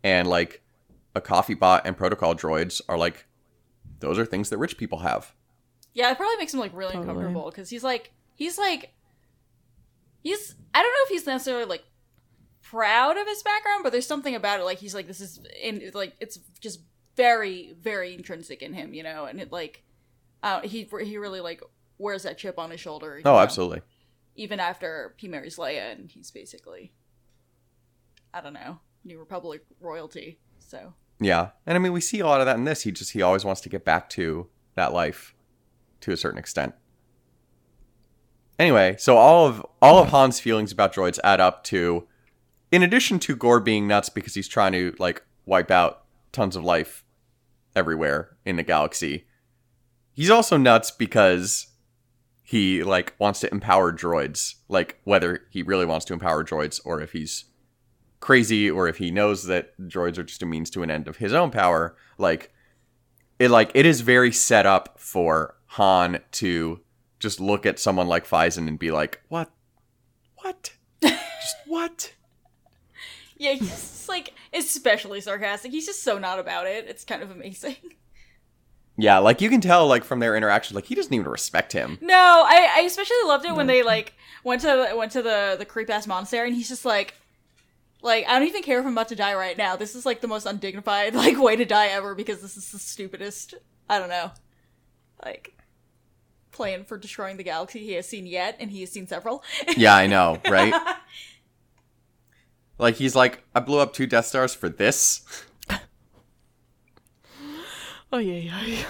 and 0.04 0.28
like 0.28 0.64
a 1.14 1.22
coffee 1.22 1.54
bot 1.54 1.86
and 1.86 1.96
protocol 1.96 2.34
droids 2.34 2.82
are 2.90 2.98
like 2.98 3.28
those 4.00 4.18
are 4.18 4.26
things 4.26 4.50
that 4.50 4.58
rich 4.58 4.80
people 4.80 5.00
have. 5.00 5.36
Yeah, 5.98 6.12
it 6.12 6.18
probably 6.18 6.38
makes 6.38 6.54
him 6.54 6.60
like 6.60 6.76
really 6.76 6.94
Totally. 6.94 7.10
uncomfortable 7.10 7.50
because 7.50 7.72
he's 7.72 7.84
like 7.84 8.12
he's 8.36 8.60
like 8.60 8.94
he's 10.22 10.54
I 10.72 10.84
don't 10.84 10.92
know 10.92 11.06
if 11.06 11.10
he's 11.10 11.26
necessarily 11.26 11.66
like 11.66 11.84
proud 12.62 13.18
of 13.18 13.26
his 13.26 13.42
background, 13.42 13.82
but 13.82 13.92
there's 13.92 14.06
something 14.06 14.36
about 14.36 14.60
it 14.60 14.64
like 14.64 14.78
he's 14.78 14.94
like 14.94 15.08
this 15.08 15.20
is 15.20 15.40
in 15.60 15.90
like 15.96 16.14
it's 16.20 16.38
just 16.60 16.82
very 17.16 17.74
very 17.82 18.14
intrinsic 18.14 18.62
in 18.62 18.74
him, 18.74 18.94
you 18.94 19.02
know, 19.02 19.26
and 19.26 19.42
it 19.42 19.52
like 19.52 19.84
uh, 20.44 20.62
he 20.62 20.88
he 21.02 21.18
really 21.18 21.42
like 21.42 21.64
wears 21.98 22.22
that 22.24 22.38
chip 22.38 22.60
on 22.60 22.70
his 22.70 22.80
shoulder. 22.80 23.20
Oh, 23.26 23.34
know? 23.34 23.40
absolutely. 23.40 23.82
even 24.36 24.60
after 24.60 25.16
he 25.18 25.28
marries 25.28 25.56
Leia, 25.56 25.94
and 25.94 26.12
he's 26.12 26.30
basically, 26.30 26.94
I 28.36 28.42
don't 28.42 28.54
know, 28.54 28.82
New 29.04 29.18
Republic 29.18 29.64
royalty. 29.82 30.38
So 30.60 30.94
Yeah. 31.20 31.50
And 31.66 31.76
I 31.76 31.80
mean 31.80 31.92
we 31.92 32.02
see 32.02 32.20
a 32.20 32.28
lot 32.28 32.40
of 32.40 32.46
that 32.46 32.58
in 32.58 32.66
this. 32.66 32.84
He 32.84 32.92
just 32.92 33.14
he 33.14 33.24
always 33.24 33.44
wants 33.44 33.62
to 33.62 33.70
get 33.70 33.84
back 33.84 34.10
to 34.12 34.48
that 34.76 34.94
life 34.94 35.34
to 36.02 36.12
a 36.12 36.18
certain 36.18 36.40
extent. 36.40 36.74
Anyway, 38.60 38.96
so 38.98 39.18
all 39.18 39.48
of 39.48 39.66
all 39.82 40.00
of 40.00 40.10
Han's 40.10 40.40
feelings 40.40 40.72
about 40.72 40.94
droids 40.94 41.20
add 41.24 41.40
up 41.40 41.64
to 41.66 42.08
in 42.72 42.84
addition 42.84 43.20
to 43.20 43.36
Gor 43.36 43.60
being 43.60 43.88
nuts 43.88 44.10
because 44.10 44.34
he's 44.34 44.48
trying 44.48 44.72
to 44.74 44.96
like 45.00 45.24
wipe 45.46 45.72
out 45.72 46.04
tons 46.32 46.56
of 46.56 46.64
life 46.64 47.04
everywhere 47.76 48.36
in 48.46 48.56
the 48.56 48.64
galaxy. 48.64 49.28
He's 50.14 50.32
also 50.32 50.58
nuts 50.58 50.90
because 50.90 51.68
he 52.42 52.84
like 52.84 53.14
wants 53.20 53.40
to 53.42 53.52
empower 53.52 53.94
droids, 53.94 54.56
like 54.68 55.00
whether 55.04 55.42
he 55.52 55.62
really 55.62 55.86
wants 55.86 56.06
to 56.06 56.14
empower 56.14 56.44
droids 56.44 56.82
or 56.84 57.02
if 57.02 57.12
he's 57.12 57.46
crazy 58.20 58.70
or 58.70 58.88
if 58.88 58.98
he 58.98 59.12
knows 59.12 59.46
that 59.46 59.78
droids 59.80 60.18
are 60.18 60.24
just 60.24 60.42
a 60.42 60.46
means 60.46 60.70
to 60.72 60.82
an 60.82 60.90
end 60.90 61.08
of 61.08 61.18
his 61.18 61.34
own 61.34 61.52
power, 61.52 61.96
like 62.18 62.52
it 63.38 63.52
like 63.52 63.72
it 63.76 63.86
is 63.86 64.02
very 64.02 64.32
set 64.32 64.66
up 64.66 65.00
for 65.00 65.57
Han 65.68 66.20
to 66.34 66.82
just 67.20 67.40
look 67.40 67.66
at 67.66 67.80
someone 67.80 68.08
like 68.08 68.28
Fyzen 68.28 68.68
and 68.68 68.80
be 68.80 68.92
like, 68.92 69.22
"What? 69.28 69.52
What? 70.38 70.74
just 71.02 71.56
what?" 71.68 72.14
yeah, 73.38 73.54
he's 73.54 73.70
just, 73.70 74.10
like 74.10 74.34
especially 74.54 75.22
sarcastic. 75.22 75.72
He's 75.72 75.86
just 75.86 76.04
so 76.04 76.18
not 76.18 76.40
about 76.40 76.68
it. 76.68 76.86
It's 76.88 77.04
kind 77.04 77.22
of 77.22 77.32
amazing. 77.32 77.76
Yeah, 78.98 79.20
like 79.20 79.42
you 79.42 79.50
can 79.50 79.62
tell 79.62 79.88
like 79.88 80.04
from 80.04 80.20
their 80.20 80.36
interactions, 80.36 80.76
like 80.76 80.86
he 80.86 80.96
doesn't 80.96 81.14
even 81.14 81.28
respect 81.28 81.74
him. 81.74 82.00
No, 82.02 82.16
I, 82.16 82.78
I 82.78 82.82
especially 82.82 83.16
loved 83.26 83.46
it 83.46 83.56
when 83.56 83.68
they 83.68 83.84
like 83.84 84.14
went 84.44 84.62
to 84.62 84.94
went 84.98 85.12
to 85.12 85.22
the 85.22 85.56
the 85.58 85.66
creep 85.66 85.90
ass 85.90 86.08
monastery, 86.08 86.48
and 86.48 86.56
he's 86.56 86.70
just 86.70 86.86
like. 86.86 87.16
Like 88.04 88.28
I 88.28 88.38
don't 88.38 88.48
even 88.48 88.62
care 88.62 88.80
if 88.80 88.86
I'm 88.86 88.92
about 88.92 89.08
to 89.08 89.16
die 89.16 89.34
right 89.34 89.58
now. 89.58 89.76
This 89.76 89.96
is 89.96 90.06
like 90.06 90.22
the 90.22 90.28
most 90.28 90.46
undignified 90.46 91.16
like 91.16 91.36
way 91.40 91.56
to 91.56 91.66
die 91.66 91.88
ever 91.88 92.14
because 92.14 92.44
this 92.44 92.56
is 92.56 92.72
the 92.72 92.78
stupidest. 92.78 93.56
I 93.90 93.98
don't 93.98 94.08
know. 94.08 94.32
Like 95.26 95.57
plan 96.58 96.84
for 96.84 96.98
destroying 96.98 97.38
the 97.38 97.44
galaxy 97.44 97.80
he 97.80 97.94
has 97.94 98.10
seen 98.10 98.26
yet, 98.26 98.58
and 98.60 98.72
he 98.72 98.82
has 98.82 98.92
seen 98.92 99.08
several. 99.08 99.44
Yeah, 99.78 99.96
I 99.96 100.08
know, 100.08 100.42
right? 100.50 100.74
like 102.78 102.96
he's 102.96 103.16
like, 103.16 103.44
"I 103.56 103.62
blew 103.62 103.80
up 103.80 103.94
two 103.94 104.08
Death 104.08 104.26
Stars 104.26 104.54
for 104.54 104.68
this." 104.68 105.22
Oh 108.10 108.20
yeah, 108.20 108.36
yeah. 108.36 108.66
yeah. 108.66 108.86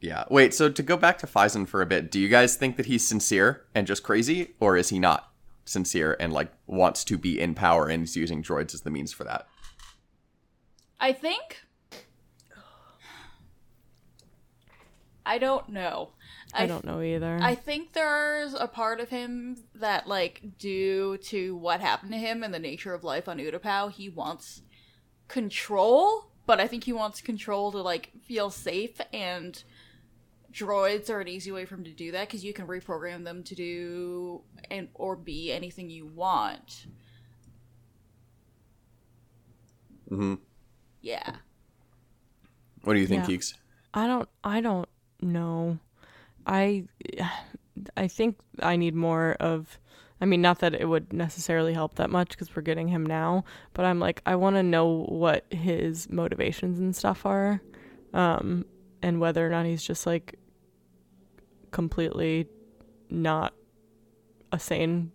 Yeah. 0.00 0.24
Wait, 0.28 0.52
so 0.52 0.68
to 0.68 0.82
go 0.82 0.96
back 0.96 1.18
to 1.18 1.26
Fyzen 1.28 1.68
for 1.68 1.82
a 1.82 1.86
bit, 1.86 2.10
do 2.10 2.18
you 2.18 2.28
guys 2.28 2.56
think 2.56 2.76
that 2.76 2.86
he's 2.86 3.06
sincere 3.06 3.64
and 3.76 3.86
just 3.86 4.02
crazy, 4.02 4.54
or 4.58 4.76
is 4.76 4.88
he 4.88 4.98
not 4.98 5.30
sincere 5.64 6.16
and 6.18 6.32
like 6.32 6.50
wants 6.66 7.04
to 7.04 7.16
be 7.16 7.40
in 7.40 7.54
power 7.54 7.86
and 7.86 8.02
is 8.02 8.16
using 8.16 8.42
droids 8.42 8.74
as 8.74 8.80
the 8.80 8.90
means 8.90 9.12
for 9.12 9.22
that? 9.22 9.46
I 10.98 11.12
think. 11.12 11.60
I 15.26 15.38
don't 15.38 15.68
know. 15.68 16.10
I 16.54 16.66
don't 16.66 16.84
know 16.84 17.02
either. 17.02 17.38
I 17.42 17.54
think 17.54 17.92
there's 17.92 18.54
a 18.54 18.66
part 18.66 19.00
of 19.00 19.10
him 19.10 19.56
that, 19.74 20.08
like, 20.08 20.58
due 20.58 21.18
to 21.24 21.56
what 21.56 21.80
happened 21.80 22.12
to 22.12 22.18
him 22.18 22.42
and 22.42 22.52
the 22.54 22.58
nature 22.58 22.94
of 22.94 23.04
life 23.04 23.28
on 23.28 23.38
Utapau, 23.38 23.92
he 23.92 24.08
wants 24.08 24.62
control, 25.28 26.32
but 26.46 26.58
I 26.58 26.66
think 26.66 26.84
he 26.84 26.92
wants 26.92 27.20
control 27.20 27.70
to, 27.72 27.82
like, 27.82 28.12
feel 28.26 28.50
safe, 28.50 28.98
and 29.12 29.62
droids 30.50 31.10
are 31.10 31.20
an 31.20 31.28
easy 31.28 31.52
way 31.52 31.66
for 31.66 31.74
him 31.74 31.84
to 31.84 31.92
do 31.92 32.10
that 32.12 32.26
because 32.26 32.44
you 32.44 32.54
can 32.54 32.66
reprogram 32.66 33.24
them 33.24 33.44
to 33.44 33.54
do 33.54 34.42
and 34.70 34.88
or 34.94 35.14
be 35.16 35.52
anything 35.52 35.90
you 35.90 36.06
want. 36.06 36.86
hmm 40.08 40.34
Yeah. 41.02 41.36
What 42.82 42.94
do 42.94 43.00
you 43.00 43.06
think, 43.06 43.28
Yeah. 43.28 43.36
Keeks? 43.36 43.54
I 43.92 44.06
don't 44.06 44.28
I 44.42 44.60
don't 44.62 44.88
know. 45.20 45.78
I 46.48 46.84
I 47.96 48.08
think 48.08 48.38
I 48.60 48.76
need 48.76 48.94
more 48.94 49.36
of 49.38 49.78
I 50.20 50.24
mean 50.24 50.42
not 50.42 50.58
that 50.60 50.74
it 50.74 50.86
would 50.86 51.12
necessarily 51.12 51.74
help 51.74 51.94
that 51.96 52.10
much 52.10 52.36
cuz 52.36 52.54
we're 52.56 52.62
getting 52.62 52.88
him 52.88 53.06
now, 53.06 53.44
but 53.74 53.84
I'm 53.84 54.00
like 54.00 54.22
I 54.26 54.34
want 54.34 54.56
to 54.56 54.62
know 54.62 55.04
what 55.08 55.44
his 55.52 56.10
motivations 56.10 56.80
and 56.80 56.96
stuff 56.96 57.24
are 57.24 57.60
um 58.14 58.64
and 59.02 59.20
whether 59.20 59.46
or 59.46 59.50
not 59.50 59.66
he's 59.66 59.84
just 59.84 60.06
like 60.06 60.38
completely 61.70 62.48
not 63.10 63.54
a 64.50 64.58
sane 64.58 65.12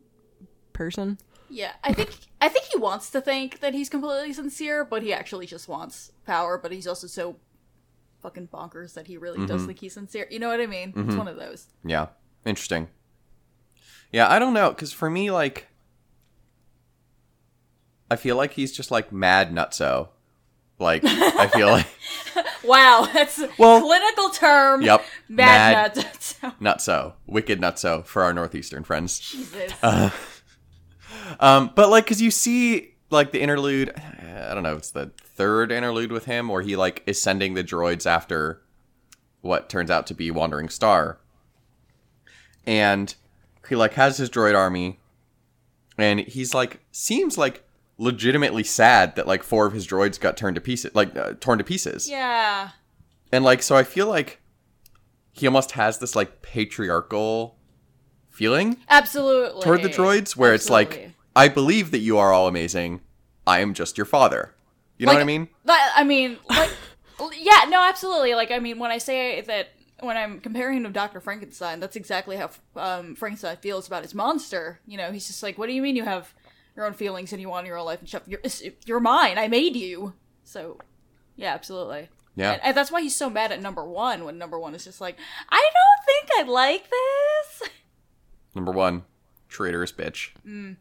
person. 0.72 1.18
Yeah, 1.50 1.74
I 1.84 1.94
think 1.94 2.12
I 2.42 2.50
think 2.50 2.66
he 2.66 2.80
wants 2.80 3.10
to 3.12 3.22
think 3.22 3.60
that 3.60 3.74
he's 3.74 3.90
completely 3.90 4.34
sincere, 4.34 4.86
but 4.86 5.04
he 5.04 5.14
actually 5.14 5.46
just 5.46 5.68
wants 5.68 6.12
power. 6.26 6.58
But 6.58 6.72
he's 6.72 6.88
also 6.88 7.08
so 7.08 7.38
fucking 8.24 8.48
bonkers 8.48 8.94
that 8.96 9.06
he 9.06 9.18
really 9.18 9.46
does 9.46 9.58
mm-hmm. 9.62 9.68
think 9.68 9.80
he's 9.80 9.94
sincere. 9.94 10.28
You 10.32 10.40
know 10.40 10.48
what 10.48 10.62
I 10.62 10.66
mean? 10.66 10.90
It's 10.90 10.98
mm-hmm. 10.98 11.18
one 11.18 11.28
of 11.28 11.36
those. 11.36 11.68
Yeah. 11.86 12.08
Interesting. 12.46 12.88
Yeah, 14.12 14.32
I 14.32 14.40
don't 14.40 14.54
know, 14.54 14.70
because 14.70 14.92
for 14.94 15.10
me, 15.10 15.32
like, 15.32 15.68
I 18.10 18.16
feel 18.16 18.36
like 18.36 18.54
he's 18.54 18.72
just 18.72 18.92
like 18.92 19.12
mad 19.12 19.52
nutso. 19.52 20.10
Like, 20.80 21.04
I 21.04 21.48
feel 21.48 21.68
like 21.68 21.88
Wow, 22.64 23.08
that's 23.12 23.42
Well- 23.58 23.78
a 23.78 23.82
clinical 23.82 24.30
term. 24.30 24.82
Yep, 24.82 25.04
Mad, 25.30 25.96
mad- 25.96 25.96
nuts. 25.98 26.36
nutso, 26.62 27.14
wicked 27.26 27.60
nutso 27.60 28.06
for 28.06 28.24
our 28.24 28.34
northeastern 28.34 28.84
friends. 28.84 29.20
Jesus. 29.20 29.74
Uh, 29.82 30.10
um, 31.40 31.72
but 31.76 31.90
like, 31.90 32.06
cause 32.06 32.22
you 32.22 32.32
see 32.32 32.93
like 33.14 33.32
the 33.32 33.42
interlude. 33.42 33.94
I 33.96 34.54
don't 34.54 34.64
know. 34.64 34.76
It's 34.76 34.92
the 34.92 35.12
third 35.18 35.72
interlude 35.72 36.12
with 36.12 36.26
him, 36.26 36.50
where 36.50 36.62
he 36.62 36.76
like 36.76 37.04
is 37.06 37.22
sending 37.22 37.54
the 37.54 37.64
droids 37.64 38.06
after 38.06 38.62
what 39.42 39.70
turns 39.70 39.92
out 39.92 40.08
to 40.08 40.14
be 40.14 40.32
Wandering 40.32 40.70
Star, 40.70 41.20
and 42.66 43.14
he 43.70 43.76
like 43.76 43.94
has 43.94 44.18
his 44.18 44.30
droid 44.30 44.56
army, 44.56 45.00
and 45.98 46.20
he's 46.22 46.54
like 46.54 46.82
seems 46.92 47.38
like 47.38 47.64
legitimately 47.98 48.64
sad 48.64 49.16
that 49.16 49.28
like 49.28 49.44
four 49.44 49.66
of 49.66 49.74
his 49.74 49.88
droids 49.88 50.20
got 50.20 50.36
turned 50.36 50.56
to 50.56 50.62
pieces, 50.62 50.94
like 50.94 51.16
uh, 51.16 51.34
torn 51.40 51.58
to 51.60 51.64
pieces. 51.64 52.10
yeah. 52.10 52.70
And 53.32 53.44
like, 53.44 53.64
so 53.64 53.76
I 53.76 53.84
feel 53.84 54.08
like 54.08 54.42
he 55.32 55.48
almost 55.48 55.72
has 55.72 55.98
this 55.98 56.16
like 56.16 56.44
patriarchal 56.44 57.58
feeling 58.30 58.78
Absolutely. 58.90 59.62
toward 59.64 59.82
the 59.82 59.90
droids 59.90 60.36
where 60.36 60.54
it's 60.54 60.70
like 60.70 60.88
Absolutely. 60.90 61.16
I 61.36 61.48
believe 61.48 61.92
that 61.92 62.00
you 62.00 62.18
are 62.18 62.32
all 62.34 62.48
amazing 62.48 63.02
i 63.48 63.60
am 63.60 63.74
just 63.74 63.98
your 63.98 64.06
father 64.06 64.54
you 64.98 65.06
know 65.06 65.12
Like- 65.12 65.18
what 65.18 65.24
i 65.24 65.26
mean 65.26 65.48
That, 65.66 65.94
I 65.96 66.04
mean, 66.04 66.38
like, 66.50 66.70
yeah, 67.38 67.66
no, 67.70 67.82
absolutely. 67.84 68.34
Like, 68.36 68.52
I 68.52 68.60
mean, 68.60 68.80
when 68.80 68.92
I 68.92 68.98
say 68.98 69.40
that, 69.42 69.70
when 70.02 70.18
I'm 70.18 70.40
comparing 70.42 70.78
him 70.80 70.84
to 70.84 70.90
Dr. 70.90 71.22
Frankenstein, 71.22 71.80
that's 71.80 71.96
exactly 71.96 72.36
how 72.36 72.50
um, 72.76 73.16
Frankenstein 73.16 73.56
feels 73.58 73.88
about 73.88 74.02
his 74.04 74.14
monster. 74.14 74.80
You 74.86 74.98
know, 74.98 75.12
he's 75.12 75.28
just 75.28 75.42
like, 75.42 75.58
what 75.58 75.68
do 75.68 75.74
you 75.74 75.82
mean 75.82 75.96
you 75.96 76.04
have 76.04 76.34
your 76.76 76.86
own 76.86 76.94
feelings 76.94 77.32
and 77.32 77.40
you 77.42 77.48
want 77.48 77.66
your 77.68 77.78
own 77.78 77.86
life 77.86 78.00
and 78.00 78.10
stuff? 78.10 78.24
You're, 78.28 78.42
you're 78.86 79.00
mine. 79.00 79.38
I 79.38 79.48
made 79.48 79.76
you. 79.78 80.14
So, 80.44 80.80
yeah, 81.38 81.54
absolutely. 81.54 82.10
yeah 82.36 82.54
And, 82.54 82.62
and 82.64 82.78
that's 82.78 82.92
why 82.92 83.02
he's 83.02 83.16
so 83.16 83.30
mad 83.30 83.52
at 83.54 83.62
number 83.62 83.86
one 83.86 84.26
when 84.26 84.38
number 84.38 84.60
one 84.60 84.76
is 84.76 84.84
just 84.84 85.00
like, 85.00 85.16
I 85.50 85.70
don't 85.78 86.06
think 86.06 86.48
I 86.48 86.52
like 86.52 86.90
this. 86.90 87.70
number 88.56 88.72
one 88.74 89.04
traitorous 89.54 89.92
bitch 89.94 90.30
mm. 90.46 90.76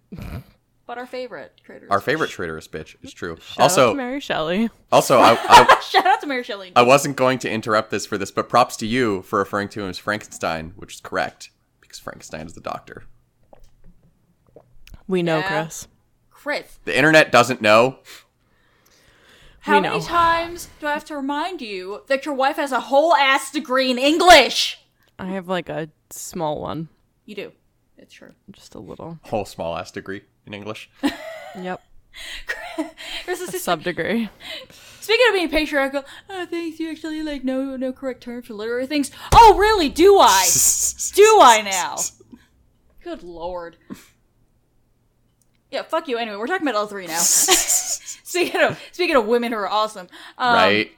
But 0.85 0.99
our 0.99 1.07
favorite 1.07 1.61
creators. 1.65 1.89
our 1.91 2.01
favorite 2.01 2.31
traitorous 2.31 2.67
bitch 2.67 2.97
is 3.03 3.13
true 3.13 3.37
Shout 3.37 3.51
out 3.51 3.55
to 3.57 3.63
also 3.63 3.95
Mary 3.95 4.19
Shelley. 4.21 4.69
also 4.91 5.19
I, 5.21 5.39
I, 5.49 5.81
Shout 5.81 6.05
out 6.07 6.21
to 6.23 6.27
Mary 6.27 6.43
Shelley. 6.43 6.73
I 6.75 6.83
wasn't 6.83 7.17
going 7.17 7.39
to 7.41 7.51
interrupt 7.51 7.91
this 7.91 8.05
for 8.05 8.19
this 8.19 8.31
but 8.33 8.49
props 8.49 8.77
to 8.79 8.87
you 8.87 9.23
for 9.23 9.39
referring 9.39 9.69
to 9.71 9.83
him 9.83 9.89
as 9.91 9.99
frankenstein 9.99 10.73
which 10.77 10.95
is 10.95 11.01
correct 11.01 11.51
because 11.81 11.99
frankenstein 12.01 12.47
is 12.47 12.55
the 12.55 12.61
doctor 12.61 13.05
We 15.07 15.23
know, 15.23 15.39
Yeah. 15.39 15.63
Chris. 15.65 15.89
Chris, 16.31 16.79
the 16.85 16.97
internet 16.97 17.31
doesn't 17.31 17.61
know 17.63 17.99
how 19.61 19.77
We 19.77 19.83
many 19.83 20.01
times 20.01 20.69
do 20.81 20.89
I 20.89 20.93
have 20.93 21.05
to 21.07 21.15
remind 21.17 21.61
you 21.63 22.03
that 22.09 22.27
your 22.27 22.35
wife 22.35 22.57
has 22.57 22.73
a 22.73 22.81
whole 22.81 23.15
ass 23.15 23.53
degree 23.53 23.91
in 23.93 23.99
English? 23.99 24.79
I 25.21 25.27
have 25.27 25.47
like 25.47 25.69
a 25.69 25.89
small 26.11 26.61
one, 26.61 26.89
You 27.27 27.37
do. 27.37 27.53
It's 28.03 28.13
true. 28.15 28.33
just 28.51 28.75
a 28.75 28.81
little. 28.81 29.19
whole 29.23 29.45
small 29.45 29.77
ass 29.77 29.91
degree 29.93 30.23
in 30.45 30.53
english 30.55 30.91
Yep, 31.57 31.83
Chris 33.25 33.41
is 33.41 33.55
a 33.55 33.59
sub 33.59 33.83
degree. 33.83 34.29
Speaking 35.01 35.27
of 35.29 35.35
being 35.35 35.49
patriarchal, 35.49 36.05
oh, 36.31 36.47
thanks. 36.47 36.79
You 36.81 36.91
actually 36.91 37.23
like 37.23 37.45
no 37.45 37.77
no 37.77 37.93
correct 37.93 38.23
term 38.23 38.43
for 38.43 38.55
literary 38.55 38.87
things. 38.87 39.11
Oh, 39.35 39.57
really? 39.59 39.89
Do 39.89 40.19
I? 40.19 40.49
Do 41.15 41.39
I 41.43 41.63
now? 41.63 41.97
Good 43.05 43.23
lord. 43.23 43.77
Yeah, 45.71 45.83
fuck 45.83 46.09
you. 46.09 46.19
Anyway, 46.19 46.37
we're 46.37 46.47
talking 46.47 46.67
about 46.67 46.79
L 46.79 46.87
three 46.87 47.07
now. 47.07 47.19
speaking 47.19 48.61
of 48.61 48.81
speaking 48.93 49.17
of 49.17 49.27
women 49.27 49.53
who 49.53 49.59
are 49.59 49.69
awesome, 49.69 50.09
um, 50.39 50.55
right 50.55 50.93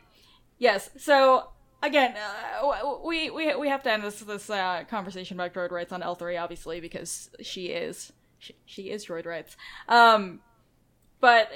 Yes. 0.58 0.90
So 0.98 1.48
again, 1.84 2.14
uh, 2.16 2.96
we 3.04 3.30
we 3.30 3.54
we 3.54 3.68
have 3.68 3.82
to 3.84 3.92
end 3.92 4.02
this 4.02 4.20
this 4.20 4.50
uh, 4.50 4.84
conversation 4.88 5.38
about 5.38 5.54
droid 5.54 5.70
rights 5.70 5.92
on 5.92 6.02
L 6.02 6.14
three, 6.14 6.36
obviously, 6.36 6.80
because 6.80 7.30
she 7.42 7.66
is 7.66 8.12
she, 8.38 8.54
she 8.66 8.90
is 8.90 9.06
droid 9.06 9.26
rights. 9.26 9.56
Um, 9.88 10.40
but 11.20 11.50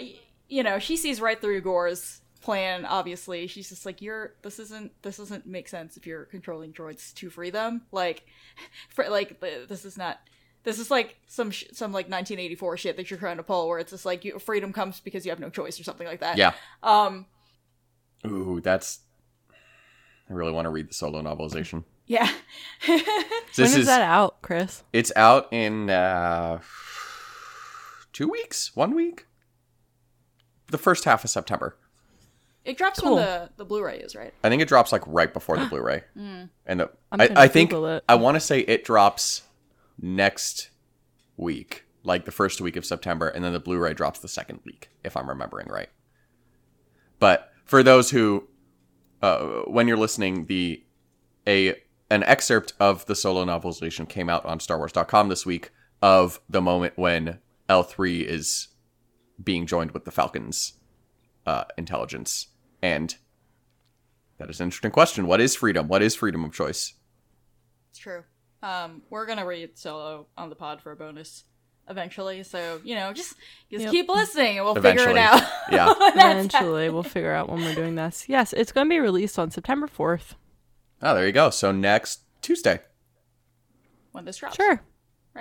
you 0.48 0.62
know, 0.62 0.78
she 0.78 0.96
sees 0.96 1.20
right 1.20 1.40
through 1.40 1.60
Gor's 1.62 2.20
plan. 2.40 2.84
Obviously, 2.84 3.46
she's 3.46 3.68
just 3.68 3.84
like, 3.84 4.00
"You're 4.00 4.34
this 4.42 4.58
isn't 4.58 4.92
this 5.02 5.16
doesn't 5.16 5.46
make 5.46 5.68
sense 5.68 5.96
if 5.96 6.06
you're 6.06 6.24
controlling 6.24 6.72
droids 6.72 7.12
to 7.14 7.30
free 7.30 7.50
them. 7.50 7.82
Like, 7.92 8.24
for 8.88 9.08
like 9.08 9.40
this 9.40 9.84
is 9.84 9.96
not." 9.98 10.18
This 10.64 10.80
is 10.80 10.90
like 10.90 11.16
some 11.28 11.50
sh- 11.50 11.64
some 11.72 11.92
like 11.92 12.10
1984 12.10 12.76
shit 12.76 12.96
that 12.96 13.10
you're 13.10 13.18
trying 13.18 13.36
to 13.38 13.42
pull, 13.42 13.68
where 13.68 13.78
it's 13.78 13.92
just 13.92 14.04
like 14.04 14.24
you, 14.24 14.38
freedom 14.38 14.72
comes 14.72 15.00
because 15.00 15.24
you 15.24 15.30
have 15.30 15.38
no 15.38 15.48
choice 15.48 15.80
or 15.80 15.84
something 15.84 16.06
like 16.06 16.20
that. 16.20 16.36
yeah 16.36 16.52
Um. 16.82 17.26
ooh 18.26 18.60
that's 18.60 18.98
i 20.28 20.32
really 20.32 20.52
want 20.52 20.66
to 20.66 20.70
read 20.70 20.88
the 20.88 20.94
solo 20.94 21.20
novelization 21.22 21.84
Yeah. 22.06 22.30
when 22.86 23.02
this 23.56 23.74
is 23.76 23.86
that 23.86 24.02
out, 24.02 24.40
Chris? 24.42 24.82
It's 24.92 25.12
out 25.16 25.52
in 25.52 25.90
uh, 25.90 26.60
two 28.12 28.28
weeks, 28.28 28.74
one 28.74 28.94
week, 28.94 29.26
the 30.68 30.78
first 30.78 31.04
half 31.04 31.24
of 31.24 31.30
September. 31.30 31.76
It 32.64 32.76
drops 32.76 33.00
Cool. 33.00 33.16
when 33.16 33.24
the, 33.24 33.50
the 33.56 33.64
Blu-ray 33.64 33.98
is, 34.00 34.14
right? 34.14 34.32
I 34.44 34.48
think 34.48 34.60
it 34.62 34.68
drops 34.68 34.92
like 34.92 35.02
right 35.06 35.32
before 35.32 35.56
the 35.58 35.66
Blu-ray, 35.70 36.04
and 36.14 36.80
the, 36.80 36.90
I'm 37.12 37.20
I, 37.20 37.30
I 37.36 37.48
think 37.48 37.72
it. 37.72 38.04
I 38.08 38.14
want 38.14 38.34
to 38.36 38.40
say 38.40 38.60
it 38.60 38.84
drops 38.84 39.42
next 40.00 40.70
week, 41.36 41.84
like 42.02 42.24
the 42.26 42.30
first 42.32 42.60
week 42.60 42.76
of 42.76 42.84
September, 42.84 43.28
and 43.28 43.44
then 43.44 43.52
the 43.52 43.60
Blu-ray 43.60 43.94
drops 43.94 44.18
the 44.20 44.28
second 44.28 44.60
week, 44.64 44.90
if 45.04 45.16
I'm 45.16 45.28
remembering 45.28 45.68
right. 45.68 45.88
But 47.18 47.50
for 47.64 47.82
those 47.82 48.10
who, 48.10 48.48
uh, 49.22 49.62
when 49.66 49.88
you're 49.88 49.96
listening, 49.96 50.46
the 50.46 50.84
a 51.46 51.74
an 52.10 52.22
excerpt 52.22 52.72
of 52.80 53.04
the 53.06 53.14
solo 53.14 53.44
novelization 53.44 54.08
came 54.08 54.28
out 54.28 54.44
on 54.46 54.58
StarWars.com 54.58 55.28
this 55.28 55.44
week 55.44 55.70
of 56.00 56.40
the 56.48 56.62
moment 56.62 56.94
when 56.96 57.38
L3 57.68 58.24
is 58.24 58.68
being 59.42 59.66
joined 59.66 59.90
with 59.90 60.04
the 60.04 60.10
Falcons 60.10 60.74
uh, 61.46 61.64
intelligence, 61.76 62.48
and 62.82 63.16
that 64.38 64.48
is 64.48 64.60
an 64.60 64.64
interesting 64.64 64.90
question. 64.90 65.26
What 65.26 65.40
is 65.40 65.54
freedom? 65.54 65.88
What 65.88 66.02
is 66.02 66.14
freedom 66.14 66.44
of 66.44 66.52
choice? 66.52 66.94
It's 67.90 67.98
true. 67.98 68.24
Um, 68.62 69.02
we're 69.10 69.26
gonna 69.26 69.46
read 69.46 69.78
solo 69.78 70.26
on 70.36 70.48
the 70.48 70.56
pod 70.56 70.80
for 70.80 70.92
a 70.92 70.96
bonus 70.96 71.44
eventually, 71.88 72.42
so 72.42 72.80
you 72.84 72.94
know, 72.94 73.12
just 73.12 73.34
just 73.70 73.84
Yep. 73.84 73.90
keep 73.92 74.08
listening 74.08 74.56
and 74.58 74.64
we'll 74.64 74.74
figure 74.74 75.08
it 75.08 75.16
out. 75.16 75.42
Yeah. 75.70 75.86
When 75.88 76.16
that's 76.16 76.54
Eventually, 76.54 76.88
we'll 76.90 77.02
figure 77.02 77.32
out 77.32 77.48
when 77.50 77.60
we're 77.62 77.74
doing 77.74 77.94
this. 77.94 78.26
Yes, 78.28 78.52
it's 78.52 78.72
going 78.72 78.86
to 78.86 78.90
be 78.90 78.98
released 79.00 79.38
on 79.38 79.50
September 79.50 79.86
4th. 79.86 80.34
Oh, 81.02 81.14
there 81.14 81.26
you 81.26 81.32
go. 81.32 81.50
So 81.50 81.72
next 81.72 82.20
Tuesday. 82.42 82.80
when 84.12 84.24
this 84.24 84.38
drops. 84.38 84.56
Sure. 84.56 84.80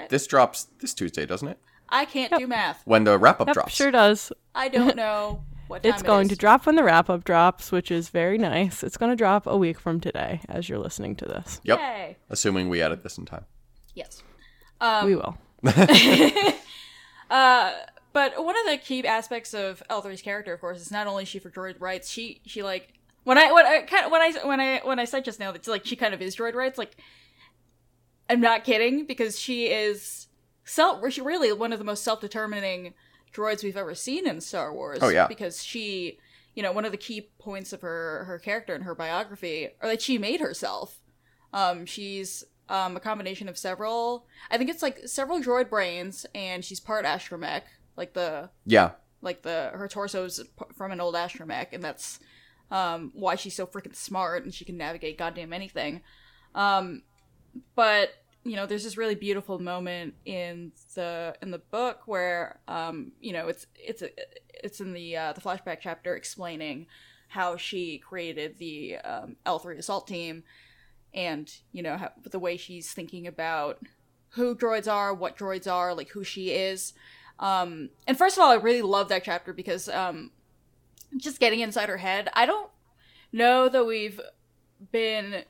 This 0.10 0.28
drops 0.28 0.68
this 0.80 0.94
Tuesday, 0.94 1.26
doesn't 1.26 1.48
it? 1.48 1.58
I 1.90 2.06
can't 2.06 2.32
do 2.38 2.46
math. 2.46 2.82
When 2.86 3.04
the 3.06 3.18
wrap 3.18 3.40
up 3.42 3.48
Yep, 3.48 3.54
drops. 3.56 3.74
sure 3.74 3.90
does. 3.92 4.32
I 4.54 4.68
don't 4.68 4.96
know 5.04 5.44
what 5.68 5.82
time 5.84 5.94
It's 5.94 6.02
it 6.04 6.06
going 6.06 6.24
is. 6.24 6.30
to 6.30 6.36
drop 6.36 6.66
when 6.66 6.76
the 6.76 6.84
wrap 6.84 7.10
up 7.10 7.24
drops, 7.24 7.72
which 7.72 7.90
is 7.90 8.10
very 8.10 8.38
nice. 8.38 8.84
It's 8.84 8.98
going 8.98 9.12
to 9.12 9.16
drop 9.16 9.48
a 9.48 9.58
week 9.58 9.80
from 9.80 10.00
today 10.02 10.42
as 10.50 10.68
you're 10.70 10.78
listening 10.78 11.16
to 11.16 11.26
this. 11.26 11.62
Yep. 11.64 11.80
Yay. 11.80 12.18
Assuming 12.30 12.70
we 12.70 12.82
edit 12.82 13.02
this 13.04 13.18
in 13.18 13.26
time. 13.26 13.46
Yes. 13.96 14.22
Um, 14.82 15.06
we 15.06 15.16
will. 15.16 15.38
Uh, 17.30 17.74
but 18.14 18.44
one 18.44 18.56
of 18.58 18.66
the 18.66 18.78
key 18.78 19.06
aspects 19.06 19.54
of 19.54 19.84
L3's 19.90 20.22
character, 20.22 20.54
of 20.54 20.62
course, 20.62 20.80
is 20.80 20.92
not 20.92 21.08
only 21.08 21.26
she 21.26 21.40
for 21.40 21.50
droid 21.50 21.80
rights, 21.80 22.10
she 22.10 22.42
she 22.46 22.64
like 22.64 22.94
when 23.24 23.38
I 23.38 23.52
when 23.52 23.66
I 23.66 23.82
kind 23.82 24.06
of 24.06 24.12
when 24.12 24.22
I 24.22 24.32
when 24.46 24.60
I 24.60 24.82
when 24.84 25.00
I 25.00 25.06
said 25.06 25.26
just 25.26 25.40
now 25.40 25.52
that 25.52 25.68
like 25.68 25.86
she 25.86 25.96
kind 25.96 26.14
of 26.14 26.22
is 26.22 26.36
droid 26.36 26.56
rights, 26.56 26.78
like 26.78 26.96
I'm 28.30 28.42
not 28.42 28.64
kidding 28.64 29.06
because 29.06 29.40
she 29.40 29.68
is 29.68 30.28
self 30.64 31.02
she 31.12 31.22
really 31.22 31.52
one 31.52 31.74
of 31.74 31.80
the 31.80 31.86
most 31.86 32.04
self 32.04 32.22
determining 32.22 32.94
droids 33.34 33.64
we've 33.64 33.78
ever 33.78 33.94
seen 33.94 34.28
in 34.28 34.42
Star 34.42 34.74
Wars. 34.74 35.00
Oh, 35.02 35.10
yeah. 35.10 35.28
because 35.28 35.64
she 35.64 36.18
you 36.56 36.64
know 36.64 36.72
one 36.72 36.86
of 36.86 36.92
the 36.92 36.98
key 36.98 37.30
points 37.40 37.74
of 37.74 37.82
her 37.82 38.24
her 38.26 38.40
character 38.40 38.74
and 38.74 38.86
her 38.86 38.96
biography 38.96 39.70
are 39.82 39.90
that 39.90 40.02
she 40.02 40.18
made 40.18 40.40
herself. 40.40 41.00
Um, 41.54 41.86
she's 41.86 42.44
um, 42.70 42.96
a 42.96 43.00
combination 43.00 43.48
of 43.50 43.58
several. 43.58 44.26
I 44.52 44.58
think 44.58 44.70
it's 44.70 44.82
like 44.82 45.08
several 45.08 45.40
droid 45.40 45.70
brains, 45.70 46.26
and 46.36 46.64
she's 46.64 46.80
part 46.80 47.06
astromech, 47.06 47.64
like 47.96 48.14
the 48.14 48.50
Yeah. 48.66 48.92
like 49.22 49.42
the 49.42 49.72
her 49.74 49.88
torso's 49.88 50.44
from 50.76 50.92
an 50.92 51.02
old 51.02 51.16
astromech, 51.16 51.68
and 51.74 51.84
that's 51.84 52.20
um, 52.70 53.12
why 53.14 53.36
she's 53.36 53.56
so 53.56 53.66
freaking 53.66 53.96
smart 53.96 54.44
and 54.44 54.54
she 54.54 54.66
can 54.66 54.76
navigate 54.78 55.18
goddamn 55.18 55.54
anything. 55.54 56.02
Um, 56.54 57.04
but 57.76 58.10
you 58.44 58.56
know, 58.56 58.66
there's 58.66 58.84
this 58.84 58.98
really 58.98 59.16
beautiful 59.16 59.60
moment 59.60 60.14
in 60.26 60.72
the 60.96 61.36
in 61.42 61.52
the 61.52 61.58
book 61.60 62.02
where 62.06 62.60
um, 62.68 63.12
you 63.20 63.34
know, 63.34 63.48
it's 63.48 63.68
it's 63.76 64.02
a, 64.02 64.10
it's 64.64 64.80
in 64.82 64.94
the 64.94 65.16
uh, 65.18 65.34
the 65.34 65.42
flashback 65.42 65.78
chapter 65.82 66.16
explaining 66.16 66.88
how 67.30 67.58
she 67.58 67.98
created 67.98 68.58
the 68.58 68.96
um, 68.98 69.36
L3 69.46 69.78
assault 69.78 70.08
team 70.08 70.44
and, 71.18 71.52
you 71.74 71.82
know, 71.82 71.98
how, 71.98 72.12
the 72.30 72.38
way 72.38 72.56
she's 72.58 72.94
thinking 72.94 73.26
about 73.26 73.80
who 74.30 74.56
droids 74.56 74.92
are, 74.92 75.14
what 75.14 75.36
droids 75.36 75.70
are, 75.70 75.96
like 75.96 76.10
who 76.10 76.24
she 76.24 76.52
is. 76.52 76.94
Um, 77.40 77.90
and 78.06 78.16
first 78.16 78.38
of 78.38 78.44
all, 78.44 78.52
I 78.52 78.56
really 78.56 78.84
love 78.84 79.10
that 79.10 79.24
chapter 79.24 79.52
because 79.52 79.90
um, 79.90 80.30
just 81.18 81.40
getting 81.40 81.60
inside 81.60 81.90
her 81.90 81.98
head, 81.98 82.30
I 82.34 82.46
don't 82.46 82.70
know 83.32 83.68
that 83.68 83.86
we've 83.86 84.22
been 84.92 85.44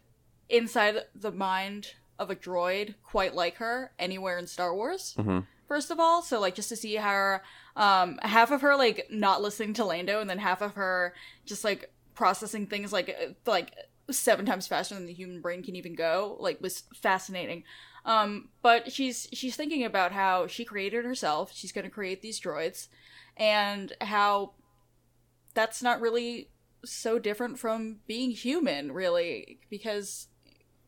inside 0.49 1.03
the 1.13 1.31
mind 1.31 1.95
of 2.17 2.31
a 2.31 2.35
droid 2.35 2.95
quite 3.03 3.35
like 3.35 3.57
her 3.57 3.91
anywhere 3.99 4.37
in 4.37 4.47
Star 4.47 4.73
Wars. 4.73 5.15
Mhm. 5.17 5.45
First 5.67 5.91
of 5.91 5.99
all, 5.99 6.21
so 6.21 6.39
like 6.39 6.55
just 6.55 6.69
to 6.69 6.77
see 6.77 6.95
her, 6.95 7.43
um, 7.75 8.19
half 8.21 8.51
of 8.51 8.61
her 8.61 8.77
like 8.77 9.07
not 9.11 9.41
listening 9.41 9.73
to 9.73 9.83
Lando, 9.85 10.21
and 10.21 10.29
then 10.29 10.39
half 10.39 10.61
of 10.61 10.75
her 10.75 11.13
just 11.45 11.65
like 11.65 11.91
processing 12.15 12.67
things 12.67 12.93
like 12.93 13.37
like 13.45 13.73
seven 14.09 14.45
times 14.45 14.67
faster 14.67 14.95
than 14.95 15.05
the 15.05 15.13
human 15.13 15.41
brain 15.41 15.63
can 15.63 15.75
even 15.75 15.95
go, 15.95 16.37
like 16.39 16.61
was 16.61 16.83
fascinating. 16.95 17.63
Um, 18.05 18.49
but 18.61 18.91
she's 18.91 19.27
she's 19.33 19.55
thinking 19.55 19.83
about 19.83 20.13
how 20.13 20.47
she 20.47 20.63
created 20.63 21.03
herself. 21.03 21.51
She's 21.53 21.71
going 21.71 21.85
to 21.85 21.91
create 21.91 22.21
these 22.21 22.39
droids, 22.39 22.87
and 23.35 23.91
how 23.99 24.53
that's 25.53 25.83
not 25.83 25.99
really 25.99 26.49
so 26.85 27.19
different 27.19 27.59
from 27.59 27.97
being 28.07 28.31
human, 28.31 28.91
really, 28.91 29.59
because 29.69 30.27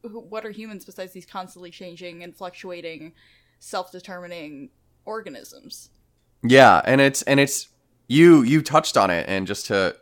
what 0.01 0.45
are 0.45 0.51
humans 0.51 0.85
besides 0.85 1.11
these 1.11 1.25
constantly 1.25 1.71
changing 1.71 2.23
and 2.23 2.35
fluctuating, 2.35 3.13
self-determining 3.59 4.69
organisms? 5.03 5.89
Yeah, 6.41 6.81
and 6.85 7.01
it's 7.01 7.21
and 7.23 7.39
it's 7.39 7.67
you 8.07 8.43
you 8.43 8.61
touched 8.61 8.95
on 8.95 9.09
it 9.09 9.25
and 9.27 9.45
just 9.45 9.65
to 9.65 9.97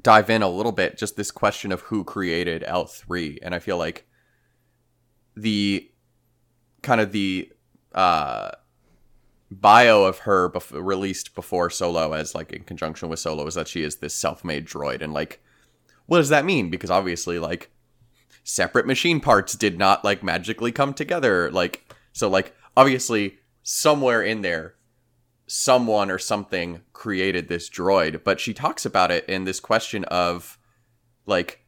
dive 0.00 0.30
in 0.30 0.42
a 0.42 0.48
little 0.48 0.72
bit 0.72 0.96
just 0.96 1.16
this 1.16 1.30
question 1.30 1.70
of 1.72 1.82
who 1.82 2.04
created 2.04 2.62
L3 2.62 3.38
and 3.42 3.54
I 3.54 3.58
feel 3.58 3.76
like 3.76 4.06
the 5.36 5.90
kind 6.82 7.00
of 7.00 7.12
the 7.12 7.50
uh 7.94 8.52
bio 9.50 10.04
of 10.04 10.20
her 10.20 10.50
bef- 10.50 10.72
released 10.72 11.34
before 11.34 11.68
Solo 11.68 12.12
as 12.12 12.34
like 12.34 12.52
in 12.52 12.64
conjunction 12.64 13.08
with 13.08 13.18
Solo 13.18 13.46
is 13.46 13.54
that 13.54 13.68
she 13.68 13.82
is 13.82 13.96
this 13.96 14.14
self-made 14.14 14.66
droid. 14.66 15.02
And 15.02 15.12
like 15.12 15.42
what 16.06 16.18
does 16.18 16.30
that 16.30 16.44
mean? 16.44 16.70
Because 16.70 16.90
obviously 16.90 17.38
like 17.38 17.70
separate 18.44 18.86
machine 18.86 19.20
parts 19.20 19.54
did 19.54 19.78
not 19.78 20.04
like 20.04 20.22
magically 20.22 20.72
come 20.72 20.94
together. 20.94 21.50
Like 21.50 21.94
so 22.12 22.28
like 22.28 22.54
obviously 22.76 23.38
somewhere 23.62 24.22
in 24.22 24.40
there 24.40 24.74
someone 25.54 26.10
or 26.10 26.18
something 26.18 26.80
created 26.92 27.48
this 27.48 27.68
droid 27.68 28.24
but 28.24 28.40
she 28.40 28.54
talks 28.54 28.86
about 28.86 29.10
it 29.10 29.24
in 29.26 29.44
this 29.44 29.60
question 29.60 30.02
of 30.04 30.58
like 31.26 31.64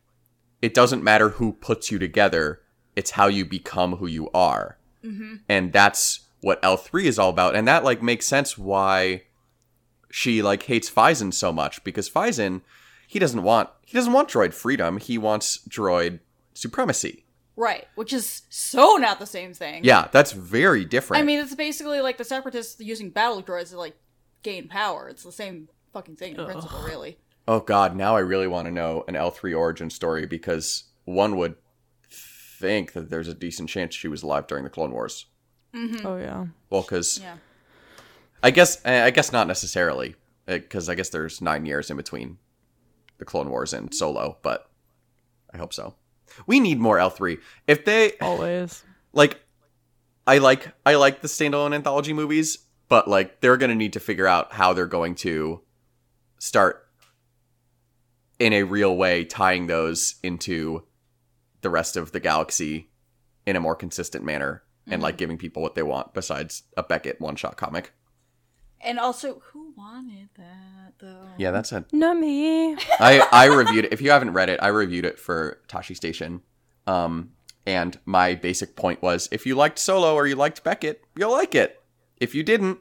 it 0.63 0.73
doesn't 0.73 1.05
matter 1.05 1.31
who 1.31 1.53
puts 1.53 1.91
you 1.91 1.99
together 1.99 2.63
it's 2.97 3.13
how 3.13 3.27
you 3.27 3.45
become 3.45 3.97
who 3.97 4.07
you 4.07 4.31
are. 4.33 4.79
Mm-hmm. 5.05 5.35
and 5.51 5.71
that's 5.71 6.21
what 6.41 6.63
L3 6.63 7.05
is 7.05 7.19
all 7.19 7.29
about. 7.29 7.55
And 7.55 7.69
that 7.69 7.85
like 7.85 8.03
makes 8.03 8.27
sense 8.27 8.57
why 8.57 9.25
she 10.11 10.41
like 10.41 10.63
hates 10.63 10.89
Fyzen 10.89 11.35
so 11.35 11.53
much 11.53 11.85
because 11.85 12.09
Fyzen 12.09 12.63
he 13.07 13.19
doesn't 13.19 13.43
want 13.43 13.69
he 13.85 13.99
doesn't 13.99 14.15
want 14.15 14.31
droid 14.31 14.55
freedom. 14.55 14.97
He 14.97 15.19
wants 15.19 15.59
droid 15.69 16.21
supremacy 16.55 17.24
Right, 17.57 17.87
which 17.95 18.13
is 18.13 18.43
so 18.49 18.97
not 18.97 19.19
the 19.21 19.27
same 19.27 19.55
thing. 19.55 19.85
yeah 19.85 20.09
that's 20.11 20.33
very 20.33 20.85
different 20.85 21.23
I 21.23 21.27
mean, 21.27 21.39
it's 21.41 21.55
basically 21.55 22.01
like 22.01 22.19
the 22.19 22.25
separatists 22.25 22.81
using 22.81 23.11
battle 23.11 23.43
droids 23.43 23.71
to 23.71 23.79
like 23.79 23.97
gain 24.43 24.69
power. 24.69 25.09
It's 25.09 25.23
the 25.23 25.33
same 25.33 25.69
fucking 25.93 26.17
thing 26.17 26.35
in 26.37 26.45
principle, 26.45 26.83
really. 26.83 27.19
Oh 27.47 27.61
god, 27.61 27.95
now 27.95 28.17
I 28.17 28.21
really 28.21 28.49
want 28.49 28.67
to 28.67 28.73
know 28.73 29.05
an 29.07 29.15
L3 29.15 29.57
origin 29.57 29.91
story 29.91 30.27
because 30.27 30.85
one 31.05 31.37
would 31.37 31.55
think 32.11 32.93
that 32.95 33.11
there's 33.11 33.29
a 33.29 33.35
decent 33.35 33.69
chance 33.69 33.95
she 33.95 34.09
was 34.09 34.23
alive 34.23 34.47
during 34.47 34.65
the 34.65 34.71
Clone 34.71 34.91
Wars. 34.93 35.27
Mm-hmm. 35.75 36.07
Oh 36.07 36.17
yeah. 36.17 36.47
Well, 36.71 36.83
because 36.83 37.19
Yeah. 37.19 37.37
I 38.43 38.51
guess 38.51 38.85
I 38.85 39.11
guess 39.11 39.33
not 39.33 39.47
necessarily 39.47 40.17
because 40.47 40.89
I 40.89 40.95
guess 40.95 41.09
there's 41.11 41.41
nine 41.41 41.67
years 41.67 41.91
in 41.91 41.97
between 41.97 42.39
the 43.19 43.25
Clone 43.25 43.49
Wars 43.49 43.73
and 43.73 43.95
Solo, 43.95 44.39
but 44.43 44.69
I 45.53 45.57
hope 45.59 45.73
so. 45.73 45.95
We 46.47 46.61
need 46.61 46.79
more 46.79 46.97
L3. 46.97 47.39
If 47.67 47.85
they 47.85 48.13
Always. 48.21 48.85
like, 49.13 49.41
I 50.27 50.39
like 50.39 50.73
I 50.87 50.95
like 50.95 51.21
the 51.21 51.29
standalone 51.29 51.75
anthology 51.75 52.13
movies, 52.13 52.59
but 52.89 53.09
like 53.09 53.41
they're 53.41 53.57
gonna 53.57 53.75
need 53.75 53.93
to 53.95 54.01
figure 54.01 54.27
out 54.27 54.53
how 54.53 54.73
they're 54.73 54.87
going 54.87 55.15
to 55.17 55.61
start 56.39 56.89
in 58.39 58.53
a 58.53 58.63
real 58.63 58.97
way 58.97 59.25
tying 59.25 59.67
those 59.67 60.17
into 60.23 60.85
the 61.61 61.71
rest 61.71 61.97
of 61.97 62.13
the 62.13 62.21
galaxy 62.21 62.91
in 63.47 63.57
a 63.57 63.61
more 63.61 63.75
consistent 63.75 64.25
manner 64.25 64.63
and 64.87 65.03
like 65.03 65.15
mm-hmm. 65.15 65.19
giving 65.19 65.39
people 65.39 65.63
what 65.63 65.75
they 65.75 65.83
want 65.83 66.13
besides 66.15 66.65
a 66.77 66.83
Beckett 66.83 67.21
one 67.21 67.37
shot 67.37 67.57
comic. 67.57 67.93
And 68.85 68.99
also, 68.99 69.41
who 69.53 69.73
wanted 69.77 70.29
that 70.37 70.93
though? 71.01 71.29
Yeah, 71.39 71.51
that's 71.51 71.73
a 71.73 71.85
Not 71.93 72.19
me. 72.19 72.75
I 73.01 73.27
I 73.33 73.47
reviewed 73.47 73.87
it. 73.87 73.93
If 73.93 74.01
you 74.03 74.11
haven't 74.11 74.33
read 74.35 74.49
it, 74.51 74.59
I 74.63 74.69
reviewed 74.69 75.05
it 75.05 75.19
for 75.19 75.61
Tosche 75.69 75.97
Station. 75.97 76.43
Um, 76.87 77.31
and 77.67 77.99
my 78.05 78.35
basic 78.35 78.77
point 78.77 79.01
was, 79.01 79.29
if 79.33 79.47
you 79.47 79.55
liked 79.55 79.79
Solo 79.79 80.15
or 80.15 80.27
you 80.27 80.37
liked 80.37 80.63
Beckett, 80.63 81.03
you'll 81.17 81.33
like 81.33 81.55
it. 81.55 81.83
If 82.19 82.35
you 82.35 82.43
didn't, 82.43 82.79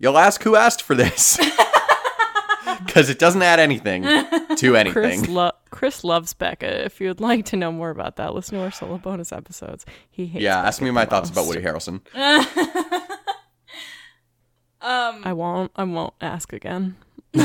you'll 0.00 0.18
ask 0.18 0.42
who 0.42 0.56
asked 0.56 0.82
for 0.82 0.96
this, 0.96 1.38
because 2.86 3.08
it 3.08 3.18
doesn't 3.20 3.42
add 3.42 3.60
anything 3.60 4.02
to 4.56 4.76
anything. 4.76 4.92
Chris, 4.92 5.28
lo- 5.28 5.52
Chris 5.70 6.02
loves 6.04 6.34
Becca. 6.34 6.84
If 6.84 7.00
you'd 7.00 7.20
like 7.20 7.44
to 7.46 7.56
know 7.56 7.70
more 7.70 7.90
about 7.90 8.16
that, 8.16 8.34
listen 8.34 8.58
to 8.58 8.64
our 8.64 8.72
solo 8.72 8.98
bonus 8.98 9.30
episodes. 9.32 9.86
He 10.10 10.26
hates. 10.26 10.42
yeah, 10.42 10.60
ask 10.60 10.82
me 10.82 10.90
my 10.90 11.04
the 11.04 11.10
thoughts 11.10 11.30
about. 11.30 11.46
Woody 11.46 11.62
Harrelson. 11.62 12.00
um. 14.80 15.22
I 15.24 15.32
won't. 15.32 15.72
I 15.76 15.84
won't 15.84 16.14
ask 16.20 16.52
again. 16.52 16.96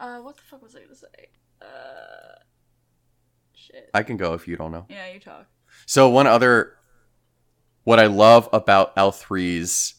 Uh. 0.00 0.18
What 0.18 0.36
the 0.36 0.42
fuck 0.42 0.62
was 0.62 0.76
I 0.76 0.80
gonna 0.80 0.94
say? 0.94 1.28
Uh. 1.62 2.38
Shit. 3.54 3.88
I 3.94 4.02
can 4.02 4.18
go 4.18 4.34
if 4.34 4.46
you 4.46 4.56
don't 4.56 4.72
know. 4.72 4.84
Yeah, 4.90 5.10
you 5.10 5.18
talk. 5.18 5.46
So 5.86 6.08
one 6.10 6.26
other, 6.26 6.74
what 7.84 7.98
I 7.98 8.06
love 8.06 8.48
about 8.52 8.94
L3's 8.96 9.94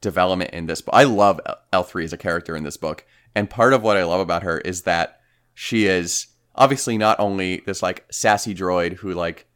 development 0.00 0.52
in 0.52 0.66
this 0.66 0.80
book, 0.80 0.94
I 0.94 1.04
love 1.04 1.40
L3 1.72 2.04
as 2.04 2.12
a 2.12 2.16
character 2.16 2.56
in 2.56 2.64
this 2.64 2.76
book, 2.78 3.04
and 3.34 3.50
part 3.50 3.72
of 3.74 3.82
what 3.82 3.96
I 3.96 4.04
love 4.04 4.20
about 4.20 4.42
her 4.42 4.58
is 4.58 4.82
that 4.82 5.20
she 5.54 5.86
is 5.86 6.28
obviously 6.54 6.96
not 6.96 7.18
only 7.20 7.62
this 7.66 7.82
like 7.82 8.04
sassy 8.10 8.54
droid 8.54 8.94
who 8.94 9.12
like 9.12 9.46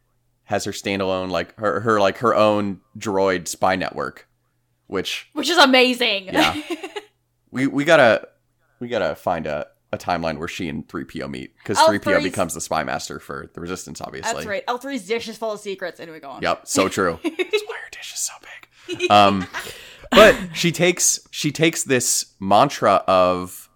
has 0.45 0.63
her 0.65 0.71
standalone 0.71 1.29
like 1.29 1.57
her 1.59 1.81
her 1.81 1.99
like 1.99 2.17
her 2.19 2.35
own 2.35 2.81
droid 2.97 3.47
spy 3.47 3.75
network, 3.75 4.27
which 4.87 5.29
Which 5.33 5.49
is 5.49 5.57
amazing. 5.57 6.25
Yeah. 6.25 6.59
we 7.51 7.67
we 7.67 7.85
gotta 7.85 8.27
we 8.79 8.87
gotta 8.87 9.15
find 9.15 9.47
a. 9.47 9.67
A 9.93 9.97
timeline 9.97 10.37
where 10.37 10.49
she 10.49 10.67
and 10.67 10.85
3PO 10.85 11.29
meet 11.29 11.55
because 11.55 11.77
3PO 11.77 12.21
becomes 12.21 12.53
the 12.53 12.59
spy 12.59 12.83
master 12.83 13.21
for 13.21 13.49
the 13.53 13.61
resistance, 13.61 14.01
obviously. 14.01 14.33
That's 14.33 14.45
right. 14.45 14.65
L3's 14.67 15.07
dish 15.07 15.29
is 15.29 15.37
full 15.37 15.53
of 15.53 15.61
secrets. 15.61 16.01
Anyway, 16.01 16.19
go 16.19 16.29
on. 16.29 16.41
Yep, 16.41 16.67
so 16.67 16.89
true. 16.89 17.17
That's 17.23 17.37
why 17.37 17.75
her 17.85 17.89
dish 17.89 18.13
is 18.13 18.19
so 18.19 18.33
big. 18.41 19.09
Um, 19.09 19.47
but 20.11 20.35
she 20.53 20.73
takes 20.73 21.25
she 21.31 21.53
takes 21.53 21.85
this 21.85 22.33
mantra 22.41 23.01
of, 23.07 23.69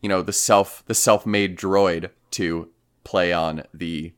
you 0.00 0.08
know, 0.08 0.22
the 0.22 0.32
self 0.32 0.82
the 0.86 0.94
self 0.94 1.26
made 1.26 1.58
droid 1.58 2.08
to 2.30 2.70
play 3.04 3.34
on 3.34 3.64
the, 3.74 4.14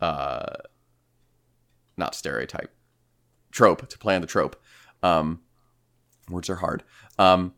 uh, 0.00 0.46
not 1.98 2.14
stereotype, 2.14 2.72
trope 3.52 3.86
to 3.86 3.98
play 3.98 4.14
on 4.14 4.22
the 4.22 4.26
trope. 4.26 4.56
Um, 5.02 5.40
words 6.28 6.48
are 6.50 6.56
hard. 6.56 6.82
Um, 7.18 7.54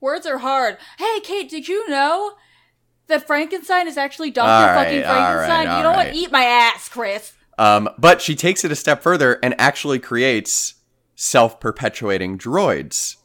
Words 0.00 0.26
are 0.26 0.38
hard. 0.38 0.78
Hey, 0.98 1.20
Kate, 1.20 1.50
did 1.50 1.68
you 1.68 1.88
know 1.90 2.32
that 3.08 3.26
Frankenstein 3.26 3.86
is 3.86 3.98
actually 3.98 4.30
Dr. 4.30 4.48
All 4.48 4.74
right, 4.74 4.84
fucking 4.84 5.02
right, 5.02 5.46
Frankenstein? 5.46 5.76
you 5.76 5.82
know 5.82 5.90
right. 5.90 6.06
what? 6.06 6.14
Eat 6.14 6.32
my 6.32 6.42
ass, 6.44 6.88
Chris. 6.88 7.34
Um, 7.58 7.90
but 7.98 8.22
she 8.22 8.34
takes 8.34 8.64
it 8.64 8.72
a 8.72 8.76
step 8.76 9.02
further 9.02 9.38
and 9.42 9.54
actually 9.58 9.98
creates 9.98 10.76
self-perpetuating 11.16 12.38
droids. 12.38 13.16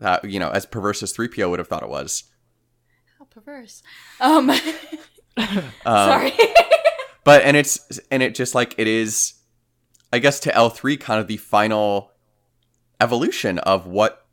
Uh, 0.00 0.18
you 0.24 0.40
know, 0.40 0.50
as 0.50 0.66
perverse 0.66 1.02
as 1.04 1.16
3PO 1.16 1.50
would 1.50 1.60
have 1.60 1.68
thought 1.68 1.84
it 1.84 1.88
was. 1.88 2.24
How 3.18 3.24
perverse. 3.26 3.82
Um, 4.20 4.50
Um, 5.36 5.62
sorry. 5.84 6.32
But 7.24 7.42
and 7.42 7.56
it's 7.56 8.00
and 8.10 8.22
it 8.22 8.34
just 8.34 8.54
like 8.54 8.74
it 8.78 8.88
is, 8.88 9.34
I 10.12 10.18
guess 10.18 10.40
to 10.40 10.54
L 10.54 10.68
three 10.68 10.96
kind 10.96 11.20
of 11.20 11.28
the 11.28 11.36
final 11.36 12.11
evolution 13.02 13.58
of 13.58 13.86
what, 13.86 14.26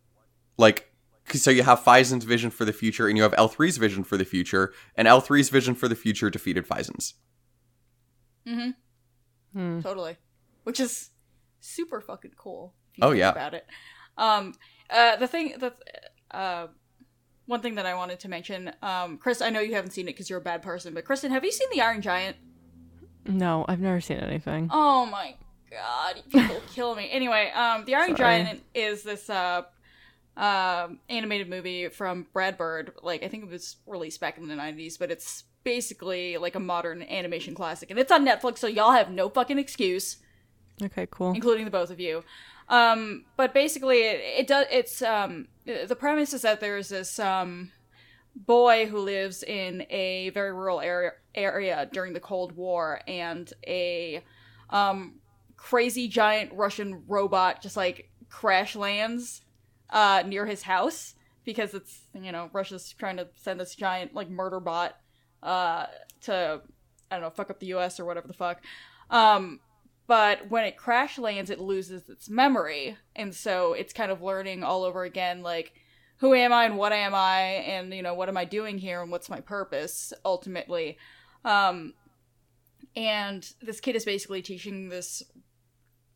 like 0.58 0.86
so 1.34 1.52
you 1.52 1.64
have 1.64 1.80
Fyzen's 1.84 2.24
vision 2.26 2.50
for 2.50 2.66
the 2.66 2.74
future 2.74 3.08
and 3.08 3.16
you 3.18 3.24
have 3.24 3.34
L 3.38 3.50
3s 3.50 3.78
vision 3.80 4.04
for 4.04 4.18
the 4.18 4.26
future, 4.26 4.74
and 4.96 5.08
L 5.08 5.22
3s 5.22 5.52
vision 5.52 5.76
for 5.76 5.88
the 5.88 5.96
future 5.96 6.30
defeated 6.30 6.68
Fyzen's. 6.68 7.16
hmm 8.48 8.70
Hmm. 9.54 9.80
Totally. 9.82 10.16
Which 10.64 10.80
is 10.80 11.10
super 11.60 12.00
fucking 12.02 12.34
cool. 12.38 12.74
If 12.94 12.98
you 13.00 13.04
Oh, 13.04 13.10
think 13.10 13.20
yeah. 13.20 13.32
About 13.32 13.54
it. 13.56 13.66
Um, 14.16 14.54
uh, 14.92 15.16
the 15.16 15.28
thing 15.28 15.56
that, 15.60 15.76
uh, 16.32 16.68
one 17.48 17.62
thing 17.62 17.76
that 17.76 17.88
I 17.88 17.96
wanted 17.96 18.20
to 18.22 18.30
mention, 18.30 18.72
um, 18.84 19.18
Chris, 19.18 19.42
I 19.42 19.50
know 19.50 19.60
you 19.60 19.74
haven't 19.74 19.90
seen 19.92 20.06
it 20.08 20.14
because 20.14 20.30
you're 20.30 20.38
a 20.40 20.44
bad 20.44 20.62
person, 20.62 20.94
but 20.94 21.04
Kristen, 21.04 21.32
have 21.32 21.44
you 21.44 21.52
seen 21.52 21.68
The 21.72 21.82
Iron 21.82 22.02
Giant? 22.04 22.38
No, 23.26 23.66
I've 23.68 23.80
never 23.80 24.00
seen 24.02 24.18
anything. 24.18 24.70
Oh 24.72 25.06
my 25.08 25.36
god, 25.70 26.16
you 26.32 26.40
people 26.42 26.62
kill 26.74 26.96
me. 26.96 27.10
Anyway, 27.12 27.52
um, 27.56 27.86
The 27.86 27.96
Iron 27.96 28.16
Sorry. 28.16 28.44
Giant 28.44 28.64
is 28.74 29.04
this 29.04 29.30
uh, 29.30 29.64
um 30.38 31.00
animated 31.10 31.50
movie 31.50 31.90
from 31.90 32.28
Brad 32.34 32.58
Bird. 32.58 32.94
Like 33.04 33.24
I 33.24 33.28
think 33.28 33.44
it 33.44 33.50
was 33.50 33.78
released 33.86 34.20
back 34.22 34.38
in 34.38 34.48
the 34.48 34.56
'90s, 34.56 34.98
but 34.98 35.12
it's 35.12 35.44
basically 35.64 36.38
like 36.38 36.56
a 36.56 36.60
modern 36.60 37.04
animation 37.04 37.54
classic, 37.56 37.90
and 37.92 38.00
it's 38.00 38.12
on 38.12 38.26
Netflix, 38.26 38.60
so 38.60 38.68
y'all 38.68 38.92
have 38.94 39.12
no 39.12 39.28
fucking 39.30 39.60
excuse, 39.60 40.18
Okay, 40.82 41.08
cool. 41.12 41.34
including 41.34 41.66
the 41.66 41.72
both 41.72 41.90
of 41.92 42.00
you. 42.00 42.24
Um, 42.70 43.26
but 43.36 43.54
basically, 43.54 43.98
it, 44.04 44.22
it 44.42 44.48
does. 44.48 44.66
It's 44.72 45.02
um, 45.02 45.48
the 45.66 45.96
premise 45.96 46.34
is 46.34 46.44
that 46.44 46.60
there's 46.62 46.90
this 46.90 47.20
um 47.20 47.72
boy 48.36 48.86
who 48.86 49.00
lives 49.00 49.44
in 49.44 49.86
a 49.90 50.30
very 50.30 50.54
rural 50.54 50.80
area 50.80 51.12
area 51.36 51.90
during 51.92 52.14
the 52.14 52.20
Cold 52.20 52.54
War, 52.56 53.02
and 53.08 53.52
a 53.68 54.24
um 54.70 55.16
crazy 55.60 56.08
giant 56.08 56.52
Russian 56.54 57.04
robot 57.08 57.62
just 57.62 57.76
like 57.76 58.10
crash 58.30 58.76
lands 58.76 59.42
uh 59.90 60.24
near 60.26 60.46
his 60.46 60.64
house 60.64 61.16
because 61.44 61.74
it's 61.74 62.02
you 62.14 62.32
know 62.32 62.50
Russia's 62.54 62.94
trying 62.98 63.18
to 63.18 63.28
send 63.36 63.60
this 63.60 63.76
giant 63.76 64.14
like 64.14 64.30
murder 64.30 64.60
bot 64.60 64.96
uh 65.44 65.86
to 66.22 66.62
I 67.12 67.16
don't 67.16 67.22
know 67.22 67.30
fuck 67.30 67.50
up 67.50 67.60
the 67.60 67.68
U.S. 67.68 68.00
or 68.00 68.06
whatever 68.06 68.28
the 68.28 68.34
fuck. 68.34 68.62
Um, 69.10 69.60
but 70.08 70.50
when 70.50 70.66
it 70.66 70.78
crash 70.78 71.18
lands, 71.18 71.50
it 71.50 71.60
loses 71.60 72.10
its 72.10 72.30
memory, 72.30 72.98
and 73.16 73.34
so 73.34 73.74
it's 73.74 73.94
kind 73.94 74.12
of 74.12 74.22
learning 74.22 74.64
all 74.64 74.84
over 74.84 75.04
again, 75.04 75.42
like 75.42 75.74
who 76.18 76.34
am 76.34 76.52
I 76.54 76.66
and 76.66 76.78
what 76.78 76.92
am 76.92 77.14
I, 77.16 77.42
and 77.42 77.94
you 77.94 78.02
know 78.02 78.14
what 78.14 78.30
am 78.30 78.38
I 78.38 78.46
doing 78.46 78.78
here 78.78 79.02
and 79.02 79.12
what's 79.12 79.30
my 79.30 79.40
purpose 79.40 80.14
ultimately. 80.24 80.98
Um, 81.44 81.94
and 82.96 83.48
this 83.62 83.80
kid 83.80 83.96
is 83.96 84.06
basically 84.06 84.42
teaching 84.42 84.90
this 84.90 85.24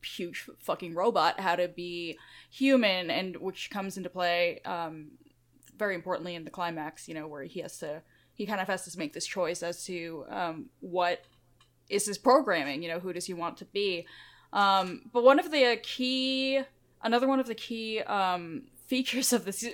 huge 0.04 0.50
fucking 0.60 0.94
robot 0.94 1.39
how 1.39 1.56
to 1.56 1.68
be 1.68 2.18
human, 2.50 3.10
and 3.10 3.38
which 3.38 3.70
comes 3.70 3.98
into 3.98 4.10
play 4.10 4.62
um, 4.66 5.12
very 5.78 5.96
importantly 5.96 6.36
in 6.36 6.44
the 6.44 6.52
climax. 6.52 7.08
You 7.08 7.16
know 7.16 7.28
where 7.28 7.44
he 7.44 7.62
has 7.62 7.78
to 7.80 8.02
he 8.34 8.46
kind 8.46 8.62
of 8.62 8.68
has 8.68 8.86
to 8.86 8.98
make 8.98 9.13
this 9.13 9.26
choice 9.26 9.63
as 9.63 9.86
to 9.86 10.26
um, 10.30 10.66
what 10.80 11.24
is 11.89 12.06
his 12.06 12.18
programming 12.18 12.82
you 12.82 12.89
know 12.89 13.00
who 13.00 13.13
does 13.13 13.26
he 13.26 13.34
want 13.34 13.58
to 13.58 13.66
be? 13.66 14.06
Um, 14.52 15.04
but 15.12 15.24
one 15.24 15.39
of 15.39 15.52
the 15.52 15.80
key 15.82 16.62
another 17.02 17.28
one 17.28 17.39
of 17.39 17.48
the 17.48 17.56
key 17.56 18.02
um, 18.02 18.63
features 18.88 19.34
of 19.34 19.46
this 19.46 19.66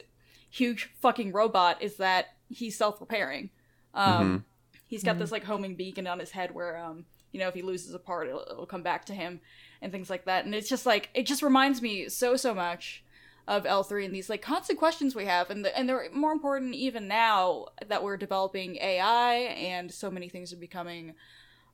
huge 0.50 0.90
fucking 1.02 1.32
robot 1.32 1.82
is 1.82 1.98
that 1.98 2.28
he's 2.50 2.78
self-repairing 2.78 3.50
um, 3.94 4.46
he's 4.88 5.04
got 5.04 5.20
this 5.20 5.32
like 5.32 5.44
homing 5.44 5.76
beacon 5.76 6.08
on 6.08 6.20
his 6.20 6.32
head 6.32 6.54
where 6.54 6.78
um, 6.78 7.06
you 7.32 7.40
know 7.40 7.48
if 7.48 7.54
he 7.54 7.62
loses 7.62 7.94
a 7.94 8.00
part 8.00 8.28
it'll, 8.28 8.46
it'll 8.50 8.66
come 8.66 8.84
back 8.84 9.06
to 9.06 9.14
him 9.14 9.40
and 9.82 9.92
things 9.92 10.10
like 10.10 10.26
that. 10.26 10.46
And 10.46 10.54
it's 10.54 10.70
just 10.70 10.86
like 10.86 11.10
it 11.14 11.26
just 11.26 11.42
reminds 11.42 11.82
me 11.82 12.10
so 12.10 12.36
so 12.36 12.54
much 12.54 13.04
of 13.48 13.64
L3 13.64 14.06
and 14.06 14.14
these 14.14 14.30
like 14.30 14.42
constant 14.42 14.78
questions 14.78 15.16
we 15.16 15.26
have. 15.26 15.50
And 15.50 15.66
the, 15.66 15.76
and 15.76 15.90
they're 15.90 16.10
more 16.14 16.32
important 16.32 16.76
even 16.76 17.08
now 17.08 17.68
that 17.88 18.04
we're 18.04 18.18
developing 18.18 18.76
AI 18.76 19.34
and 19.34 19.92
so 19.92 20.12
many 20.12 20.30
things 20.30 20.54
are 20.54 20.58
becoming 20.58 21.16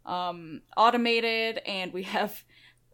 um 0.05 0.61
automated. 0.77 1.61
And 1.65 1.91
we 1.93 2.03
have 2.03 2.43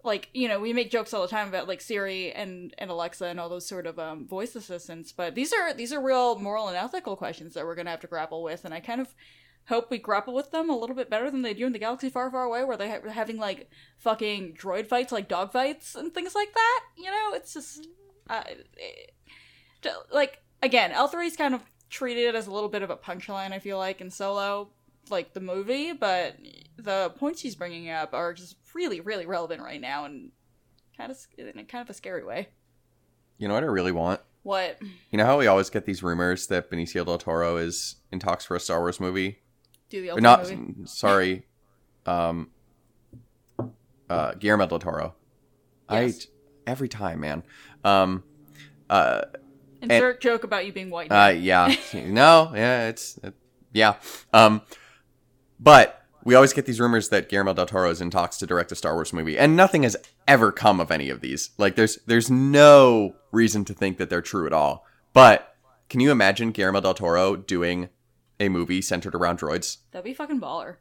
like 0.04 0.30
you 0.34 0.48
know 0.48 0.60
we 0.60 0.74
make 0.74 0.90
jokes 0.90 1.14
all 1.14 1.22
the 1.22 1.28
time 1.28 1.48
about 1.48 1.68
like 1.68 1.82
Siri 1.82 2.32
and 2.32 2.74
and 2.78 2.90
Alexa 2.90 3.26
and 3.26 3.40
all 3.40 3.50
those 3.50 3.68
sort 3.68 3.86
of 3.86 4.00
um, 4.00 4.28
voice 4.28 4.56
assistants. 4.56 5.12
But 5.12 5.36
these 5.36 5.54
are 5.54 5.74
these 5.74 5.94
are 5.94 6.02
real 6.02 6.40
moral 6.40 6.70
and 6.70 6.78
ethical 6.78 7.16
questions 7.16 7.54
that 7.54 7.66
we're 7.66 7.76
going 7.76 7.86
to 7.86 7.92
have 7.92 8.00
to 8.02 8.08
grapple 8.08 8.42
with. 8.42 8.66
And 8.66 8.74
I 8.74 8.80
kind 8.80 9.02
of 9.02 9.14
hope 9.68 9.90
we 9.92 9.98
grapple 9.98 10.34
with 10.34 10.52
them 10.52 10.70
a 10.70 10.78
little 10.78 10.96
bit 10.96 11.10
better 11.10 11.30
than 11.32 11.42
they 11.44 11.54
do 11.54 11.66
in 11.66 11.72
the 11.72 11.80
galaxy 11.80 12.10
far 12.10 12.30
far 12.32 12.44
away 12.44 12.64
where 12.64 12.76
they're 12.78 13.02
ha- 13.02 13.10
having 13.12 13.38
like 13.38 13.70
fucking 13.98 14.54
droid 14.54 14.88
fights 14.88 15.12
like 15.12 15.28
dog 15.28 15.52
fights 15.52 15.96
and 15.96 16.14
things 16.14 16.36
like 16.36 16.54
that 16.54 16.80
you 16.98 17.06
know 17.10 17.32
it's 17.34 17.54
just 17.54 17.88
uh, 18.30 18.44
it- 18.78 19.14
like 20.12 20.40
again 20.62 20.92
l3 20.92 21.26
is 21.26 21.36
kind 21.36 21.54
of 21.56 21.62
treated 21.90 22.36
as 22.36 22.48
a 22.48 22.52
little 22.52 22.70
bit 22.70 22.82
of 22.84 22.90
a 22.90 22.96
punchline 22.98 23.52
i 23.52 23.60
feel 23.60 23.78
like 23.78 24.00
in 24.02 24.10
solo 24.10 24.70
like 25.10 25.34
the 25.34 25.40
movie 25.40 25.92
but 25.92 26.36
the 26.78 27.12
points 27.18 27.42
he's 27.42 27.56
bringing 27.56 27.90
up 27.90 28.14
are 28.14 28.34
just 28.34 28.56
really 28.74 29.02
really 29.02 29.26
relevant 29.26 29.62
right 29.62 29.82
now 29.82 30.06
and 30.06 30.32
kind 30.98 31.12
of 31.12 31.18
in 31.38 31.48
a 31.60 31.64
kind 31.64 31.82
of 31.82 31.90
a 31.90 31.94
scary 31.94 32.24
way 32.24 32.48
You 33.38 33.48
know 33.48 33.56
what 33.56 33.64
I 33.64 33.68
really 33.68 33.92
want? 33.92 34.22
what 34.44 34.80
You 35.10 35.18
know 35.18 35.26
how 35.26 35.38
we 35.40 35.48
always 35.48 35.70
get 35.70 35.86
these 35.86 36.04
rumors 36.04 36.48
that 36.48 36.70
Benicio 36.70 37.06
del 37.06 37.18
Toro 37.18 37.58
is 37.58 37.96
in 38.12 38.20
talks 38.20 38.46
for 38.46 38.56
a 38.56 38.60
Star 38.60 38.80
Wars 38.80 39.00
movie? 39.00 39.40
Do 39.92 40.02
the 40.02 40.12
Or 40.12 40.22
not, 40.22 40.50
movie 40.50 40.86
sorry. 40.86 41.46
Um, 42.06 42.50
uh, 44.10 44.34
Guillermo 44.34 44.66
del 44.66 44.80
Toro. 44.80 45.16
Yes. 45.90 46.28
I 46.66 46.72
every 46.72 46.90
time, 46.90 47.20
man. 47.20 47.44
Um, 47.84 48.24
uh, 48.90 49.22
insert 49.82 50.22
joke 50.22 50.44
about 50.44 50.66
you 50.66 50.72
being 50.74 50.90
white 50.90 51.12
uh, 51.12 51.34
yeah, 51.36 51.74
no, 51.94 52.52
yeah, 52.54 52.88
it's 52.88 53.18
it, 53.24 53.34
yeah. 53.74 53.96
Um, 54.34 54.62
but 55.60 56.02
we 56.24 56.36
always 56.36 56.54
get 56.54 56.66
these 56.66 56.80
rumors 56.80 57.10
that 57.10 57.30
Guillermo 57.30 57.54
del 57.54 57.66
Toro 57.66 57.90
is 57.90 58.02
in 58.02 58.10
talks 58.10 58.38
to 58.38 58.48
direct 58.48 58.72
a 58.72 58.76
Star 58.76 58.94
Wars 58.94 59.14
movie, 59.14 59.38
and 59.38 59.56
nothing 59.56 59.84
has 59.84 59.98
ever 60.28 60.52
come 60.52 60.80
of 60.80 60.92
any 60.92 61.10
of 61.10 61.22
these. 61.22 61.52
Like, 61.58 61.76
there's 61.76 61.98
there's 62.06 62.30
no 62.30 63.16
reason 63.32 63.66
to 63.66 63.74
think 63.74 63.98
that 63.98 64.10
they're 64.10 64.22
true 64.22 64.46
at 64.46 64.54
all. 64.54 64.86
But 65.14 65.56
can 65.90 66.00
you 66.00 66.12
imagine 66.12 66.52
Guillermo 66.52 66.82
del 66.82 66.94
Toro 66.94 67.36
doing 67.36 67.90
a 68.42 68.50
movie 68.50 68.82
centered 68.82 69.16
around 69.16 69.40
droids, 69.40 69.78
that'd 69.92 70.04
be 70.04 70.14
fucking 70.14 70.42
baller 70.42 70.78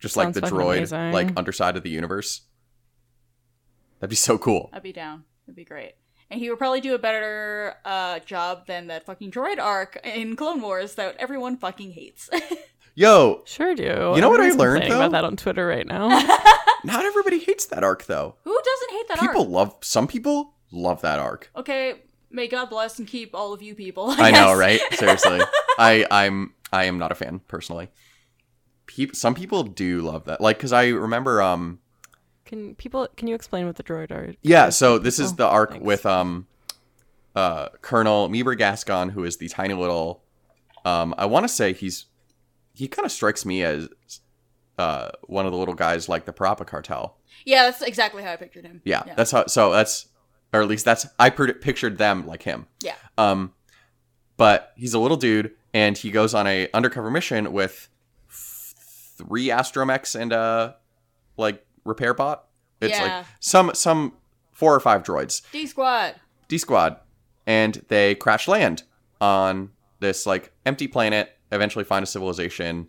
just 0.00 0.16
like 0.16 0.32
the 0.32 0.40
droid, 0.40 0.76
amazing. 0.78 1.12
like 1.12 1.36
underside 1.36 1.76
of 1.76 1.82
the 1.82 1.90
universe? 1.90 2.42
That'd 4.00 4.10
be 4.10 4.16
so 4.16 4.38
cool. 4.38 4.70
I'd 4.72 4.82
be 4.82 4.92
down. 4.92 5.24
It'd 5.46 5.56
be 5.56 5.64
great. 5.64 5.94
And 6.30 6.40
he 6.40 6.50
would 6.50 6.58
probably 6.58 6.80
do 6.80 6.94
a 6.94 6.98
better 6.98 7.74
uh, 7.84 8.18
job 8.20 8.66
than 8.66 8.88
that 8.88 9.06
fucking 9.06 9.30
droid 9.30 9.58
arc 9.58 9.98
in 10.04 10.36
Clone 10.36 10.60
Wars 10.60 10.94
that 10.94 11.16
everyone 11.18 11.56
fucking 11.56 11.92
hates. 11.92 12.28
Yo, 12.94 13.42
Sure 13.44 13.74
do. 13.74 13.82
You 13.82 14.20
know 14.20 14.28
what 14.28 14.40
I 14.40 14.46
Everyone's 14.48 14.56
learned, 14.56 14.82
complaining 14.82 14.90
though? 14.90 15.06
about 15.06 15.12
that 15.12 15.24
on 15.24 15.36
Twitter 15.36 15.66
right 15.66 15.86
now. 15.86 16.08
not 16.84 17.04
everybody 17.04 17.38
hates 17.38 17.66
that 17.66 17.82
arc 17.82 18.04
though. 18.06 18.34
Who 18.44 18.60
doesn't 18.64 18.90
hate 18.96 19.08
that 19.08 19.20
People 19.20 19.42
arc? 19.42 19.50
love 19.50 19.76
some 19.82 20.06
people 20.06 20.54
love 20.70 21.00
that 21.02 21.18
arc. 21.18 21.50
Okay, 21.56 22.02
may 22.30 22.46
God 22.48 22.70
bless 22.70 22.98
and 22.98 23.06
keep 23.08 23.34
all 23.34 23.52
of 23.52 23.62
you 23.62 23.74
people. 23.74 24.06
I 24.10 24.30
know, 24.30 24.52
right? 24.54 24.80
Seriously. 24.92 25.40
I 25.78 26.06
I'm 26.10 26.54
I 26.72 26.84
am 26.84 26.98
not 26.98 27.12
a 27.12 27.14
fan 27.14 27.40
personally. 27.48 27.88
Peop 28.86 29.14
some 29.14 29.34
people 29.34 29.62
do 29.64 30.00
love 30.00 30.24
that. 30.24 30.40
Like 30.40 30.58
cuz 30.58 30.72
I 30.72 30.88
remember 30.88 31.42
um 31.42 31.80
can 32.44 32.74
people? 32.76 33.06
Can 33.16 33.28
you 33.28 33.34
explain 33.34 33.66
what 33.66 33.76
the 33.76 33.82
droid 33.82 34.10
are? 34.10 34.34
yeah, 34.42 34.70
so 34.70 34.98
this 34.98 35.18
is 35.18 35.32
Oh, 35.32 35.36
the 35.36 35.46
arc 35.46 35.70
thanks. 35.72 35.84
with 35.84 36.06
um 36.06 36.46
uh 37.36 37.68
Colonel 37.82 38.28
Meebur 38.28 38.56
Gascon 38.56 39.10
who 39.10 39.24
is 39.24 39.36
the 39.36 39.48
tiny 39.48 39.74
little 39.74 40.22
um 40.84 41.14
I 41.18 41.26
want 41.26 41.44
to 41.44 41.48
say 41.48 41.72
he's 41.72 42.06
he 42.74 42.88
kind 42.88 43.04
of 43.04 43.12
strikes 43.12 43.44
me 43.44 43.62
as 43.62 43.88
uh 44.78 45.10
one 45.24 45.44
of 45.46 45.52
the 45.52 45.58
little 45.58 45.74
guys 45.74 46.08
like 46.08 46.24
the 46.24 46.32
Parappa 46.32 46.66
cartel. 46.66 47.18
Yeah, 47.44 47.64
that's 47.64 47.82
exactly 47.82 48.22
how 48.22 48.32
I 48.32 48.36
pictured 48.36 48.64
him. 48.64 48.80
Yeah, 48.84 49.02
that's 49.16 49.30
how 49.30 49.46
so 49.46 49.70
that's 49.70 50.07
or 50.52 50.62
at 50.62 50.68
least 50.68 50.84
that's 50.84 51.06
I 51.18 51.30
pictured 51.30 51.98
them 51.98 52.26
like 52.26 52.42
him. 52.42 52.66
yeah. 52.82 52.94
Um, 53.16 53.52
but 54.36 54.72
he's 54.76 54.94
a 54.94 54.98
little 54.98 55.16
dude, 55.16 55.52
and 55.74 55.96
he 55.98 56.10
goes 56.10 56.32
on 56.34 56.46
a 56.46 56.68
undercover 56.72 57.10
mission 57.10 57.52
with 57.52 57.88
f- 58.28 58.74
three 59.16 59.46
astromechs 59.48 60.18
and 60.18 60.32
a 60.32 60.76
like 61.36 61.64
repair 61.84 62.14
bot. 62.14 62.44
It's 62.80 62.98
Yeah. 62.98 63.02
like 63.18 63.26
some 63.40 63.72
some 63.74 64.12
four 64.52 64.74
or 64.74 64.80
five 64.80 65.02
droids, 65.02 65.42
D 65.52 65.66
Squad. 65.66 66.14
D 66.48 66.56
squad, 66.58 66.96
and 67.46 67.84
they 67.88 68.14
crash 68.14 68.46
land 68.48 68.84
on 69.20 69.70
this 70.00 70.24
like 70.26 70.52
empty 70.64 70.86
planet. 70.88 71.36
Eventually, 71.50 71.84
find 71.84 72.02
a 72.02 72.06
civilization, 72.06 72.88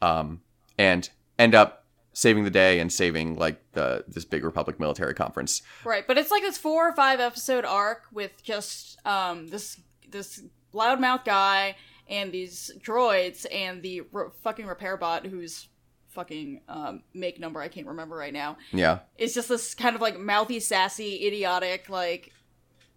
um, 0.00 0.40
and 0.78 1.10
end 1.38 1.54
up 1.54 1.84
saving 2.18 2.44
the 2.44 2.50
day 2.50 2.80
and 2.80 2.90
saving 2.90 3.36
like 3.36 3.60
the 3.72 4.02
this 4.08 4.24
big 4.24 4.42
Republic 4.42 4.80
military 4.80 5.12
conference. 5.12 5.60
Right, 5.84 6.06
but 6.06 6.16
it's 6.16 6.30
like 6.30 6.42
this 6.42 6.56
four 6.56 6.88
or 6.88 6.92
five 6.94 7.20
episode 7.20 7.66
arc 7.66 8.04
with 8.10 8.42
just 8.42 8.98
um 9.06 9.48
this 9.48 9.78
this 10.08 10.42
loudmouth 10.72 11.26
guy 11.26 11.76
and 12.08 12.32
these 12.32 12.70
droids 12.82 13.44
and 13.52 13.82
the 13.82 14.00
r- 14.14 14.32
fucking 14.42 14.64
repair 14.66 14.96
bot 14.96 15.26
who's 15.26 15.68
fucking 16.08 16.62
um 16.70 17.02
make 17.12 17.38
number 17.38 17.60
I 17.60 17.68
can't 17.68 17.86
remember 17.86 18.16
right 18.16 18.32
now. 18.32 18.56
Yeah, 18.72 19.00
It's 19.18 19.34
just 19.34 19.50
this 19.50 19.74
kind 19.74 19.94
of 19.94 20.00
like 20.00 20.18
mouthy, 20.18 20.58
sassy, 20.60 21.26
idiotic, 21.26 21.90
like 21.90 22.32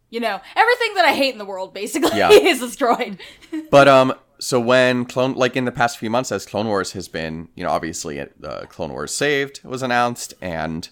you 0.10 0.22
know 0.22 0.40
everything 0.56 0.94
that 0.96 1.04
I 1.04 1.12
hate 1.14 1.34
in 1.34 1.40
the 1.40 1.46
world 1.46 1.74
basically 1.74 2.18
Yeah. 2.18 2.30
is 2.32 2.62
this 2.62 2.78
droid. 2.78 3.20
But 3.70 3.90
um, 3.90 4.14
so 4.40 4.60
when 4.60 5.06
clone 5.06 5.34
like 5.34 5.56
in 5.56 5.66
the 5.66 5.72
past 5.72 5.98
few 5.98 6.10
months 6.10 6.32
as 6.32 6.46
clone 6.46 6.68
wars 6.68 6.94
has 6.94 7.08
been 7.08 7.50
you 7.56 7.64
know 7.64 7.70
obviously 7.70 8.20
uh, 8.20 8.66
clone 8.70 8.92
wars 8.92 9.14
saved 9.14 9.62
was 9.64 9.84
announced 9.84 10.34
and 10.42 10.90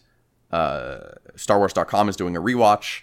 uh 0.51 0.99
star 1.35 1.57
wars.com 1.57 2.09
is 2.09 2.15
doing 2.15 2.35
a 2.35 2.41
rewatch 2.41 3.01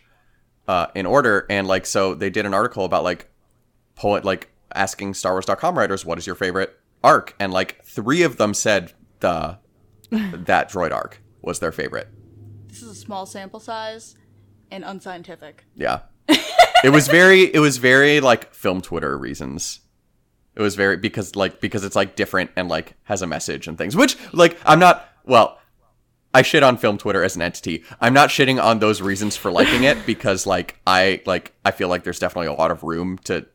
uh 0.68 0.86
in 0.94 1.06
order. 1.06 1.46
And 1.50 1.66
like 1.66 1.86
so 1.86 2.14
they 2.14 2.30
did 2.30 2.46
an 2.46 2.54
article 2.54 2.84
about 2.84 3.04
like 3.04 3.30
poet 3.96 4.24
like 4.24 4.50
asking 4.74 5.14
star 5.14 5.32
wars.com 5.32 5.76
writers 5.76 6.04
what 6.04 6.18
is 6.18 6.26
your 6.26 6.36
favorite 6.36 6.78
arc? 7.02 7.34
And 7.38 7.52
like 7.52 7.82
three 7.84 8.22
of 8.22 8.36
them 8.36 8.54
said 8.54 8.92
the 9.20 9.58
that 10.10 10.70
droid 10.70 10.92
arc 10.92 11.22
was 11.42 11.58
their 11.58 11.72
favorite. 11.72 12.08
This 12.68 12.82
is 12.82 12.90
a 12.90 12.94
small 12.94 13.24
sample 13.26 13.60
size 13.60 14.16
and 14.70 14.84
unscientific. 14.84 15.64
yeah. 15.74 16.00
It 16.82 16.92
was 16.92 17.08
very 17.08 17.54
it 17.54 17.60
was 17.60 17.78
very 17.78 18.20
like 18.20 18.52
film 18.52 18.82
twitter 18.82 19.16
reasons 19.16 19.80
it 20.56 20.62
was 20.62 20.74
very 20.74 20.96
because 20.96 21.36
like 21.36 21.60
because 21.60 21.84
it's 21.84 21.96
like 21.96 22.16
different 22.16 22.50
and 22.56 22.68
like 22.68 22.94
has 23.04 23.22
a 23.22 23.26
message 23.26 23.66
and 23.66 23.78
things 23.78 23.96
which 23.96 24.16
like 24.32 24.58
i'm 24.64 24.78
not 24.78 25.08
well 25.24 25.58
i 26.32 26.42
shit 26.42 26.62
on 26.62 26.76
film 26.76 26.98
twitter 26.98 27.22
as 27.22 27.36
an 27.36 27.42
entity. 27.42 27.84
I'm 28.00 28.14
not 28.14 28.30
shitting 28.30 28.62
on 28.62 28.78
those 28.78 29.00
reasons 29.02 29.36
for 29.36 29.50
liking 29.50 29.84
it 29.84 30.04
because 30.06 30.46
like 30.46 30.80
i 30.86 31.20
like 31.26 31.52
i 31.64 31.70
feel 31.70 31.88
like 31.88 32.04
there's 32.04 32.18
definitely 32.18 32.48
a 32.48 32.54
lot 32.54 32.70
of 32.70 32.82
room 32.82 33.18
to 33.24 33.46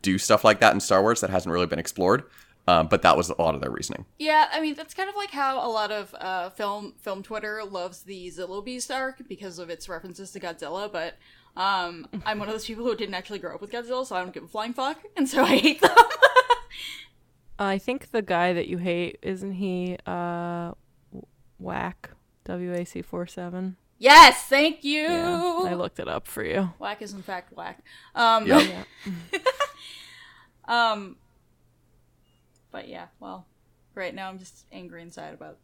do 0.00 0.16
stuff 0.18 0.44
like 0.44 0.60
that 0.60 0.72
in 0.72 0.80
star 0.80 1.02
wars 1.02 1.20
that 1.20 1.30
hasn't 1.30 1.52
really 1.52 1.66
been 1.66 1.78
explored 1.78 2.24
um, 2.68 2.86
but 2.86 3.02
that 3.02 3.16
was 3.16 3.28
a 3.28 3.42
lot 3.42 3.56
of 3.56 3.60
their 3.60 3.70
reasoning. 3.70 4.04
Yeah, 4.18 4.46
I 4.52 4.60
mean 4.60 4.74
that's 4.74 4.94
kind 4.94 5.08
of 5.08 5.16
like 5.16 5.32
how 5.32 5.66
a 5.66 5.68
lot 5.68 5.90
of 5.90 6.14
uh, 6.18 6.50
film 6.50 6.94
film 6.98 7.22
Twitter 7.22 7.62
loves 7.64 8.02
the 8.02 8.28
Zillo 8.28 8.64
Beast 8.64 8.90
arc 8.90 9.26
because 9.28 9.58
of 9.58 9.68
its 9.68 9.88
references 9.88 10.30
to 10.32 10.40
Godzilla, 10.40 10.90
but 10.90 11.16
um, 11.56 12.06
I'm 12.26 12.38
one 12.38 12.48
of 12.48 12.54
those 12.54 12.66
people 12.66 12.84
who 12.84 12.94
didn't 12.96 13.14
actually 13.14 13.38
grow 13.38 13.54
up 13.54 13.60
with 13.60 13.70
Godzilla, 13.70 14.06
so 14.06 14.16
I 14.16 14.20
don't 14.22 14.32
give 14.32 14.44
a 14.44 14.48
flying 14.48 14.72
fuck, 14.72 14.98
and 15.16 15.28
so 15.28 15.42
I 15.42 15.56
hate 15.58 15.80
them. 15.80 15.90
I 17.58 17.78
think 17.78 18.10
the 18.10 18.22
guy 18.22 18.52
that 18.54 18.66
you 18.68 18.78
hate 18.78 19.18
isn't 19.22 19.52
he? 19.52 19.96
Uh, 20.06 20.72
whack. 21.58 22.10
W 22.44 22.72
A 22.74 22.84
C 22.84 23.02
four 23.02 23.26
seven. 23.26 23.76
yes, 23.98 24.42
thank 24.48 24.82
you. 24.82 25.02
Yeah, 25.02 25.62
I 25.66 25.74
looked 25.74 26.00
it 26.00 26.08
up 26.08 26.26
for 26.26 26.42
you. 26.42 26.70
Whack 26.80 27.02
is 27.02 27.12
in 27.12 27.22
fact 27.22 27.52
whack. 27.56 27.84
Um, 28.16 28.46
Yeah. 28.46 28.60
Yeah. 29.06 29.38
um, 30.66 31.16
but 32.72 32.88
yeah, 32.88 33.06
well, 33.20 33.46
right 33.94 34.14
now 34.14 34.28
I'm 34.28 34.38
just 34.38 34.64
angry 34.72 35.02
inside 35.02 35.34
about 35.34 35.58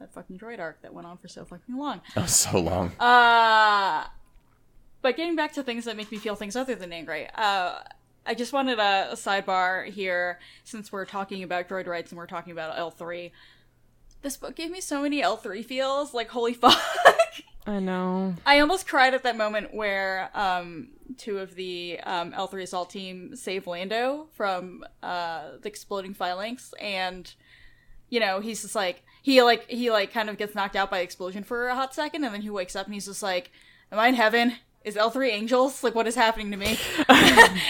that 0.00 0.12
fucking 0.12 0.38
droid 0.38 0.58
arc 0.58 0.82
that 0.82 0.92
went 0.92 1.06
on 1.06 1.16
for 1.18 1.28
so 1.28 1.44
fucking 1.44 1.76
long. 1.78 2.00
Oh, 2.16 2.26
so 2.26 2.58
long 2.60 2.92
Uh, 2.98 4.04
but 5.02 5.16
getting 5.16 5.36
back 5.36 5.52
to 5.54 5.62
things 5.62 5.84
that 5.84 5.96
make 5.96 6.10
me 6.10 6.18
feel 6.18 6.34
things 6.34 6.56
other 6.56 6.74
than 6.74 6.92
angry, 6.92 7.28
uh, 7.34 7.80
I 8.26 8.34
just 8.34 8.52
wanted 8.52 8.78
a, 8.78 9.12
a 9.12 9.16
sidebar 9.16 9.86
here 9.86 10.38
since 10.64 10.92
we're 10.92 11.06
talking 11.06 11.42
about 11.42 11.68
droid 11.68 11.86
rights 11.86 12.12
and 12.12 12.18
we're 12.18 12.26
talking 12.26 12.52
about 12.52 12.76
L3. 12.76 13.30
This 14.22 14.36
book 14.36 14.54
gave 14.54 14.70
me 14.70 14.80
so 14.80 15.02
many 15.02 15.22
L3 15.22 15.64
feels, 15.64 16.12
like 16.12 16.28
holy 16.28 16.54
fuck. 16.54 16.78
I 17.66 17.78
know. 17.78 18.34
I 18.44 18.60
almost 18.60 18.86
cried 18.86 19.14
at 19.14 19.22
that 19.22 19.36
moment 19.36 19.74
where 19.74 20.30
um, 20.34 20.88
two 21.16 21.38
of 21.38 21.54
the 21.54 22.00
um, 22.02 22.32
L3 22.32 22.62
assault 22.62 22.90
team 22.90 23.36
save 23.36 23.66
Lando 23.66 24.28
from 24.32 24.84
uh, 25.02 25.52
the 25.60 25.68
exploding 25.68 26.14
phalanx, 26.14 26.74
and 26.80 27.32
you 28.08 28.18
know 28.18 28.40
he's 28.40 28.62
just 28.62 28.74
like 28.74 29.02
he 29.22 29.42
like 29.42 29.68
he 29.68 29.90
like 29.90 30.12
kind 30.12 30.28
of 30.28 30.38
gets 30.38 30.54
knocked 30.54 30.74
out 30.76 30.90
by 30.90 31.00
explosion 31.00 31.44
for 31.44 31.68
a 31.68 31.74
hot 31.74 31.94
second, 31.94 32.24
and 32.24 32.34
then 32.34 32.42
he 32.42 32.50
wakes 32.50 32.74
up 32.74 32.86
and 32.86 32.94
he's 32.94 33.06
just 33.06 33.22
like, 33.22 33.50
"Am 33.92 33.98
I 33.98 34.08
in 34.08 34.14
heaven? 34.14 34.54
Is 34.84 34.96
L3 34.96 35.28
angels? 35.28 35.84
Like 35.84 35.94
what 35.94 36.06
is 36.06 36.14
happening 36.14 36.50
to 36.52 36.56
me? 36.56 36.78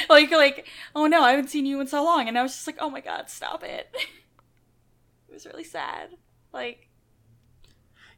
like 0.08 0.30
like 0.30 0.66
oh 0.94 1.06
no, 1.06 1.22
I 1.22 1.30
haven't 1.30 1.48
seen 1.48 1.66
you 1.66 1.80
in 1.80 1.86
so 1.86 2.04
long," 2.04 2.28
and 2.28 2.38
I 2.38 2.42
was 2.42 2.52
just 2.52 2.66
like, 2.66 2.76
"Oh 2.80 2.90
my 2.90 3.00
god, 3.00 3.28
stop 3.28 3.64
it!" 3.64 3.88
it 5.28 5.32
was 5.32 5.46
really 5.46 5.64
sad. 5.64 6.10
Like 6.52 6.88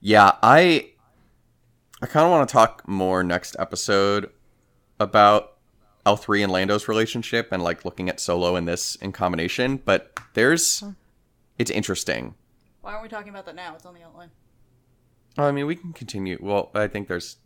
Yeah, 0.01 0.33
I 0.43 0.91
I 2.03 2.07
kind 2.07 2.27
of 2.27 2.33
want 2.33 2.49
to 2.49 2.53
talk 2.53 2.87
more 2.87 3.23
next 3.23 3.57
episode 3.59 4.31
about 5.01 5.57
L3 6.05 6.45
and 6.45 6.53
Lando's 6.53 6.89
relationship 6.89 7.49
and 7.53 7.63
like 7.63 7.85
looking 7.85 8.09
at 8.09 8.21
Solo 8.21 8.57
and 8.57 8.67
this 8.67 8.97
in 8.97 9.13
combination, 9.13 9.77
but 9.79 10.19
there's 10.35 10.83
it's 11.59 11.71
interesting. 11.71 12.35
why 12.81 12.93
aren't 12.93 13.05
we 13.05 13.09
talking 13.09 13.29
about 13.31 13.47
that 13.47 13.55
now? 13.55 13.75
It's 13.75 13.87
on 13.87 13.95
the 13.95 14.03
outline. 14.03 14.31
Oh, 15.39 15.45
I 15.45 15.53
mean, 15.53 15.67
we 15.67 15.77
can 15.77 15.93
continue. 15.93 16.39
Well, 16.41 16.71
I 16.75 16.89
think 16.89 17.09
there's 17.09 17.37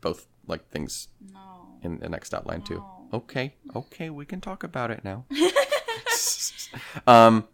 both 0.00 0.26
like 0.48 0.68
things 0.70 1.08
No. 1.32 1.78
in 1.82 1.98
the 1.98 2.08
next 2.08 2.34
outline 2.34 2.62
too. 2.62 2.84
Okay, 3.12 3.54
okay, 3.74 4.10
we 4.10 4.26
can 4.26 4.40
talk 4.40 4.62
about 4.64 4.90
it 4.90 5.02
now. 5.04 5.24
um, 7.06 7.46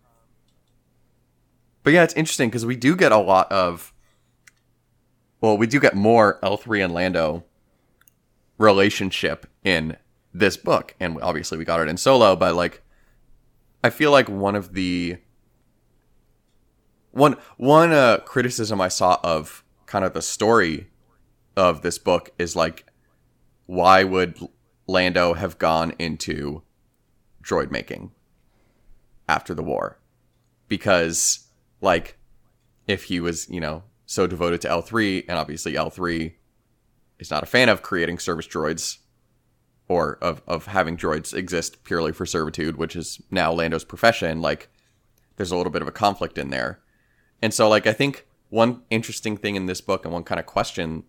but 1.83 1.93
yeah, 1.93 2.03
it's 2.03 2.15
interesting 2.15 2.49
because 2.49 2.67
we 2.67 2.77
do 2.77 2.97
get 2.97 3.13
a 3.13 3.19
lot 3.19 3.51
of. 3.53 3.93
Well, 5.41 5.59
we 5.59 5.67
do 5.67 5.79
get 5.79 5.95
more 5.95 6.39
L 6.43 6.57
three 6.57 6.81
and 6.81 6.93
Lando 6.95 7.45
relationship 8.59 9.47
in 9.63 9.97
this 10.33 10.57
book, 10.57 10.95
and 10.99 11.21
obviously 11.21 11.59
we 11.59 11.65
got 11.65 11.81
it 11.81 11.89
in 11.89 11.97
Solo. 11.97 12.35
But 12.35 12.55
like, 12.55 12.83
I 13.85 13.91
feel 13.91 14.11
like 14.11 14.29
one 14.29 14.57
of 14.57 14.73
the 14.73 15.19
one 17.13 17.37
one 17.59 17.93
uh, 17.93 18.19
criticism 18.25 18.81
I 18.81 18.89
saw 18.89 19.21
of 19.23 19.63
kind 19.87 20.05
of 20.05 20.15
the 20.15 20.23
story 20.23 20.89
of 21.57 21.83
this 21.83 21.99
book 21.99 22.31
is 22.39 22.57
like 22.57 22.87
why 23.67 24.05
would 24.05 24.39
Lando 24.87 25.35
have 25.35 25.59
gone 25.59 25.95
into 25.99 26.63
droid 27.43 27.71
making 27.71 28.13
after 29.29 29.55
the 29.55 29.63
war? 29.63 29.99
Because, 30.69 31.49
like, 31.81 32.19
if 32.87 33.05
he 33.05 33.21
was, 33.21 33.49
you 33.49 33.61
know, 33.61 33.85
so 34.07 34.27
devoted 34.27 34.61
to 34.63 34.69
L3, 34.69 35.25
and 35.29 35.39
obviously 35.39 35.75
L3 35.75 36.35
is 37.19 37.31
not 37.31 37.43
a 37.43 37.47
fan 37.47 37.69
of 37.69 37.83
creating 37.83 38.19
service 38.19 38.47
droids 38.47 38.99
or 39.89 40.19
of, 40.21 40.43
of 40.47 40.67
having 40.67 40.97
droids 40.97 41.35
exist 41.35 41.85
purely 41.85 42.13
for 42.13 42.27
servitude, 42.27 42.77
which 42.77 42.97
is 42.97 43.21
now 43.31 43.53
Lando's 43.53 43.85
profession, 43.85 44.41
like, 44.41 44.69
there's 45.37 45.51
a 45.51 45.57
little 45.57 45.73
bit 45.73 45.83
of 45.83 45.89
a 45.89 45.93
conflict 45.93 46.39
in 46.39 46.51
there. 46.51 46.81
And 47.43 47.53
so, 47.53 47.69
like, 47.69 47.87
I 47.87 47.93
think 47.93 48.27
one 48.51 48.83
interesting 48.91 49.37
thing 49.37 49.57
in 49.57 49.67
this 49.67 49.81
book 49.81 50.05
and 50.05 50.13
one 50.13 50.23
kind 50.23 50.39
of 50.39 50.47
question 50.47 51.05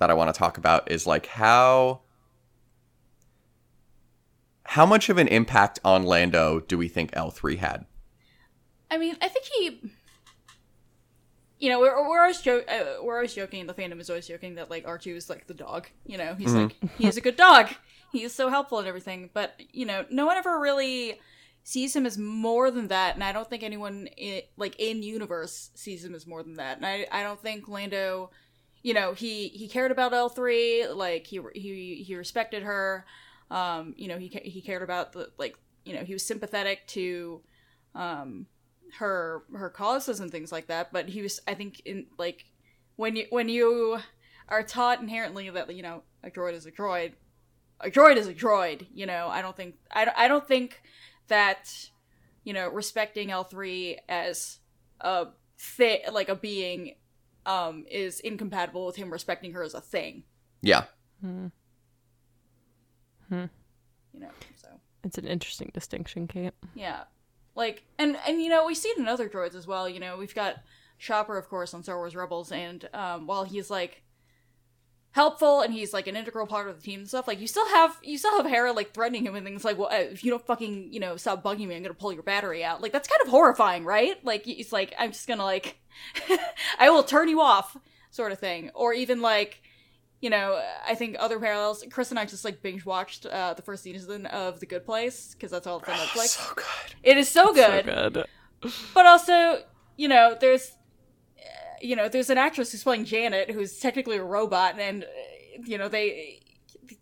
that 0.00 0.10
I 0.10 0.14
want 0.14 0.34
to 0.34 0.38
talk 0.38 0.58
about 0.58 0.90
is 0.90 1.06
like 1.06 1.26
how 1.26 2.00
how 4.64 4.86
much 4.86 5.08
of 5.08 5.18
an 5.18 5.28
impact 5.28 5.80
on 5.84 6.04
Lando 6.04 6.60
do 6.60 6.78
we 6.78 6.88
think 6.88 7.10
L3 7.12 7.58
had? 7.58 7.86
I 8.90 8.98
mean, 8.98 9.16
I 9.20 9.28
think 9.28 9.46
he. 9.46 9.92
You 11.58 11.68
know, 11.68 11.80
we're, 11.80 12.08
we're 12.08 12.20
always 12.20 12.40
jo- 12.40 12.62
uh, 12.66 13.02
we're 13.02 13.16
always 13.16 13.34
joking. 13.34 13.66
The 13.66 13.74
fandom 13.74 14.00
is 14.00 14.08
always 14.08 14.26
joking 14.26 14.54
that 14.54 14.70
like 14.70 14.86
R2 14.86 15.14
is 15.14 15.28
like 15.28 15.46
the 15.46 15.54
dog. 15.54 15.88
You 16.06 16.18
know, 16.18 16.34
he's 16.34 16.54
like 16.54 16.76
he 16.98 17.06
is 17.06 17.16
a 17.16 17.20
good 17.20 17.36
dog. 17.36 17.68
He 18.12 18.22
is 18.22 18.34
so 18.34 18.48
helpful 18.48 18.78
and 18.78 18.88
everything. 18.88 19.30
But 19.34 19.60
you 19.72 19.86
know, 19.86 20.06
no 20.10 20.24
one 20.24 20.36
ever 20.36 20.58
really 20.58 21.20
sees 21.62 21.94
him 21.94 22.06
as 22.06 22.16
more 22.16 22.70
than 22.70 22.88
that, 22.88 23.14
and 23.14 23.22
I 23.22 23.32
don't 23.32 23.48
think 23.48 23.62
anyone 23.62 24.08
i 24.18 24.44
like 24.56 24.76
in 24.78 25.02
universe 25.02 25.70
sees 25.74 26.04
him 26.04 26.14
as 26.14 26.26
more 26.26 26.42
than 26.42 26.54
that. 26.54 26.78
And 26.78 26.86
I 26.86 27.06
I 27.12 27.22
don't 27.22 27.40
think 27.42 27.68
Lando, 27.68 28.30
you 28.82 28.94
know, 28.94 29.12
he 29.12 29.48
he 29.48 29.68
cared 29.68 29.90
about 29.90 30.12
L 30.12 30.28
three. 30.28 30.86
Like 30.86 31.26
he 31.26 31.40
he 31.54 32.02
he 32.06 32.16
respected 32.16 32.62
her. 32.62 33.04
Um, 33.50 33.94
you 33.96 34.08
know, 34.08 34.18
he 34.18 34.28
he 34.28 34.60
cared 34.60 34.82
about 34.82 35.12
the 35.12 35.30
like 35.38 35.56
you 35.84 35.94
know 35.94 36.04
he 36.04 36.12
was 36.12 36.24
sympathetic 36.24 36.86
to 36.88 37.40
um 37.94 38.46
her 38.98 39.44
her 39.54 39.70
causes 39.70 40.20
and 40.20 40.30
things 40.30 40.50
like 40.50 40.66
that 40.66 40.92
but 40.92 41.08
he 41.08 41.22
was 41.22 41.40
i 41.46 41.54
think 41.54 41.80
in 41.84 42.06
like 42.18 42.44
when 42.96 43.16
you 43.16 43.26
when 43.30 43.48
you 43.48 43.98
are 44.48 44.62
taught 44.62 45.00
inherently 45.00 45.48
that 45.50 45.74
you 45.74 45.82
know 45.82 46.02
a 46.24 46.30
droid 46.30 46.54
is 46.54 46.66
a 46.66 46.72
droid 46.72 47.12
a 47.80 47.88
droid 47.88 48.16
is 48.16 48.26
a 48.26 48.34
droid 48.34 48.86
you 48.92 49.06
know 49.06 49.28
i 49.28 49.40
don't 49.40 49.56
think 49.56 49.76
i 49.92 50.04
don't, 50.04 50.16
I 50.18 50.28
don't 50.28 50.46
think 50.46 50.82
that 51.28 51.72
you 52.44 52.52
know 52.52 52.68
respecting 52.68 53.28
l3 53.28 53.98
as 54.08 54.58
a 55.00 55.28
thi- 55.58 56.04
like 56.12 56.28
a 56.28 56.34
being 56.34 56.96
um 57.50 57.84
is 57.90 58.20
incompatible 58.20 58.86
with 58.86 58.96
him 58.96 59.10
respecting 59.10 59.52
her 59.52 59.62
as 59.62 59.74
a 59.74 59.80
thing 59.80 60.22
Yeah. 60.62 60.84
Hmm. 61.20 61.46
you 63.30 64.20
know 64.20 64.30
so 64.56 64.68
It's 65.04 65.18
an 65.18 65.26
interesting 65.26 65.70
distinction, 65.72 66.26
Kate. 66.26 66.52
Yeah. 66.74 67.04
Like 67.54 67.84
and 67.98 68.16
and 68.26 68.42
you 68.42 68.48
know, 68.48 68.66
we 68.66 68.74
see 68.74 68.88
it 68.90 68.98
in 68.98 69.08
other 69.08 69.28
droids 69.28 69.54
as 69.54 69.66
well, 69.66 69.88
you 69.88 70.00
know, 70.00 70.16
we've 70.16 70.34
got 70.34 70.56
Chopper 70.98 71.36
of 71.38 71.48
course 71.48 71.74
on 71.74 71.82
Star 71.82 71.96
Wars 71.96 72.14
Rebels 72.16 72.52
and 72.52 72.88
um 72.92 73.26
while 73.26 73.44
he's 73.44 73.70
like 73.70 74.02
helpful 75.12 75.60
and 75.60 75.74
he's 75.74 75.92
like 75.92 76.06
an 76.06 76.14
integral 76.16 76.46
part 76.46 76.68
of 76.68 76.76
the 76.76 76.82
team 76.82 77.00
and 77.00 77.08
stuff, 77.08 77.26
like 77.26 77.40
you 77.40 77.46
still 77.48 77.68
have 77.68 77.96
you 78.02 78.16
still 78.18 78.36
have 78.36 78.46
Hera 78.46 78.72
like 78.72 78.94
threatening 78.94 79.24
him 79.26 79.34
and 79.34 79.44
things 79.44 79.64
like, 79.64 79.76
well, 79.78 79.88
uh, 79.90 79.96
if 80.14 80.22
you 80.24 80.30
don't 80.30 80.46
fucking, 80.46 80.92
you 80.92 81.00
know, 81.00 81.16
stop 81.16 81.42
bugging 81.42 81.66
me, 81.66 81.74
I'm 81.76 81.82
going 81.82 81.94
to 81.94 81.94
pull 81.94 82.12
your 82.12 82.22
battery 82.22 82.62
out. 82.64 82.80
Like 82.80 82.92
that's 82.92 83.08
kind 83.08 83.20
of 83.24 83.28
horrifying, 83.28 83.84
right? 83.84 84.24
Like 84.24 84.46
it's 84.46 84.72
like 84.72 84.94
I'm 84.98 85.10
just 85.12 85.26
going 85.26 85.38
to 85.38 85.44
like 85.44 85.79
I 86.78 86.90
will 86.90 87.02
turn 87.02 87.28
you 87.28 87.40
off 87.40 87.76
sort 88.10 88.32
of 88.32 88.38
thing. 88.38 88.70
Or 88.74 88.92
even 88.92 89.20
like 89.20 89.62
you 90.20 90.28
know, 90.28 90.62
I 90.86 90.94
think 90.94 91.16
other 91.18 91.38
parallels. 91.40 91.82
Chris 91.90 92.10
and 92.10 92.18
I 92.18 92.26
just 92.26 92.44
like 92.44 92.60
binge 92.62 92.84
watched 92.84 93.24
uh, 93.24 93.54
the 93.54 93.62
first 93.62 93.82
season 93.82 94.26
of 94.26 94.60
The 94.60 94.66
Good 94.66 94.84
Place 94.84 95.32
because 95.34 95.50
that's 95.50 95.66
all 95.66 95.78
it's 95.78 95.88
on 95.88 95.94
Netflix. 95.94 96.26
so 96.28 96.54
good. 96.54 96.64
it 97.02 97.16
is 97.16 97.28
so 97.28 97.54
good, 97.54 97.86
So 97.86 98.10
good. 98.10 98.74
but 98.92 99.06
also, 99.06 99.62
you 99.96 100.08
know, 100.08 100.36
there's, 100.38 100.72
uh, 101.38 101.42
you 101.80 101.96
know, 101.96 102.08
there's 102.08 102.28
an 102.28 102.36
actress 102.36 102.70
who's 102.72 102.82
playing 102.82 103.06
Janet 103.06 103.50
who's 103.50 103.78
technically 103.78 104.18
a 104.18 104.22
robot, 104.22 104.78
and 104.78 105.04
uh, 105.04 105.06
you 105.64 105.78
know 105.78 105.88
they. 105.88 106.40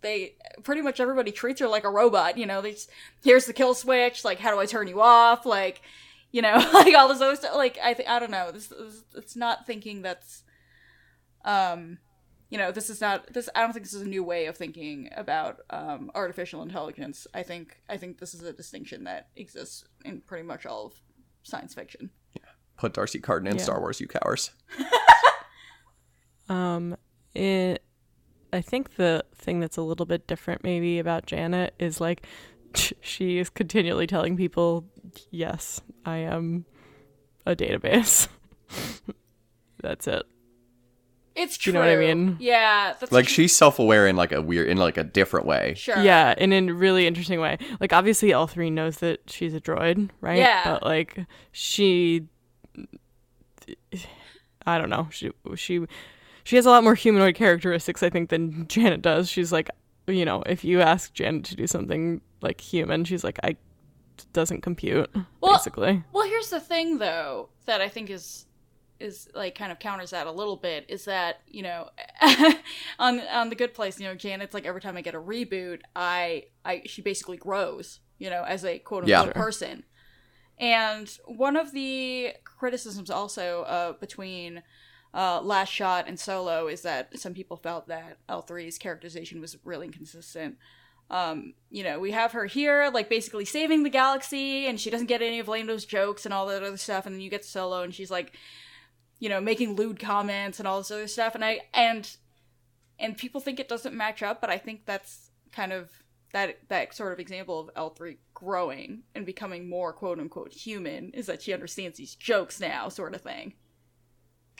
They 0.02 0.34
pretty 0.64 0.82
much 0.82 1.00
everybody 1.00 1.32
treats 1.32 1.60
her 1.60 1.66
like 1.66 1.84
a 1.84 1.90
robot. 1.90 2.36
You 2.36 2.44
know, 2.44 2.60
they 2.60 2.72
just, 2.72 2.90
here's 3.24 3.46
the 3.46 3.54
kill 3.54 3.72
switch. 3.74 4.22
Like, 4.22 4.38
how 4.38 4.50
do 4.52 4.60
I 4.60 4.66
turn 4.66 4.86
you 4.86 5.00
off? 5.00 5.46
Like, 5.46 5.80
you 6.32 6.42
know, 6.42 6.56
like 6.74 6.94
all 6.94 7.08
this 7.08 7.20
other 7.20 7.36
stuff. 7.36 7.54
Like, 7.54 7.78
I 7.82 7.94
th- 7.94 8.08
I 8.08 8.18
don't 8.18 8.30
know. 8.30 8.50
This, 8.50 8.68
this 8.68 9.04
it's 9.16 9.36
not 9.36 9.66
thinking 9.66 10.02
that's, 10.02 10.42
um, 11.44 11.98
you 12.50 12.58
know, 12.58 12.72
this 12.72 12.88
is 12.90 13.00
not 13.00 13.32
this. 13.32 13.48
I 13.54 13.60
don't 13.60 13.72
think 13.72 13.84
this 13.84 13.94
is 13.94 14.02
a 14.02 14.08
new 14.08 14.24
way 14.24 14.46
of 14.46 14.56
thinking 14.56 15.10
about 15.16 15.60
um, 15.70 16.10
artificial 16.14 16.62
intelligence. 16.62 17.26
I 17.34 17.42
think 17.42 17.80
I 17.88 17.96
think 17.96 18.18
this 18.18 18.34
is 18.34 18.42
a 18.42 18.52
distinction 18.52 19.04
that 19.04 19.28
exists 19.36 19.84
in 20.04 20.20
pretty 20.22 20.44
much 20.44 20.64
all 20.66 20.86
of 20.86 20.94
science 21.42 21.74
fiction. 21.74 22.10
Yeah. 22.34 22.48
Put 22.76 22.94
D'Arcy 22.94 23.20
Carden 23.20 23.48
in 23.48 23.56
Yeah. 23.56 23.62
Star 23.62 23.80
Wars, 23.80 24.00
you 24.00 24.06
cowards. 24.08 24.50
Um, 26.48 26.96
it. 27.34 27.82
I 28.52 28.62
think 28.62 28.96
the 28.96 29.24
thing 29.34 29.60
that's 29.60 29.76
a 29.76 29.82
little 29.82 30.06
bit 30.06 30.26
different, 30.26 30.64
maybe, 30.64 30.98
about 30.98 31.26
Janet 31.26 31.74
is 31.78 32.00
like 32.00 32.26
she 32.74 33.38
is 33.38 33.50
continually 33.50 34.06
telling 34.06 34.36
people, 34.36 34.86
"Yes, 35.30 35.80
I 36.04 36.18
am 36.18 36.64
a 37.46 37.54
database." 37.56 38.28
that's 39.82 40.06
it. 40.06 40.22
It's 41.36 41.56
Do 41.56 41.70
true. 41.70 41.72
you 41.80 41.86
know 41.86 41.96
what 41.96 42.04
I 42.04 42.14
mean? 42.14 42.36
Yeah, 42.40 42.94
that's 42.98 43.12
Like 43.12 43.26
tr- 43.26 43.30
she's 43.30 43.54
self-aware 43.54 44.08
in 44.08 44.16
like 44.16 44.32
a 44.32 44.42
weird, 44.42 44.68
in 44.68 44.76
like 44.76 44.96
a 44.96 45.04
different 45.04 45.46
way. 45.46 45.74
sure. 45.76 46.02
Yeah, 46.02 46.34
in 46.36 46.52
a 46.52 46.72
really 46.74 47.06
interesting 47.06 47.40
way. 47.40 47.58
Like 47.78 47.92
obviously 47.92 48.32
L 48.32 48.48
three 48.48 48.70
knows 48.70 48.96
that 48.98 49.20
she's 49.30 49.54
a 49.54 49.60
droid, 49.60 50.10
right? 50.20 50.38
Yeah. 50.38 50.64
But 50.64 50.82
like 50.82 51.26
she 51.52 52.26
I 54.66 54.78
don't 54.78 54.90
know. 54.90 55.08
She 55.10 55.30
she 55.54 55.86
she 56.44 56.56
has 56.56 56.66
a 56.66 56.70
lot 56.70 56.82
more 56.82 56.94
humanoid 56.94 57.34
characteristics, 57.36 58.02
I 58.02 58.10
think, 58.10 58.30
than 58.30 58.66
Janet 58.68 59.02
does. 59.02 59.28
She's 59.28 59.52
like 59.52 59.70
you 60.08 60.24
know, 60.24 60.42
if 60.46 60.64
you 60.64 60.80
ask 60.80 61.12
Janet 61.12 61.44
to 61.44 61.54
do 61.56 61.66
something 61.66 62.20
like 62.40 62.60
human, 62.60 63.04
she's 63.04 63.22
like, 63.22 63.38
I 63.42 63.56
doesn't 64.32 64.62
compute, 64.62 65.10
Well- 65.40 65.52
basically. 65.52 66.02
Well, 66.12 66.26
here's 66.28 66.50
the 66.50 66.60
thing, 66.60 66.98
though, 66.98 67.48
that 67.66 67.80
I 67.80 67.88
think 67.88 68.10
is 68.10 68.44
is 69.00 69.28
like 69.32 69.54
kind 69.54 69.70
of 69.70 69.78
counters 69.78 70.10
that 70.10 70.26
a 70.26 70.32
little 70.32 70.56
bit 70.56 70.84
is 70.88 71.04
that 71.04 71.40
you 71.46 71.62
know 71.62 71.88
on 72.98 73.20
on 73.28 73.48
the 73.48 73.54
good 73.54 73.72
place 73.72 74.00
you 74.00 74.04
know 74.08 74.14
janet's 74.16 74.52
like 74.52 74.66
every 74.66 74.80
time 74.80 74.96
i 74.96 75.00
get 75.00 75.14
a 75.14 75.20
reboot 75.20 75.78
i 75.94 76.42
i 76.64 76.82
she 76.84 77.00
basically 77.00 77.36
grows 77.36 78.00
you 78.18 78.28
know 78.28 78.42
as 78.42 78.64
a 78.64 78.76
quote 78.80 79.06
Yeah. 79.06 79.20
unquote 79.20 79.36
person 79.36 79.84
and 80.58 81.08
one 81.26 81.54
of 81.56 81.70
the 81.70 82.32
criticisms 82.44 83.08
also 83.08 83.62
uh, 83.62 83.92
between 83.92 84.62
uh, 85.14 85.40
Last 85.40 85.70
Shot 85.70 86.06
and 86.08 86.18
Solo 86.18 86.66
is 86.66 86.82
that 86.82 87.18
some 87.18 87.32
people 87.34 87.56
felt 87.56 87.86
that 87.88 88.18
L3's 88.28 88.76
characterization 88.78 89.40
was 89.40 89.56
really 89.64 89.86
inconsistent. 89.86 90.56
Um, 91.10 91.54
you 91.70 91.82
know, 91.84 91.98
we 91.98 92.10
have 92.10 92.32
her 92.32 92.44
here, 92.46 92.90
like 92.92 93.08
basically 93.08 93.44
saving 93.44 93.82
the 93.82 93.90
galaxy, 93.90 94.66
and 94.66 94.78
she 94.78 94.90
doesn't 94.90 95.06
get 95.06 95.22
any 95.22 95.38
of 95.38 95.48
Lando's 95.48 95.86
jokes 95.86 96.24
and 96.24 96.34
all 96.34 96.46
that 96.46 96.62
other 96.62 96.76
stuff. 96.76 97.06
And 97.06 97.14
then 97.14 97.22
you 97.22 97.30
get 97.30 97.44
Solo, 97.44 97.82
and 97.82 97.94
she's 97.94 98.10
like, 98.10 98.32
you 99.18 99.28
know, 99.28 99.40
making 99.40 99.74
lewd 99.74 99.98
comments 99.98 100.58
and 100.58 100.68
all 100.68 100.78
this 100.78 100.90
other 100.90 101.06
stuff. 101.08 101.34
And 101.34 101.44
I 101.44 101.60
and 101.72 102.14
and 102.98 103.16
people 103.16 103.40
think 103.40 103.58
it 103.58 103.68
doesn't 103.68 103.94
match 103.94 104.22
up, 104.22 104.40
but 104.40 104.50
I 104.50 104.58
think 104.58 104.84
that's 104.84 105.30
kind 105.50 105.72
of 105.72 105.90
that 106.32 106.58
that 106.68 106.94
sort 106.94 107.12
of 107.14 107.20
example 107.20 107.58
of 107.58 107.70
L 107.74 107.90
three 107.90 108.18
growing 108.34 109.02
and 109.14 109.24
becoming 109.24 109.68
more 109.68 109.92
quote 109.94 110.18
unquote 110.18 110.52
human 110.52 111.10
is 111.12 111.26
that 111.26 111.40
she 111.40 111.54
understands 111.54 111.96
these 111.96 112.14
jokes 112.14 112.60
now, 112.60 112.88
sort 112.90 113.14
of 113.14 113.22
thing. 113.22 113.54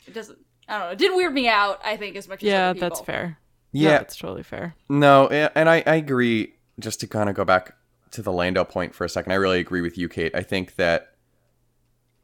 It 0.07 0.13
doesn't. 0.13 0.39
I 0.67 0.77
don't 0.77 0.87
know. 0.87 0.91
It 0.93 0.97
didn't 0.97 1.17
weird 1.17 1.33
me 1.33 1.47
out. 1.47 1.79
I 1.83 1.95
think 1.97 2.15
as 2.15 2.27
much 2.27 2.43
as 2.43 2.47
Yeah, 2.47 2.69
other 2.69 2.73
people. 2.75 2.89
that's 2.89 3.01
fair. 3.01 3.37
Yeah, 3.71 3.91
No, 3.91 3.97
that's 3.99 4.17
totally 4.17 4.43
fair. 4.43 4.75
No, 4.89 5.27
and 5.27 5.69
I, 5.69 5.83
I 5.85 5.95
agree. 5.95 6.53
Just 6.79 6.99
to 7.01 7.07
kind 7.07 7.29
of 7.29 7.35
go 7.35 7.43
back 7.45 7.75
to 8.11 8.21
the 8.21 8.31
Lando 8.31 8.63
point 8.63 8.95
for 8.95 9.03
a 9.03 9.09
second, 9.09 9.31
I 9.31 9.35
really 9.35 9.59
agree 9.59 9.81
with 9.81 9.97
you, 9.97 10.07
Kate. 10.09 10.33
I 10.33 10.41
think 10.41 10.75
that 10.75 11.15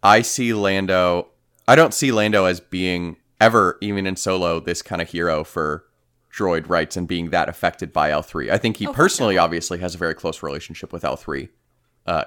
I 0.01 0.21
see 0.21 0.53
Lando. 0.53 1.29
I 1.67 1.75
don't 1.75 1.93
see 1.93 2.11
Lando 2.11 2.45
as 2.45 2.59
being 2.59 3.17
ever, 3.41 3.77
even 3.81 4.07
in 4.07 4.15
Solo, 4.15 4.59
this 4.59 4.81
kind 4.81 5.01
of 5.01 5.09
hero 5.09 5.43
for 5.43 5.85
droid 6.33 6.69
rights 6.69 6.97
and 6.97 7.07
being 7.07 7.29
that 7.29 7.49
affected 7.49 7.91
by 7.93 8.09
L3. 8.09 8.49
I 8.49 8.57
think 8.57 8.77
he 8.77 8.87
Oh, 8.87 8.93
personally, 8.93 9.37
obviously, 9.37 9.79
has 9.79 9.95
a 9.95 9.97
very 9.97 10.13
close 10.13 10.41
relationship 10.43 10.91
with 10.93 11.03
L3. 11.03 11.49
Uh, 12.05 12.23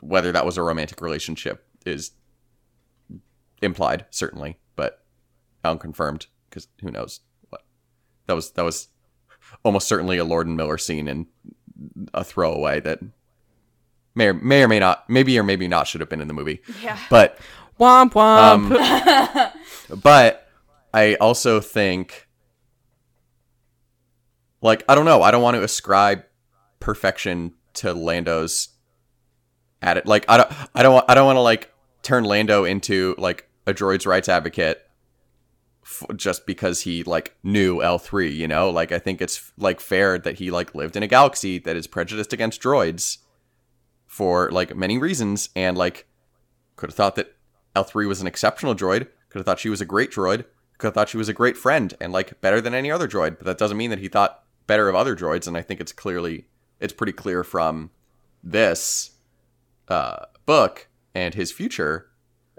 whether 0.00 0.32
that 0.32 0.46
was 0.46 0.56
a 0.56 0.62
romantic 0.62 1.00
relationship 1.00 1.66
is 1.84 2.12
implied, 3.60 4.06
certainly, 4.10 4.58
but 4.76 5.04
unconfirmed 5.64 6.26
because 6.48 6.68
who 6.80 6.90
knows 6.90 7.20
that 8.30 8.36
was. 8.36 8.52
That 8.52 8.64
was 8.64 8.88
almost 9.62 9.88
certainly 9.88 10.16
a 10.16 10.24
Lord 10.24 10.46
and 10.46 10.56
Miller 10.56 10.78
scene 10.78 11.06
and 11.06 11.26
a 12.14 12.24
throwaway 12.24 12.80
that 12.80 13.00
may 14.14 14.28
or 14.28 14.34
may 14.34 14.62
or 14.62 14.68
may 14.68 14.78
not, 14.78 15.10
maybe 15.10 15.38
or 15.38 15.42
maybe 15.42 15.68
not, 15.68 15.86
should 15.86 16.00
have 16.00 16.08
been 16.08 16.20
in 16.20 16.28
the 16.28 16.34
movie. 16.34 16.62
Yeah. 16.82 16.98
But 17.10 17.38
Womp 17.78 18.12
womp. 18.12 18.70
um, 19.92 20.00
but 20.02 20.48
I 20.94 21.14
also 21.14 21.60
think, 21.60 22.28
like, 24.60 24.84
I 24.88 24.94
don't 24.94 25.06
know. 25.06 25.22
I 25.22 25.30
don't 25.30 25.42
want 25.42 25.56
to 25.56 25.62
ascribe 25.62 26.24
perfection 26.78 27.54
to 27.74 27.92
Lando's 27.92 28.68
at 29.82 29.96
it. 29.96 30.06
Like, 30.06 30.26
I 30.28 30.36
don't, 30.36 30.52
I 30.74 30.82
don't, 30.82 30.94
want, 30.94 31.06
I 31.08 31.14
don't 31.14 31.26
want 31.26 31.36
to 31.36 31.40
like 31.40 31.72
turn 32.02 32.24
Lando 32.24 32.64
into 32.64 33.14
like 33.18 33.48
a 33.66 33.72
droid's 33.72 34.06
rights 34.06 34.28
advocate 34.28 34.86
f- 35.90 36.16
just 36.16 36.46
because 36.46 36.82
he 36.82 37.02
like 37.02 37.36
knew 37.42 37.82
L 37.82 37.98
three. 37.98 38.30
You 38.30 38.48
know, 38.48 38.70
like 38.70 38.92
I 38.92 38.98
think 38.98 39.20
it's 39.20 39.52
like 39.58 39.80
fair 39.80 40.18
that 40.18 40.38
he 40.38 40.50
like 40.50 40.74
lived 40.74 40.96
in 40.96 41.02
a 41.02 41.08
galaxy 41.08 41.58
that 41.58 41.76
is 41.76 41.86
prejudiced 41.86 42.32
against 42.32 42.62
droids 42.62 43.18
for 44.06 44.50
like 44.50 44.76
many 44.76 44.98
reasons, 44.98 45.48
and 45.56 45.76
like 45.76 46.06
could 46.76 46.90
have 46.90 46.96
thought 46.96 47.16
that 47.16 47.36
L3 47.76 48.08
was 48.08 48.20
an 48.20 48.26
exceptional 48.26 48.74
droid. 48.74 49.08
Could 49.28 49.38
have 49.38 49.46
thought 49.46 49.60
she 49.60 49.68
was 49.68 49.80
a 49.80 49.86
great 49.86 50.10
droid. 50.10 50.44
Could 50.78 50.88
have 50.88 50.94
thought 50.94 51.08
she 51.08 51.18
was 51.18 51.28
a 51.28 51.34
great 51.34 51.56
friend 51.56 51.94
and 52.00 52.12
like 52.12 52.40
better 52.40 52.60
than 52.60 52.74
any 52.74 52.90
other 52.90 53.06
droid. 53.06 53.38
But 53.38 53.44
that 53.44 53.58
doesn't 53.58 53.76
mean 53.76 53.90
that 53.90 53.98
he 53.98 54.08
thought 54.08 54.44
better 54.66 54.88
of 54.88 54.94
other 54.94 55.14
droids. 55.14 55.46
And 55.46 55.56
I 55.56 55.62
think 55.62 55.80
it's 55.80 55.92
clearly, 55.92 56.46
it's 56.80 56.92
pretty 56.92 57.12
clear 57.12 57.44
from 57.44 57.90
this 58.42 59.12
uh, 59.88 60.26
book 60.46 60.88
and 61.14 61.34
his 61.34 61.52
future 61.52 62.06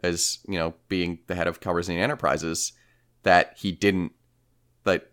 as 0.04 0.40
you 0.48 0.58
know 0.58 0.74
being 0.88 1.20
the 1.28 1.36
head 1.36 1.48
of 1.48 1.60
Calrissian 1.60 1.98
Enterprises 1.98 2.74
that 3.24 3.54
he 3.58 3.72
didn't 3.72 4.14
that 4.84 5.12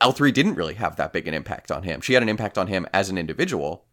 L3 0.00 0.32
didn't 0.32 0.54
really 0.54 0.74
have 0.74 0.96
that 0.96 1.12
big 1.12 1.28
an 1.28 1.34
impact 1.34 1.70
on 1.70 1.82
him. 1.82 2.00
She 2.00 2.14
had 2.14 2.22
an 2.22 2.28
impact 2.28 2.58
on 2.58 2.66
him 2.66 2.86
as 2.92 3.10
an 3.10 3.18
individual, 3.18 3.84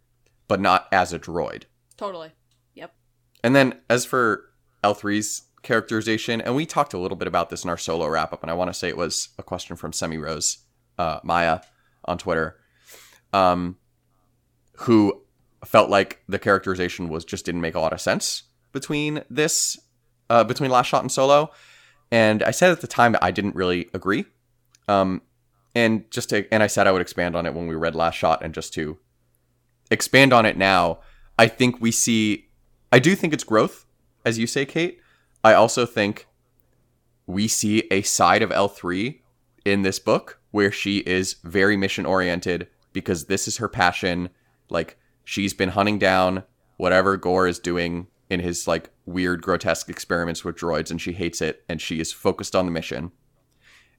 but 0.47 0.59
not 0.59 0.87
as 0.91 1.13
a 1.13 1.19
droid. 1.19 1.63
Totally. 1.97 2.31
Yep. 2.73 2.93
And 3.43 3.55
then 3.55 3.79
as 3.89 4.05
for 4.05 4.49
L3's 4.83 5.43
characterization, 5.63 6.41
and 6.41 6.55
we 6.55 6.65
talked 6.65 6.93
a 6.93 6.97
little 6.97 7.17
bit 7.17 7.27
about 7.27 7.49
this 7.49 7.63
in 7.63 7.69
our 7.69 7.77
solo 7.77 8.07
wrap 8.07 8.33
up, 8.33 8.41
and 8.41 8.49
I 8.49 8.55
want 8.55 8.69
to 8.69 8.73
say 8.73 8.87
it 8.87 8.97
was 8.97 9.29
a 9.37 9.43
question 9.43 9.75
from 9.75 9.93
Semi 9.93 10.17
Rose 10.17 10.59
uh, 10.97 11.19
Maya 11.23 11.61
on 12.05 12.17
Twitter, 12.17 12.57
um, 13.33 13.77
who 14.79 15.23
felt 15.65 15.89
like 15.89 16.21
the 16.27 16.39
characterization 16.39 17.09
was 17.09 17.25
just 17.25 17.45
didn't 17.45 17.61
make 17.61 17.75
a 17.75 17.79
lot 17.79 17.93
of 17.93 18.01
sense 18.01 18.43
between 18.71 19.23
this, 19.29 19.79
uh, 20.29 20.43
between 20.43 20.69
Last 20.69 20.87
Shot 20.87 21.01
and 21.01 21.11
Solo. 21.11 21.51
And 22.11 22.43
I 22.43 22.51
said 22.51 22.71
at 22.71 22.81
the 22.81 22.87
time 22.87 23.15
I 23.21 23.31
didn't 23.31 23.55
really 23.55 23.89
agree. 23.93 24.25
Um, 24.87 25.21
and 25.73 26.09
just 26.11 26.29
to, 26.29 26.51
and 26.53 26.63
I 26.63 26.67
said 26.67 26.87
I 26.87 26.91
would 26.91 27.01
expand 27.01 27.35
on 27.35 27.45
it 27.45 27.53
when 27.53 27.67
we 27.67 27.75
read 27.75 27.95
Last 27.95 28.15
Shot, 28.15 28.43
and 28.43 28.53
just 28.53 28.73
to 28.75 28.97
expand 29.91 30.31
on 30.31 30.45
it 30.45 30.57
now, 30.57 30.99
I 31.37 31.47
think 31.47 31.81
we 31.81 31.91
see 31.91 32.45
I 32.95 32.99
do 32.99 33.13
think 33.13 33.33
it's 33.33 33.43
growth, 33.43 33.85
as 34.25 34.39
you 34.39 34.47
say, 34.47 34.65
Kate. 34.65 35.01
I 35.43 35.53
also 35.53 35.85
think 35.85 36.27
we 37.27 37.47
see 37.47 37.83
a 37.91 38.03
side 38.03 38.41
of 38.41 38.51
L3 38.51 39.19
in 39.65 39.81
this 39.81 39.99
book 39.99 40.39
where 40.51 40.71
she 40.71 40.99
is 40.99 41.35
very 41.43 41.75
mission 41.75 42.05
oriented 42.05 42.67
because 42.93 43.25
this 43.25 43.49
is 43.49 43.57
her 43.57 43.67
passion. 43.67 44.29
Like, 44.69 44.97
she's 45.25 45.53
been 45.53 45.69
hunting 45.69 45.99
down 45.99 46.43
whatever 46.77 47.17
Gor 47.17 47.47
is 47.47 47.59
doing 47.59 48.07
in 48.29 48.39
his, 48.39 48.67
like, 48.67 48.89
weird, 49.05 49.41
grotesque 49.41 49.89
experiments 49.89 50.43
with 50.43 50.55
droids, 50.55 50.89
and 50.91 51.01
she 51.01 51.13
hates 51.13 51.41
it, 51.41 51.63
and 51.69 51.81
she 51.81 51.99
is 51.99 52.11
focused 52.11 52.55
on 52.55 52.65
the 52.65 52.71
mission. 52.71 53.11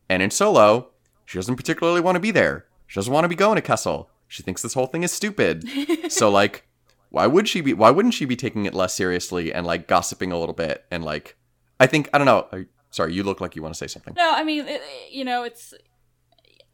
And 0.08 0.22
in 0.22 0.30
Solo, 0.30 0.90
she 1.24 1.38
doesn't 1.38 1.56
particularly 1.56 2.00
want 2.00 2.16
to 2.16 2.20
be 2.20 2.30
there. 2.30 2.66
She 2.86 2.98
doesn't 2.98 3.12
want 3.12 3.24
to 3.24 3.28
be 3.28 3.34
going 3.34 3.56
to 3.56 3.62
Kessel. 3.62 4.10
She 4.28 4.42
thinks 4.42 4.62
this 4.62 4.74
whole 4.74 4.86
thing 4.86 5.02
is 5.02 5.12
stupid. 5.12 5.64
so, 6.12 6.30
like, 6.30 6.66
why 7.10 7.26
would 7.26 7.48
she 7.48 7.60
be 7.60 7.72
why 7.72 7.90
wouldn't 7.90 8.14
she 8.14 8.24
be 8.24 8.36
taking 8.36 8.66
it 8.66 8.74
less 8.74 8.92
seriously 8.92 9.52
and 9.52 9.64
like 9.64 9.86
gossiping 9.86 10.32
a 10.32 10.38
little 10.38 10.52
bit 10.54 10.84
and 10.90 11.04
like 11.04 11.36
i 11.78 11.86
think 11.86 12.10
i 12.12 12.18
don't 12.18 12.26
know 12.26 12.46
I- 12.52 12.66
sorry 12.90 13.14
you 13.14 13.22
look 13.22 13.40
like 13.40 13.54
you 13.54 13.62
want 13.62 13.74
to 13.74 13.78
say 13.78 13.86
something 13.86 14.12
No, 14.16 14.32
I 14.34 14.42
mean, 14.42 14.66
it, 14.66 14.82
you 15.10 15.24
know, 15.24 15.44
it's 15.44 15.72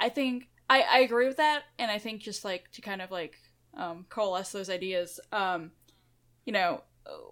I 0.00 0.08
think 0.08 0.48
I, 0.70 0.80
I 0.82 0.98
agree 1.00 1.28
with 1.28 1.36
that, 1.36 1.64
and 1.78 1.90
I 1.90 1.98
think 1.98 2.22
just 2.22 2.44
like 2.44 2.70
to 2.72 2.80
kind 2.80 3.02
of 3.02 3.10
like 3.10 3.36
um, 3.76 4.06
coalesce 4.08 4.52
those 4.52 4.70
ideas. 4.70 5.20
Um, 5.30 5.70
you 6.46 6.52
know, 6.52 6.82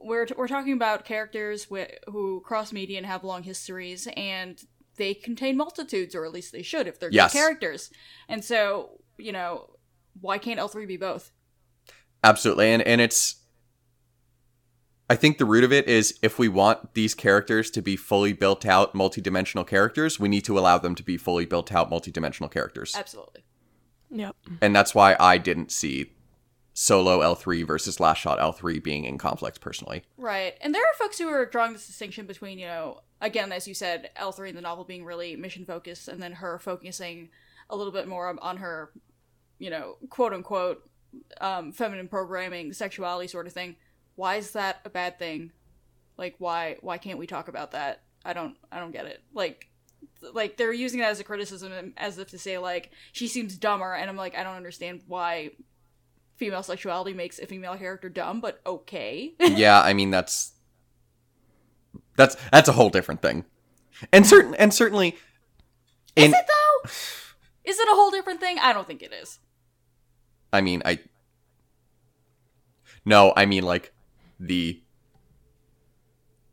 we're 0.02 0.26
we're 0.36 0.48
talking 0.48 0.72
about 0.72 1.04
characters 1.04 1.66
wh- 1.72 1.92
who 2.06 2.40
cross 2.44 2.72
media 2.72 2.98
and 2.98 3.06
have 3.06 3.24
long 3.24 3.42
histories, 3.42 4.08
and 4.16 4.60
they 4.96 5.14
contain 5.14 5.56
multitudes, 5.56 6.14
or 6.14 6.24
at 6.24 6.32
least 6.32 6.52
they 6.52 6.62
should 6.62 6.86
if 6.86 6.98
they're 6.98 7.10
Yes. 7.12 7.32
good 7.32 7.38
characters. 7.38 7.90
And 8.28 8.44
so, 8.44 9.00
you 9.18 9.32
know, 9.32 9.70
why 10.20 10.38
can't 10.38 10.58
L 10.58 10.68
three 10.68 10.86
be 10.86 10.96
both? 10.96 11.30
Absolutely. 12.22 12.70
And 12.72 12.82
and 12.82 13.00
it's 13.00 13.36
I 15.08 15.16
think 15.16 15.38
the 15.38 15.44
root 15.44 15.64
of 15.64 15.72
it 15.72 15.88
is 15.88 16.18
if 16.22 16.38
we 16.38 16.48
want 16.48 16.94
these 16.94 17.14
characters 17.14 17.70
to 17.72 17.82
be 17.82 17.96
fully 17.96 18.32
built 18.32 18.64
out 18.64 18.94
multidimensional 18.94 19.66
characters, 19.66 20.20
we 20.20 20.28
need 20.28 20.44
to 20.44 20.56
allow 20.58 20.78
them 20.78 20.94
to 20.94 21.02
be 21.02 21.16
fully 21.16 21.46
built 21.46 21.72
out 21.72 21.90
multidimensional 21.90 22.50
characters. 22.50 22.94
Absolutely. 22.96 23.44
Yep. 24.10 24.36
And 24.60 24.74
that's 24.74 24.94
why 24.94 25.16
I 25.18 25.38
didn't 25.38 25.72
see 25.72 26.12
solo 26.80 27.20
L3 27.20 27.66
versus 27.66 28.00
last 28.00 28.20
shot 28.20 28.38
L3 28.38 28.82
being 28.82 29.04
in 29.04 29.18
conflict 29.18 29.60
personally. 29.60 30.02
Right. 30.16 30.54
And 30.62 30.74
there 30.74 30.80
are 30.80 30.94
folks 30.98 31.18
who 31.18 31.28
are 31.28 31.44
drawing 31.44 31.74
this 31.74 31.86
distinction 31.86 32.24
between, 32.24 32.58
you 32.58 32.66
know, 32.66 33.02
again, 33.20 33.52
as 33.52 33.68
you 33.68 33.74
said, 33.74 34.08
L3 34.18 34.48
in 34.48 34.54
the 34.54 34.62
novel 34.62 34.84
being 34.84 35.04
really 35.04 35.36
mission 35.36 35.66
focused 35.66 36.08
and 36.08 36.22
then 36.22 36.32
her 36.32 36.58
focusing 36.58 37.28
a 37.68 37.76
little 37.76 37.92
bit 37.92 38.08
more 38.08 38.34
on 38.40 38.56
her, 38.56 38.92
you 39.58 39.68
know, 39.68 39.98
quote 40.08 40.32
unquote, 40.32 40.88
um, 41.42 41.70
feminine 41.70 42.08
programming, 42.08 42.72
sexuality 42.72 43.28
sort 43.28 43.46
of 43.46 43.52
thing. 43.52 43.76
Why 44.14 44.36
is 44.36 44.52
that 44.52 44.80
a 44.86 44.90
bad 44.90 45.18
thing? 45.18 45.52
Like, 46.16 46.36
why 46.38 46.78
why 46.80 46.96
can't 46.96 47.18
we 47.18 47.26
talk 47.26 47.48
about 47.48 47.72
that? 47.72 48.04
I 48.24 48.32
don't 48.32 48.56
I 48.72 48.78
don't 48.78 48.92
get 48.92 49.04
it. 49.04 49.22
Like, 49.34 49.68
like 50.32 50.56
they're 50.56 50.72
using 50.72 51.00
that 51.00 51.10
as 51.10 51.20
a 51.20 51.24
criticism 51.24 51.92
as 51.98 52.16
if 52.16 52.30
to 52.30 52.38
say 52.38 52.56
like 52.56 52.90
she 53.12 53.28
seems 53.28 53.58
dumber, 53.58 53.92
and 53.92 54.08
I'm 54.08 54.16
like 54.16 54.34
I 54.34 54.44
don't 54.44 54.56
understand 54.56 55.02
why 55.06 55.50
female 56.40 56.62
sexuality 56.62 57.12
makes 57.12 57.38
a 57.38 57.46
female 57.46 57.76
character 57.76 58.08
dumb, 58.08 58.40
but 58.40 58.60
okay. 58.64 59.34
yeah, 59.40 59.80
I 59.80 59.92
mean 59.92 60.10
that's 60.10 60.52
that's 62.16 62.34
that's 62.50 62.66
a 62.68 62.72
whole 62.72 62.88
different 62.88 63.20
thing. 63.20 63.44
And 64.10 64.26
certain 64.26 64.54
and 64.54 64.72
certainly 64.72 65.18
in 66.16 66.30
is 66.30 66.32
it 66.32 66.46
though? 66.48 66.90
Is 67.70 67.78
it 67.78 67.88
a 67.88 67.94
whole 67.94 68.10
different 68.10 68.40
thing? 68.40 68.56
I 68.58 68.72
don't 68.72 68.86
think 68.86 69.02
it 69.02 69.12
is. 69.12 69.38
I 70.50 70.62
mean 70.62 70.80
I 70.86 71.00
No, 73.04 73.34
I 73.36 73.44
mean 73.44 73.64
like 73.64 73.92
the 74.40 74.82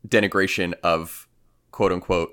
denigration 0.05 0.73
of 0.83 1.29
quote 1.71 1.93
unquote 1.93 2.31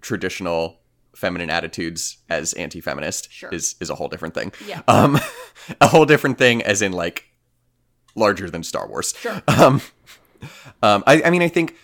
traditional 0.00 0.78
feminine 1.14 1.50
attitudes 1.50 2.18
as 2.28 2.52
anti-feminist 2.54 3.30
Sure. 3.32 3.50
is 3.52 3.76
is 3.80 3.90
a 3.90 3.94
whole 3.94 4.08
different 4.08 4.34
thing. 4.34 4.52
Yeah. 4.66 4.82
Um 4.88 5.18
a 5.80 5.88
whole 5.88 6.04
different 6.06 6.38
thing 6.38 6.62
as 6.62 6.82
in 6.82 6.92
like 6.92 7.24
larger 8.14 8.48
than 8.50 8.62
Star 8.62 8.88
Wars. 8.88 9.14
Sure. 9.18 9.42
Um 9.48 9.80
um 10.82 11.02
I 11.06 11.22
I 11.22 11.30
mean 11.30 11.42
I 11.42 11.48
think 11.48 11.76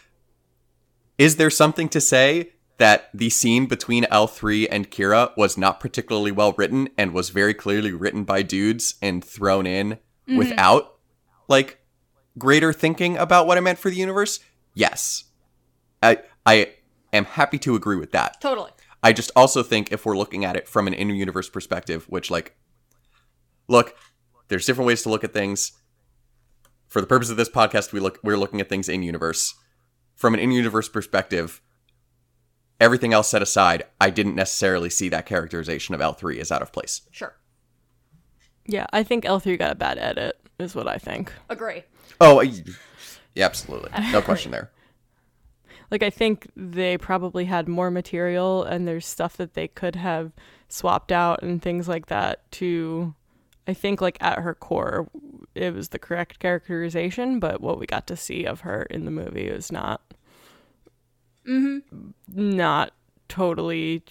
is 1.19 1.37
there 1.37 1.51
something 1.51 1.89
to 1.91 2.01
say 2.01 2.53
that 2.79 3.11
the 3.13 3.29
scene 3.29 3.67
between 3.67 4.05
L3 4.05 4.67
and 4.71 4.91
Qi'ra 4.91 5.37
was 5.37 5.59
not 5.59 5.81
particularly 5.81 6.33
well 6.33 6.55
written 6.57 6.89
and 6.97 7.13
was 7.13 7.29
very 7.29 7.53
clearly 7.53 7.93
written 7.93 8.25
by 8.25 8.41
dudes 8.43 8.95
and 9.03 9.23
thrown 9.23 9.67
in 9.67 9.99
without 10.27 10.95
like 11.47 11.79
greater 12.39 12.73
thinking 12.73 13.19
about 13.19 13.47
what 13.47 13.59
it 13.59 13.61
meant 13.61 13.79
for 13.79 13.91
the 13.91 13.97
universe? 13.97 14.41
Yes. 14.75 15.25
I 16.03 16.19
I 16.47 16.71
am 17.13 17.27
happy 17.27 17.59
to 17.59 17.75
agree 17.75 17.97
with 17.97 18.13
that. 18.13 18.41
Totally. 18.41 18.71
I 19.03 19.13
just 19.13 19.31
also 19.35 19.63
think 19.63 19.93
if 19.93 20.05
we're 20.05 20.17
looking 20.17 20.45
at 20.45 20.57
it 20.57 20.69
from 20.69 20.87
an 20.87 20.95
in-universe 20.95 21.49
perspective, 21.49 22.05
which 22.09 22.31
like 22.31 22.57
look, 23.69 23.95
there's 24.49 24.67
different 24.67 24.87
ways 24.87 25.03
to 25.03 25.09
look 25.09 25.25
at 25.25 25.33
things. 25.33 25.73
For 26.89 27.01
the 27.01 27.07
purpose 27.07 27.31
of 27.31 27.37
this 27.37 27.49
podcast, 27.49 27.93
we 27.93 28.01
look 28.01 28.19
we're 28.23 28.37
looking 28.37 28.61
at 28.61 28.69
things 28.69 28.89
in 28.89 29.03
universe. 29.03 29.55
From 30.17 30.35
an 30.35 30.41
in-universe 30.41 30.91
perspective, 30.91 31.63
everything 32.81 33.13
else 33.13 33.29
set 33.29 33.43
aside, 33.43 33.85
I 34.01 34.11
didn't 34.11 34.35
necessarily 34.35 34.91
see 34.91 35.09
that 35.09 35.25
characterization 35.27 35.95
of 35.95 36.01
L3 36.01 36.39
as 36.39 36.53
out 36.53 36.63
of 36.63 36.73
place. 36.73 37.03
Sure. 37.11 37.37
Yeah, 38.67 38.87
I 38.93 39.03
think 39.03 39.25
L3 39.25 39.59
got 39.59 39.73
a 39.73 39.77
bad 39.77 39.99
edit, 39.99 40.39
is 40.59 40.75
what 40.75 40.87
I 40.87 40.99
think. 40.99 41.33
Agree. 41.49 41.85
Oh, 42.21 42.43
yeah, 42.43 43.47
absolutely. 43.47 43.91
No 44.13 44.21
question 44.23 44.53
there. 44.53 44.71
Like, 45.91 46.03
I 46.03 46.11
think 46.11 46.49
they 46.55 46.97
probably 46.97 47.47
had 47.47 47.69
more 47.69 47.91
material 47.91 48.63
and 48.63 48.87
there's 48.87 49.07
stuff 49.07 49.37
that 49.39 49.55
they 49.55 49.69
could 49.69 49.97
have 49.97 50.33
swapped 50.69 51.11
out 51.11 51.43
and 51.43 51.61
things 51.61 51.89
like 51.89 52.07
that 52.07 52.51
to. 52.53 53.15
I 53.67 53.75
think, 53.75 54.01
like, 54.01 54.17
at 54.21 54.39
her 54.39 54.55
core, 54.55 55.09
it 55.55 55.75
was 55.75 55.91
the 55.91 55.99
correct 55.99 56.39
characterization, 56.39 57.39
but 57.39 57.61
what 57.61 57.79
we 57.79 57.87
got 57.87 58.07
to 58.09 58.17
see 58.17 58.45
of 58.45 58.61
her 58.61 58.83
in 58.83 59.05
the 59.05 59.11
movie 59.11 59.51
was 59.51 59.71
not. 59.71 60.01
mm-hmm. 61.47 61.79
Not 62.29 62.93
totally. 63.29 64.03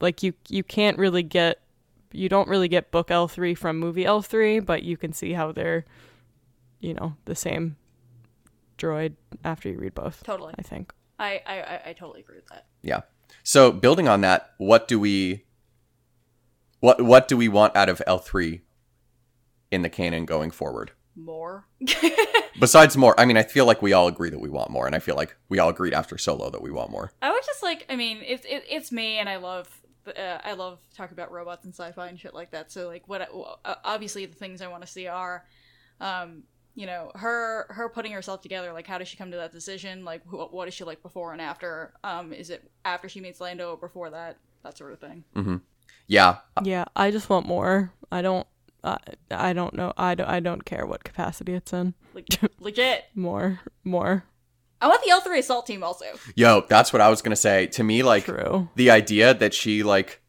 Like, 0.00 0.22
you, 0.22 0.34
you 0.48 0.62
can't 0.62 0.98
really 0.98 1.22
get. 1.22 1.60
You 2.12 2.28
don't 2.28 2.48
really 2.48 2.68
get 2.68 2.90
book 2.90 3.08
L3 3.08 3.56
from 3.56 3.78
movie 3.78 4.04
L3, 4.04 4.64
but 4.64 4.82
you 4.82 4.96
can 4.96 5.12
see 5.12 5.32
how 5.32 5.52
they're, 5.52 5.84
you 6.80 6.94
know, 6.94 7.16
the 7.26 7.34
same 7.34 7.76
droid 8.78 9.14
after 9.44 9.68
you 9.68 9.78
read 9.78 9.94
both. 9.94 10.22
Totally. 10.24 10.54
I 10.58 10.62
think. 10.62 10.92
I, 11.18 11.40
I, 11.46 11.60
I, 11.60 11.80
I 11.86 11.92
totally 11.94 12.20
agree 12.20 12.36
with 12.36 12.46
that. 12.48 12.66
Yeah. 12.82 13.02
So 13.42 13.72
building 13.72 14.08
on 14.08 14.20
that, 14.20 14.50
what 14.58 14.86
do 14.88 15.00
we 15.00 15.44
what 16.80 17.00
what 17.02 17.26
do 17.28 17.36
we 17.36 17.48
want 17.48 17.74
out 17.74 17.88
of 17.88 18.02
L3 18.06 18.60
in 19.70 19.82
the 19.82 19.88
canon 19.88 20.24
going 20.26 20.50
forward? 20.50 20.92
More. 21.16 21.66
Besides 22.60 22.96
more, 22.96 23.18
I 23.18 23.24
mean, 23.24 23.36
I 23.36 23.42
feel 23.42 23.64
like 23.66 23.80
we 23.82 23.92
all 23.92 24.06
agree 24.08 24.30
that 24.30 24.38
we 24.38 24.48
want 24.50 24.70
more, 24.70 24.86
and 24.86 24.94
I 24.94 24.98
feel 24.98 25.16
like 25.16 25.34
we 25.48 25.58
all 25.58 25.70
agreed 25.70 25.94
after 25.94 26.18
Solo 26.18 26.50
that 26.50 26.60
we 26.62 26.70
want 26.70 26.90
more. 26.90 27.12
I 27.22 27.30
would 27.30 27.42
just 27.44 27.62
like. 27.62 27.86
I 27.88 27.96
mean, 27.96 28.18
it's 28.24 28.44
it, 28.44 28.64
it's 28.68 28.92
me, 28.92 29.18
and 29.18 29.28
I 29.28 29.36
love. 29.36 29.68
Uh, 30.06 30.38
I 30.44 30.52
love 30.52 30.78
talking 30.94 31.14
about 31.14 31.32
robots 31.32 31.64
and 31.64 31.74
sci-fi 31.74 32.06
and 32.08 32.20
shit 32.20 32.32
like 32.32 32.52
that. 32.52 32.70
So 32.70 32.86
like, 32.86 33.08
what? 33.08 33.22
I- 33.22 33.28
well, 33.32 33.60
uh, 33.64 33.74
obviously, 33.84 34.26
the 34.26 34.34
things 34.36 34.60
I 34.62 34.68
want 34.68 34.82
to 34.82 34.88
see 34.88 35.06
are, 35.08 35.44
um, 36.00 36.44
you 36.76 36.86
know, 36.86 37.10
her 37.16 37.66
her 37.70 37.88
putting 37.88 38.12
herself 38.12 38.42
together. 38.42 38.72
Like, 38.72 38.86
how 38.86 38.98
does 38.98 39.08
she 39.08 39.16
come 39.16 39.32
to 39.32 39.36
that 39.38 39.50
decision? 39.50 40.04
Like, 40.04 40.22
wh- 40.26 40.52
what 40.52 40.68
is 40.68 40.74
she 40.74 40.84
like 40.84 41.02
before 41.02 41.32
and 41.32 41.40
after? 41.40 41.94
Um, 42.04 42.32
is 42.32 42.50
it 42.50 42.70
after 42.84 43.08
she 43.08 43.20
meets 43.20 43.40
Lando 43.40 43.70
or 43.70 43.76
before 43.76 44.10
that? 44.10 44.36
That 44.62 44.76
sort 44.78 44.92
of 44.92 44.98
thing. 45.00 45.24
Mm-hmm. 45.34 45.56
yeah, 46.06 46.36
Yeah, 46.62 46.84
I 46.94 47.10
just 47.10 47.28
want 47.30 47.46
more. 47.46 47.92
I 48.12 48.20
don't. 48.22 48.46
I 48.84 48.98
I 49.30 49.52
don't 49.52 49.74
know. 49.74 49.92
I 49.96 50.14
don't. 50.14 50.28
I 50.28 50.38
don't 50.40 50.64
care 50.64 50.86
what 50.86 51.02
capacity 51.02 51.54
it's 51.54 51.72
in. 51.72 51.94
Like, 52.14 52.26
legit. 52.60 53.04
More, 53.14 53.60
more. 53.82 54.24
I 54.80 54.88
want 54.88 55.02
the 55.04 55.10
L 55.10 55.20
three 55.22 55.38
assault 55.38 55.66
team 55.66 55.82
also. 55.82 56.04
yo, 56.34 56.62
that's 56.68 56.92
what 56.92 57.00
I 57.00 57.08
was 57.08 57.22
gonna 57.22 57.34
say. 57.36 57.66
To 57.68 57.82
me, 57.82 58.02
like 58.02 58.24
True. 58.26 58.68
the 58.76 58.90
idea 58.90 59.32
that 59.32 59.54
she 59.54 59.82
like 59.82 60.20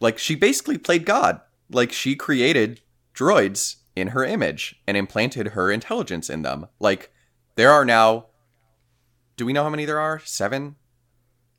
like 0.00 0.18
she 0.18 0.34
basically 0.34 0.78
played 0.78 1.04
God. 1.04 1.40
Like 1.70 1.92
she 1.92 2.16
created 2.16 2.80
droids 3.14 3.76
in 3.96 4.08
her 4.08 4.24
image 4.24 4.80
and 4.86 4.96
implanted 4.96 5.48
her 5.48 5.70
intelligence 5.70 6.30
in 6.30 6.42
them. 6.42 6.66
Like 6.78 7.12
there 7.56 7.70
are 7.70 7.84
now 7.84 8.26
do 9.36 9.46
we 9.46 9.52
know 9.54 9.62
how 9.62 9.70
many 9.70 9.86
there 9.86 9.98
are? 10.00 10.18
Seven? 10.20 10.76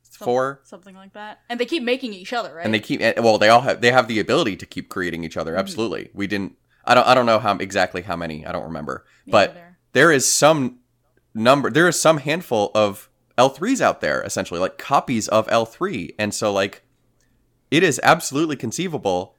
Some- 0.02 0.24
Four? 0.26 0.60
something 0.62 0.94
like 0.94 1.14
that. 1.14 1.40
And 1.48 1.58
they 1.58 1.64
keep 1.66 1.82
making 1.82 2.12
each 2.14 2.32
other, 2.32 2.54
right? 2.54 2.64
and 2.64 2.72
they 2.72 2.78
keep 2.80 3.00
eh, 3.00 3.14
well 3.18 3.38
they 3.38 3.48
all 3.48 3.62
have 3.62 3.80
they 3.80 3.90
have 3.90 4.06
the 4.08 4.20
ability 4.20 4.56
to 4.56 4.66
keep 4.66 4.88
creating 4.88 5.24
each 5.24 5.36
other 5.36 5.56
absolutely 5.56 6.10
we 6.14 6.26
didn't 6.26 6.56
i 6.84 6.94
don't 6.94 7.06
i 7.06 7.14
don't 7.14 7.26
know 7.26 7.38
how 7.38 7.56
exactly 7.56 8.02
how 8.02 8.14
many 8.14 8.44
i 8.46 8.52
don't 8.52 8.64
remember 8.64 9.04
Me 9.26 9.30
but 9.32 9.54
neither. 9.54 9.78
there 9.92 10.12
is 10.12 10.26
some 10.26 10.78
number 11.34 11.70
there 11.70 11.88
is 11.88 12.00
some 12.00 12.18
handful 12.18 12.70
of 12.74 13.08
l3s 13.38 13.80
out 13.80 14.00
there 14.00 14.22
essentially 14.22 14.60
like 14.60 14.76
copies 14.78 15.26
of 15.28 15.46
l3 15.48 16.14
and 16.18 16.34
so 16.34 16.52
like 16.52 16.82
it 17.70 17.82
is 17.82 17.98
absolutely 18.04 18.54
conceivable 18.56 19.36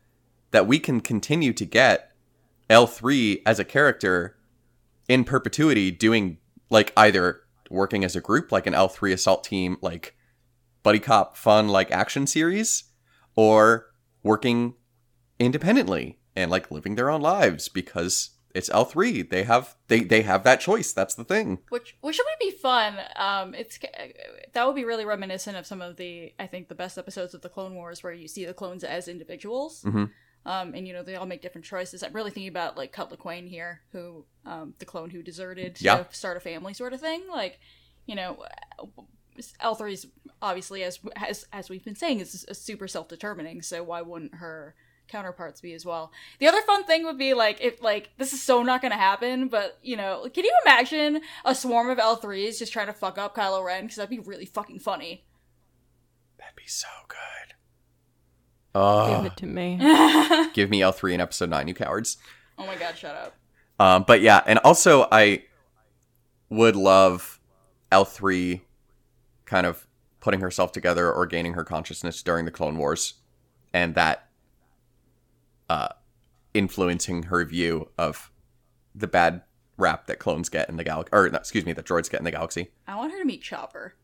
that 0.51 0.65
we 0.67 0.79
can 0.79 0.99
continue 0.99 1.53
to 1.53 1.65
get 1.65 2.11
l3 2.69 3.41
as 3.45 3.59
a 3.59 3.65
character 3.65 4.37
in 5.07 5.23
perpetuity 5.23 5.91
doing 5.91 6.37
like 6.69 6.93
either 6.97 7.41
working 7.69 8.03
as 8.03 8.15
a 8.15 8.21
group 8.21 8.51
like 8.51 8.67
an 8.67 8.73
l3 8.73 9.13
assault 9.13 9.43
team 9.43 9.77
like 9.81 10.15
buddy 10.83 10.99
cop 10.99 11.35
fun 11.37 11.67
like 11.67 11.91
action 11.91 12.27
series 12.27 12.85
or 13.35 13.87
working 14.21 14.75
independently 15.39 16.19
and 16.35 16.49
like 16.51 16.71
living 16.71 16.95
their 16.95 17.09
own 17.09 17.21
lives 17.21 17.69
because 17.69 18.31
it's 18.53 18.69
L3 18.69 19.29
they 19.29 19.43
have 19.43 19.75
they 19.87 20.01
they 20.01 20.21
have 20.21 20.43
that 20.43 20.59
choice 20.59 20.93
that's 20.93 21.15
the 21.15 21.23
thing 21.23 21.59
which 21.69 21.97
which 22.01 22.19
would 22.19 22.39
be 22.39 22.51
fun. 22.51 22.97
Um, 23.15 23.55
it's 23.55 23.79
that 24.53 24.67
would 24.67 24.75
be 24.75 24.85
really 24.85 25.05
reminiscent 25.05 25.57
of 25.57 25.65
some 25.65 25.81
of 25.81 25.97
the 25.97 26.33
I 26.39 26.45
think 26.47 26.69
the 26.69 26.75
best 26.75 26.97
episodes 26.97 27.33
of 27.33 27.41
the 27.41 27.49
Clone 27.49 27.73
Wars 27.73 28.03
where 28.03 28.13
you 28.13 28.27
see 28.27 28.45
the 28.45 28.53
clones 28.53 28.83
as 28.83 29.07
individuals. 29.07 29.83
Mhm. 29.83 30.11
Um, 30.45 30.73
and 30.75 30.85
you 30.87 30.93
know 30.93 31.03
they 31.03 31.15
all 31.15 31.25
make 31.25 31.41
different 31.41 31.65
choices. 31.65 32.03
I'm 32.03 32.11
really 32.13 32.31
thinking 32.31 32.49
about 32.49 32.75
like 32.77 32.91
Cut 32.91 33.09
Lawquane 33.11 33.47
here, 33.47 33.81
who 33.93 34.25
um, 34.45 34.73
the 34.79 34.85
clone 34.85 35.09
who 35.09 35.23
deserted 35.23 35.75
to 35.75 35.83
Yeah. 35.83 36.03
start 36.11 36.35
a 36.37 36.41
family, 36.41 36.73
sort 36.73 36.91
of 36.93 36.99
thing. 36.99 37.23
Like, 37.29 37.59
you 38.05 38.15
know, 38.15 38.43
L3's 39.61 40.07
obviously, 40.41 40.83
as 40.83 40.99
as 41.15 41.45
as 41.53 41.69
we've 41.69 41.83
been 41.85 41.95
saying, 41.95 42.19
is 42.19 42.45
super 42.51 42.87
self-determining. 42.87 43.61
So 43.61 43.83
why 43.83 44.01
wouldn't 44.01 44.35
her 44.35 44.75
counterparts 45.07 45.61
be 45.61 45.73
as 45.73 45.85
well? 45.85 46.11
The 46.39 46.47
other 46.47 46.61
fun 46.63 46.83
thing 46.85 47.03
would 47.05 47.17
be 47.17 47.33
like 47.33 47.59
if 47.61 47.81
like 47.81 48.09
this 48.17 48.33
is 48.33 48.41
so 48.43 48.63
not 48.63 48.81
gonna 48.81 48.95
happen, 48.97 49.47
but 49.47 49.79
you 49.81 49.95
know, 49.95 50.27
can 50.33 50.43
you 50.43 50.53
imagine 50.65 51.21
a 51.45 51.55
swarm 51.55 51.89
of 51.89 51.99
L 51.99 52.17
threes 52.17 52.59
just 52.59 52.73
trying 52.73 52.87
to 52.87 52.93
fuck 52.93 53.17
up 53.17 53.35
Kylo 53.35 53.63
Ren? 53.65 53.83
Because 53.85 53.95
that'd 53.95 54.09
be 54.09 54.19
really 54.19 54.45
fucking 54.45 54.79
funny. 54.79 55.23
That'd 56.37 56.55
be 56.57 56.67
so 56.67 56.87
good. 57.07 57.52
Give 58.73 59.25
it 59.25 59.37
to 59.37 59.45
me. 59.45 59.77
give 60.53 60.69
me 60.69 60.79
L3 60.79 61.13
in 61.13 61.21
episode 61.21 61.49
9, 61.49 61.67
you 61.67 61.73
cowards. 61.73 62.17
Oh 62.57 62.65
my 62.65 62.75
god, 62.75 62.97
shut 62.97 63.15
up. 63.15 63.35
Um, 63.79 64.03
but 64.07 64.21
yeah, 64.21 64.41
and 64.45 64.59
also 64.59 65.07
I 65.11 65.43
would 66.49 66.75
love 66.75 67.39
L3 67.91 68.61
kind 69.45 69.65
of 69.65 69.87
putting 70.19 70.39
herself 70.39 70.71
together 70.71 71.11
or 71.11 71.25
gaining 71.25 71.53
her 71.53 71.63
consciousness 71.63 72.23
during 72.23 72.45
the 72.45 72.51
Clone 72.51 72.77
Wars, 72.77 73.15
and 73.73 73.93
that 73.95 74.29
uh, 75.69 75.89
influencing 76.53 77.23
her 77.23 77.43
view 77.45 77.89
of 77.97 78.31
the 78.95 79.07
bad 79.07 79.41
rap 79.77 80.07
that 80.07 80.19
clones 80.19 80.49
get 80.49 80.69
in 80.69 80.77
the 80.77 80.83
galaxy, 80.83 81.09
or 81.13 81.29
no, 81.29 81.37
excuse 81.37 81.65
me, 81.65 81.73
that 81.73 81.85
droids 81.85 82.09
get 82.09 82.19
in 82.19 82.23
the 82.23 82.31
galaxy. 82.31 82.71
I 82.87 82.95
want 82.95 83.11
her 83.11 83.19
to 83.19 83.25
meet 83.25 83.41
Chopper. 83.41 83.95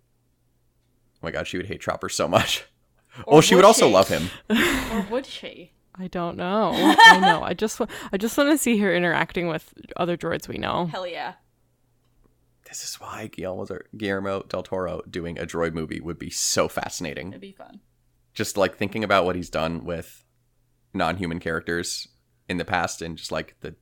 Oh 1.16 1.20
my 1.24 1.32
god, 1.32 1.48
she 1.48 1.58
would 1.58 1.68
hate 1.68 1.82
Chopper 1.82 2.10
so 2.10 2.28
much. 2.28 2.66
Or 3.26 3.34
well, 3.34 3.42
she 3.42 3.56
would 3.56 3.60
would 3.64 3.68
also 3.68 3.88
she? 3.88 3.94
love 3.94 4.08
him. 4.08 4.30
Or 4.92 5.06
would 5.12 5.26
she? 5.26 5.72
I 5.96 6.08
don't 6.08 6.38
know. 6.38 6.72
I 6.74 7.20
know. 7.22 7.44
I 7.44 7.54
just 7.54 7.80
I 8.12 8.18
just 8.18 8.38
want 8.38 8.50
to 8.50 8.58
see 8.58 8.78
her 8.80 8.94
interacting 8.94 9.48
with 9.48 9.74
other 9.98 10.18
droids 10.18 10.48
we 10.48 10.58
know. 10.58 10.88
Hell 10.88 11.06
yeah. 11.06 11.34
This 12.68 12.84
is 12.84 12.96
why 12.96 13.28
Guillermo, 13.28 13.68
Guillermo 13.98 14.44
del 14.44 14.64
Toro 14.64 15.02
doing 15.10 15.38
a 15.38 15.44
droid 15.46 15.74
movie 15.74 16.00
would 16.00 16.20
be 16.20 16.30
so 16.30 16.68
fascinating. 16.68 17.30
It'd 17.30 17.42
be 17.42 17.52
fun. 17.52 17.82
just 18.34 18.58
like 18.58 18.78
thinking 18.78 19.04
about 19.04 19.26
what 19.26 19.36
he's 19.36 19.50
done 19.50 19.84
with 19.84 20.24
non-human 20.94 21.40
characters 21.40 22.08
in 22.48 22.58
the 22.58 22.66
past 22.66 23.02
and 23.02 23.18
just 23.18 23.32
like 23.32 23.56
the 23.62 23.76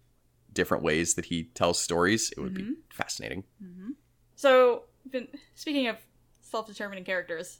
different 0.51 0.83
ways 0.83 1.13
that 1.13 1.25
he 1.25 1.45
tells 1.53 1.79
stories 1.79 2.31
it 2.35 2.41
would 2.41 2.53
be 2.53 2.63
mm-hmm. 2.63 2.71
fascinating 2.91 3.43
mm-hmm. 3.63 3.91
So, 4.35 4.83
speaking 5.55 5.87
of 5.87 5.97
self-determining 6.41 7.05
characters, 7.05 7.59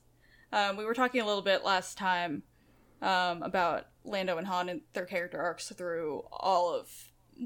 um, 0.52 0.78
we 0.78 0.86
were 0.86 0.94
talking 0.94 1.22
a 1.22 1.26
little 1.26 1.42
bit 1.42 1.64
last 1.64 1.98
time 1.98 2.44
um, 3.02 3.44
about 3.44 3.88
Lando 4.04 4.38
and 4.38 4.48
Han 4.48 4.70
and 4.70 4.82
their 4.94 5.06
character 5.06 5.40
arcs 5.40 5.70
through 5.70 6.24
all 6.32 6.74
of 6.74 6.90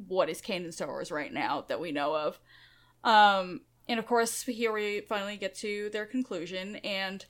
what 0.07 0.29
is 0.29 0.41
canon 0.41 0.71
Star 0.71 0.87
Wars 0.87 1.11
right 1.11 1.33
now 1.33 1.65
that 1.67 1.79
we 1.79 1.91
know 1.91 2.15
of. 2.15 2.39
Um, 3.03 3.61
and 3.87 3.99
of 3.99 4.05
course, 4.05 4.43
here 4.43 4.71
we 4.71 5.01
finally 5.01 5.37
get 5.37 5.55
to 5.55 5.89
their 5.91 6.05
conclusion, 6.05 6.77
and 6.77 7.25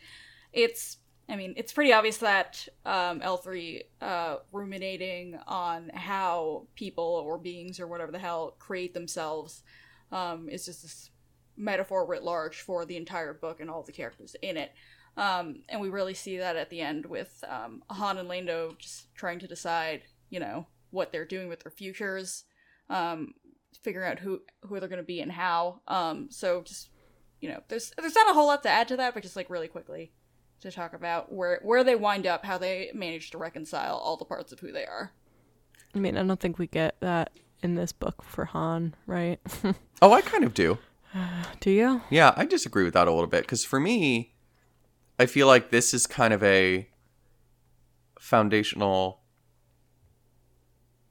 it's, 0.54 0.98
I 1.30 1.36
mean, 1.36 1.54
it's 1.56 1.74
pretty 1.74 1.94
obvious 1.94 2.18
that 2.18 2.68
um, 2.86 3.22
L3 3.22 3.82
uh, 4.02 4.36
ruminating 4.52 5.40
on 5.48 5.90
how 5.90 6.68
people 6.76 7.24
or 7.26 7.38
beings 7.38 7.80
or 7.80 7.88
whatever 7.88 8.12
the 8.12 8.20
hell 8.20 8.56
create 8.60 8.94
themselves 8.94 9.64
um, 10.12 10.50
is 10.50 10.66
just 10.66 10.82
this 10.84 11.10
metaphor 11.58 12.06
writ 12.06 12.24
large 12.24 12.62
for 12.62 12.86
the 12.86 12.98
entire 12.98 13.34
book 13.34 13.62
and 13.62 13.70
all 13.70 13.84
the 13.84 13.92
characters 13.92 14.36
in 14.42 14.58
it. 14.58 14.74
Um, 15.18 15.64
and 15.70 15.82
we 15.82 15.90
really 15.90 16.14
see 16.14 16.38
that 16.38 16.56
at 16.56 16.70
the 16.70 16.82
end 16.82 17.06
with 17.06 17.44
um, 17.48 17.84
Han 17.90 18.18
and 18.18 18.30
Lando 18.30 18.76
just 18.78 19.14
trying 19.14 19.40
to 19.40 19.48
decide, 19.48 20.04
you 20.30 20.40
know, 20.40 20.68
what 20.90 21.12
they're 21.12 21.26
doing 21.26 21.50
with 21.50 21.62
their 21.62 21.72
futures, 21.72 22.46
um, 22.90 23.34
figuring 23.84 24.10
out 24.10 24.20
who 24.20 24.42
who 24.64 24.80
they're 24.80 24.90
going 24.90 24.98
to 24.98 25.04
be 25.04 25.22
and 25.22 25.32
how. 25.32 25.82
Um, 25.88 26.28
so 26.30 26.62
just 26.62 26.90
you 27.42 27.50
know, 27.50 27.62
there's 27.68 27.92
there's 27.98 28.16
not 28.16 28.30
a 28.30 28.34
whole 28.34 28.48
lot 28.48 28.64
to 28.64 28.70
add 28.70 28.88
to 28.90 28.98
that, 28.98 29.14
but 29.14 29.24
just 29.24 29.36
like 29.36 29.50
really 29.50 29.68
quickly 29.68 30.14
to 30.62 30.72
talk 30.72 30.94
about 30.94 31.32
where 31.32 31.60
where 31.64 31.84
they 31.84 31.96
wind 31.96 32.26
up, 32.26 32.46
how 32.46 32.58
they 32.58 32.92
manage 32.94 33.32
to 33.32 33.38
reconcile 33.38 33.96
all 33.96 34.18
the 34.18 34.26
parts 34.26 34.52
of 34.52 34.60
who 34.60 34.72
they 34.72 34.86
are. 34.86 35.12
I 35.94 36.00
mean, 36.00 36.18
I 36.18 36.24
don't 36.24 36.40
think 36.40 36.58
we 36.58 36.68
get 36.68 36.96
that 37.02 37.32
in 37.62 37.76
this 37.76 37.92
book 37.92 38.24
for 38.24 38.46
Han, 38.46 38.96
right? 39.06 39.40
oh 40.02 40.12
i 40.14 40.22
kind 40.22 40.44
of 40.44 40.54
do 40.54 40.78
Do 41.60 41.70
you? 41.72 42.02
yeah 42.10 42.34
i 42.36 42.46
disagree 42.46 42.84
with 42.84 42.94
that 42.94 43.08
a 43.08 43.12
little 43.12 43.28
bit 43.28 43.44
because 43.44 43.64
for 43.64 43.80
me 43.80 44.34
i 45.22 45.26
feel 45.26 45.48
like 45.48 45.70
this 45.70 45.94
is 45.94 46.08
kind 46.08 46.34
of 46.34 46.44
a 46.44 46.88
foundational 48.20 49.22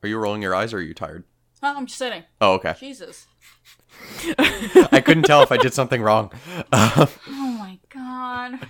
are 0.03 0.09
you 0.09 0.19
rolling 0.19 0.43
your 0.43 0.55
eyes 0.55 0.73
or 0.73 0.79
are 0.79 0.83
you 0.83 0.95
tired 0.95 1.25
Oh, 1.63 1.77
I'm 1.77 1.85
just 1.85 1.99
sitting. 1.99 2.25
oh 2.41 2.55
okay 2.55 2.75
Jesus. 2.81 3.27
i 4.39 5.03
couldn't 5.05 5.25
tell 5.25 5.43
if 5.43 5.53
i 5.53 5.57
did 5.59 5.75
something 5.75 6.01
wrong 6.03 6.33
Oh 6.73 7.09
my 7.29 7.79
god. 7.91 8.67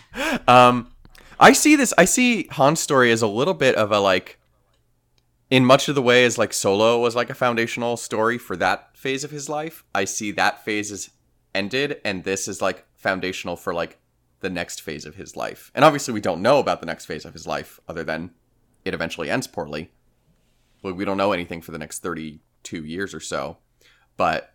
Um, 0.48 0.92
I 1.38 1.52
see 1.52 1.76
this. 1.76 1.94
I 1.96 2.04
see 2.04 2.48
Han's 2.50 2.80
story 2.80 3.10
as 3.12 3.22
a 3.22 3.26
little 3.26 3.54
bit 3.54 3.74
of 3.76 3.92
a 3.92 4.00
like, 4.00 4.38
in 5.50 5.64
much 5.64 5.88
of 5.88 5.94
the 5.94 6.02
way 6.02 6.24
as 6.24 6.36
like 6.36 6.52
Solo 6.52 6.98
was 6.98 7.14
like 7.14 7.30
a 7.30 7.34
foundational 7.34 7.96
story 7.96 8.36
for 8.38 8.56
that 8.56 8.96
phase 8.96 9.22
of 9.24 9.30
his 9.30 9.48
life. 9.48 9.84
I 9.94 10.04
see 10.04 10.32
that 10.32 10.64
phase 10.64 10.90
is 10.90 11.10
ended, 11.54 12.00
and 12.04 12.24
this 12.24 12.48
is 12.48 12.60
like 12.60 12.84
foundational 12.96 13.56
for 13.56 13.72
like 13.72 13.98
the 14.40 14.50
next 14.50 14.82
phase 14.82 15.04
of 15.04 15.14
his 15.14 15.36
life. 15.36 15.70
And 15.74 15.84
obviously, 15.84 16.14
we 16.14 16.20
don't 16.20 16.42
know 16.42 16.58
about 16.58 16.80
the 16.80 16.86
next 16.86 17.06
phase 17.06 17.24
of 17.24 17.32
his 17.32 17.46
life 17.46 17.78
other 17.88 18.04
than 18.04 18.30
it 18.84 18.94
eventually 18.94 19.30
ends 19.30 19.46
poorly. 19.46 19.90
Well, 20.82 20.94
we 20.94 21.04
don't 21.04 21.16
know 21.16 21.32
anything 21.32 21.60
for 21.60 21.72
the 21.72 21.78
next 21.78 22.00
thirty-two 22.00 22.84
years 22.84 23.14
or 23.14 23.20
so, 23.20 23.58
but. 24.16 24.52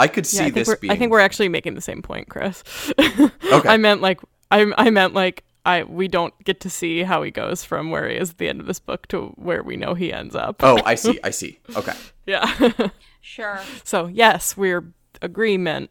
I 0.00 0.06
could 0.06 0.26
see 0.26 0.36
yeah, 0.36 0.42
I 0.42 0.44
think 0.44 0.54
this 0.54 0.68
we're, 0.68 0.76
being. 0.76 0.92
I 0.92 0.96
think 0.96 1.10
we're 1.10 1.18
actually 1.18 1.48
making 1.48 1.74
the 1.74 1.80
same 1.80 2.02
point, 2.02 2.28
Chris. 2.28 2.62
Okay. 3.50 3.68
I 3.70 3.78
meant 3.78 4.02
like 4.02 4.20
I 4.50 4.70
I 4.76 4.90
meant 4.90 5.14
like 5.14 5.42
I 5.64 5.84
we 5.84 6.06
don't 6.06 6.34
get 6.44 6.60
to 6.60 6.70
see 6.70 7.02
how 7.02 7.22
he 7.22 7.30
goes 7.30 7.64
from 7.64 7.90
where 7.90 8.08
he 8.08 8.16
is 8.16 8.30
at 8.30 8.38
the 8.38 8.48
end 8.48 8.60
of 8.60 8.66
this 8.66 8.78
book 8.78 9.06
to 9.08 9.28
where 9.36 9.62
we 9.62 9.76
know 9.76 9.94
he 9.94 10.12
ends 10.12 10.34
up. 10.34 10.62
Oh, 10.62 10.80
I 10.84 10.94
see. 10.96 11.18
I 11.24 11.30
see. 11.30 11.60
Okay. 11.76 11.94
yeah. 12.26 12.72
Sure. 13.20 13.60
so 13.84 14.06
yes, 14.06 14.56
we're 14.56 14.94
agreement. 15.20 15.90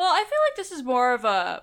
Well, 0.00 0.14
I 0.14 0.24
feel 0.24 0.38
like 0.48 0.56
this 0.56 0.72
is 0.72 0.82
more 0.82 1.12
of 1.12 1.26
a 1.26 1.62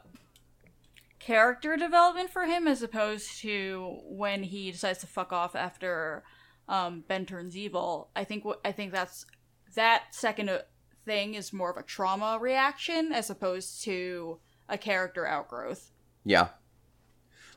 character 1.17 1.75
development 1.75 2.29
for 2.29 2.45
him 2.45 2.67
as 2.67 2.83
opposed 2.83 3.41
to 3.41 3.97
when 4.03 4.43
he 4.43 4.69
decides 4.69 4.99
to 4.99 5.07
fuck 5.07 5.33
off 5.33 5.55
after 5.55 6.23
um, 6.69 7.03
Ben 7.07 7.25
turns 7.25 7.57
evil. 7.57 8.11
I 8.15 8.25
think 8.25 8.45
I 8.63 8.71
think 8.71 8.91
that's 8.91 9.25
that 9.73 10.13
second 10.13 10.49
uh, 10.49 10.59
thing 11.03 11.33
is 11.33 11.51
more 11.51 11.71
of 11.71 11.77
a 11.77 11.81
trauma 11.81 12.37
reaction 12.39 13.11
as 13.11 13.31
opposed 13.31 13.83
to 13.85 14.37
a 14.69 14.77
character 14.77 15.25
outgrowth. 15.25 15.89
Yeah. 16.23 16.49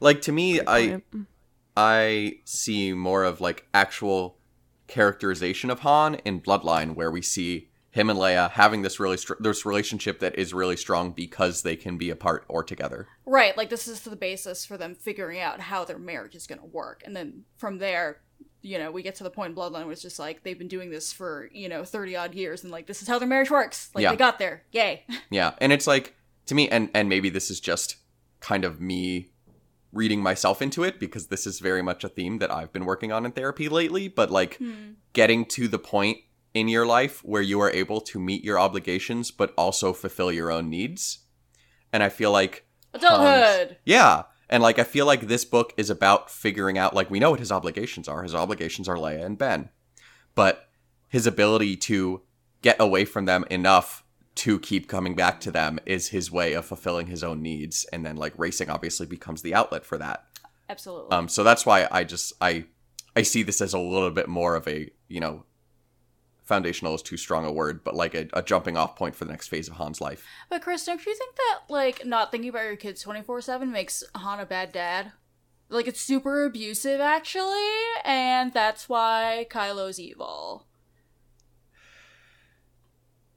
Like 0.00 0.22
to 0.22 0.32
me, 0.32 0.62
I. 0.66 1.02
I 1.76 2.38
see 2.46 2.94
more 2.94 3.24
of 3.24 3.42
like 3.42 3.68
actual 3.74 4.38
characterization 4.86 5.68
of 5.68 5.80
Han 5.80 6.14
in 6.24 6.40
Bloodline, 6.40 6.94
where 6.94 7.10
we 7.10 7.20
see 7.20 7.69
him 7.90 8.08
and 8.08 8.18
Leia 8.18 8.50
having 8.50 8.82
this 8.82 9.00
really 9.00 9.16
str- 9.16 9.34
this 9.40 9.66
relationship 9.66 10.20
that 10.20 10.38
is 10.38 10.54
really 10.54 10.76
strong 10.76 11.10
because 11.10 11.62
they 11.62 11.76
can 11.76 11.98
be 11.98 12.10
apart 12.10 12.44
or 12.48 12.62
together. 12.62 13.08
Right, 13.26 13.56
like 13.56 13.68
this 13.68 13.88
is 13.88 14.00
the 14.00 14.16
basis 14.16 14.64
for 14.64 14.76
them 14.76 14.94
figuring 14.94 15.40
out 15.40 15.60
how 15.60 15.84
their 15.84 15.98
marriage 15.98 16.34
is 16.36 16.46
going 16.46 16.60
to 16.60 16.66
work. 16.66 17.02
And 17.04 17.16
then 17.16 17.44
from 17.56 17.78
there, 17.78 18.20
you 18.62 18.78
know, 18.78 18.92
we 18.92 19.02
get 19.02 19.16
to 19.16 19.24
the 19.24 19.30
point 19.30 19.56
Bloodline 19.56 19.86
was 19.86 20.02
just 20.02 20.18
like 20.18 20.44
they've 20.44 20.58
been 20.58 20.68
doing 20.68 20.90
this 20.90 21.12
for, 21.12 21.48
you 21.52 21.68
know, 21.68 21.84
30 21.84 22.14
odd 22.14 22.34
years 22.34 22.62
and 22.62 22.70
like 22.70 22.86
this 22.86 23.02
is 23.02 23.08
how 23.08 23.18
their 23.18 23.28
marriage 23.28 23.50
works. 23.50 23.90
Like 23.94 24.02
Yeah. 24.02 24.10
they 24.10 24.16
got 24.16 24.38
there. 24.38 24.62
Yay. 24.72 25.04
Yeah, 25.30 25.54
and 25.58 25.72
it's 25.72 25.86
like 25.86 26.14
to 26.46 26.54
me, 26.54 26.68
and 26.68 26.90
and 26.94 27.08
maybe 27.08 27.28
this 27.28 27.50
is 27.50 27.60
just 27.60 27.96
kind 28.40 28.64
of 28.64 28.80
me 28.80 29.30
reading 29.92 30.22
myself 30.22 30.62
into 30.62 30.84
it 30.84 31.00
because 31.00 31.26
this 31.26 31.46
is 31.46 31.58
very 31.58 31.82
much 31.82 32.04
a 32.04 32.08
theme 32.08 32.38
that 32.38 32.52
I've 32.52 32.72
been 32.72 32.84
working 32.84 33.10
on 33.10 33.26
in 33.26 33.32
therapy 33.32 33.68
lately. 33.68 34.06
But 34.06 34.30
like 34.30 34.56
hmm. 34.58 34.92
getting 35.12 35.44
to 35.46 35.66
the 35.66 35.78
point 35.78 36.18
in 36.54 36.68
your 36.68 36.86
life 36.86 37.20
where 37.24 37.42
you 37.42 37.60
are 37.60 37.70
able 37.70 38.00
to 38.00 38.18
meet 38.18 38.44
your 38.44 38.58
obligations 38.58 39.30
but 39.30 39.54
also 39.56 39.92
fulfill 39.92 40.32
your 40.32 40.50
own 40.50 40.68
needs, 40.68 41.20
and 41.92 42.02
I 42.02 42.08
feel 42.08 42.32
like 42.32 42.66
Adulthood. 42.94 43.76
yeah. 43.84 44.24
And 44.48 44.62
like 44.64 44.80
I 44.80 44.84
feel 44.84 45.06
like 45.06 45.22
this 45.22 45.44
book 45.44 45.72
is 45.76 45.90
about 45.90 46.28
figuring 46.28 46.76
out 46.76 46.94
like 46.94 47.08
we 47.08 47.20
know 47.20 47.30
what 47.30 47.38
his 47.38 47.52
obligations 47.52 48.08
are. 48.08 48.24
His 48.24 48.34
obligations 48.34 48.88
are 48.88 48.96
Leia 48.96 49.24
and 49.24 49.38
Ben. 49.38 49.68
But 50.34 50.68
his 51.08 51.26
ability 51.26 51.76
to 51.76 52.22
get 52.62 52.80
away 52.80 53.04
from 53.04 53.26
them 53.26 53.44
enough 53.50 54.04
to 54.36 54.58
keep 54.58 54.88
coming 54.88 55.14
back 55.14 55.40
to 55.40 55.50
them 55.50 55.78
is 55.86 56.08
his 56.08 56.32
way 56.32 56.52
of 56.54 56.64
fulfilling 56.64 57.06
his 57.06 57.22
own 57.22 57.42
needs 57.42 57.84
and 57.92 58.04
then 58.04 58.16
like 58.16 58.32
racing 58.38 58.70
obviously 58.70 59.06
becomes 59.06 59.42
the 59.42 59.54
outlet 59.54 59.84
for 59.84 59.98
that. 59.98 60.26
Absolutely. 60.68 61.12
Um 61.12 61.28
so 61.28 61.44
that's 61.44 61.64
why 61.64 61.86
I 61.90 62.02
just 62.02 62.32
I 62.40 62.64
I 63.14 63.22
see 63.22 63.44
this 63.44 63.60
as 63.60 63.72
a 63.72 63.78
little 63.78 64.10
bit 64.10 64.28
more 64.28 64.56
of 64.56 64.66
a, 64.66 64.90
you 65.08 65.20
know, 65.20 65.44
foundational 66.50 66.94
is 66.96 67.00
too 67.00 67.16
strong 67.16 67.44
a 67.46 67.52
word, 67.52 67.84
but 67.84 67.94
like 67.94 68.12
a, 68.14 68.26
a 68.32 68.42
jumping 68.42 68.76
off 68.76 68.96
point 68.96 69.14
for 69.14 69.24
the 69.24 69.30
next 69.30 69.46
phase 69.46 69.68
of 69.68 69.76
Han's 69.76 70.00
life. 70.00 70.26
but 70.48 70.60
Chris, 70.60 70.84
don't 70.84 71.06
you 71.06 71.14
think 71.14 71.36
that 71.36 71.60
like 71.68 72.04
not 72.04 72.32
thinking 72.32 72.50
about 72.50 72.64
your 72.64 72.74
kids 72.74 73.04
24/7 73.04 73.70
makes 73.70 74.02
Han 74.16 74.40
a 74.40 74.46
bad 74.46 74.72
dad? 74.72 75.12
Like 75.68 75.86
it's 75.86 76.00
super 76.00 76.44
abusive 76.44 77.00
actually, 77.00 77.70
and 78.04 78.52
that's 78.52 78.88
why 78.88 79.46
Kylo's 79.48 80.00
evil. 80.00 80.66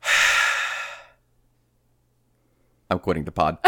I'm 2.90 2.98
quitting 2.98 3.26
the 3.26 3.32
pod. 3.32 3.60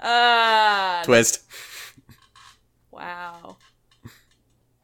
uh, 0.00 1.02
Twist. 1.04 1.42
wow. 2.90 3.55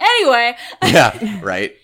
Anyway, 0.03 0.57
Yeah, 0.83 1.41
right. 1.43 1.77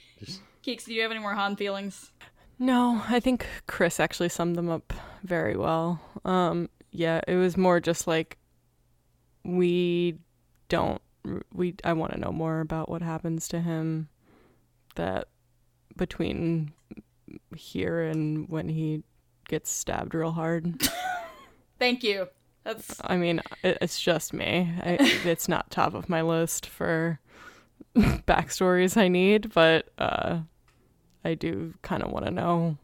Keeks, 0.65 0.85
do 0.85 0.93
you 0.95 1.03
have 1.03 1.11
any 1.11 1.21
more 1.21 1.35
Han 1.35 1.57
feelings? 1.57 2.11
No, 2.59 3.03
I 3.09 3.21
think 3.21 3.47
Chris 3.67 4.01
actually 4.01 4.29
summed 4.29 4.57
them 4.57 4.69
up 4.69 4.93
very 5.23 5.57
well. 5.57 6.01
Um, 6.25 6.69
yeah, 6.91 7.21
it 7.29 7.37
was 7.37 7.57
more 7.57 7.81
just 7.81 8.07
like 8.07 8.37
we 9.45 10.19
don't 10.69 11.01
we 11.53 11.75
I 11.85 11.93
want 11.93 12.13
to 12.13 12.19
know 12.19 12.33
more 12.33 12.61
about 12.61 12.89
what 12.89 13.03
happens 13.03 13.49
to 13.49 13.61
him 13.61 14.09
that 14.97 15.29
between 15.97 16.73
here 17.55 18.03
and 18.03 18.49
when 18.49 18.69
he 18.69 19.03
gets 19.49 19.71
stabbed 19.71 20.15
real 20.15 20.33
hard. 20.33 20.89
Thank 21.79 22.03
you. 22.03 22.29
That's 22.65 22.97
I 23.05 23.17
mean, 23.17 23.41
it, 23.63 23.79
it's 23.81 24.01
just 24.01 24.33
me. 24.33 24.73
I, 24.83 24.99
it's 25.25 25.49
not 25.49 25.71
top 25.71 25.95
of 25.95 26.09
my 26.09 26.23
list 26.23 26.67
for 26.67 27.21
backstories 27.97 28.97
I 28.97 29.09
need, 29.09 29.53
but 29.53 29.89
uh, 29.99 30.41
I 31.25 31.35
do 31.35 31.75
kind 31.83 32.03
of 32.03 32.11
want 32.11 32.27
to 32.27 32.31
know 32.31 32.77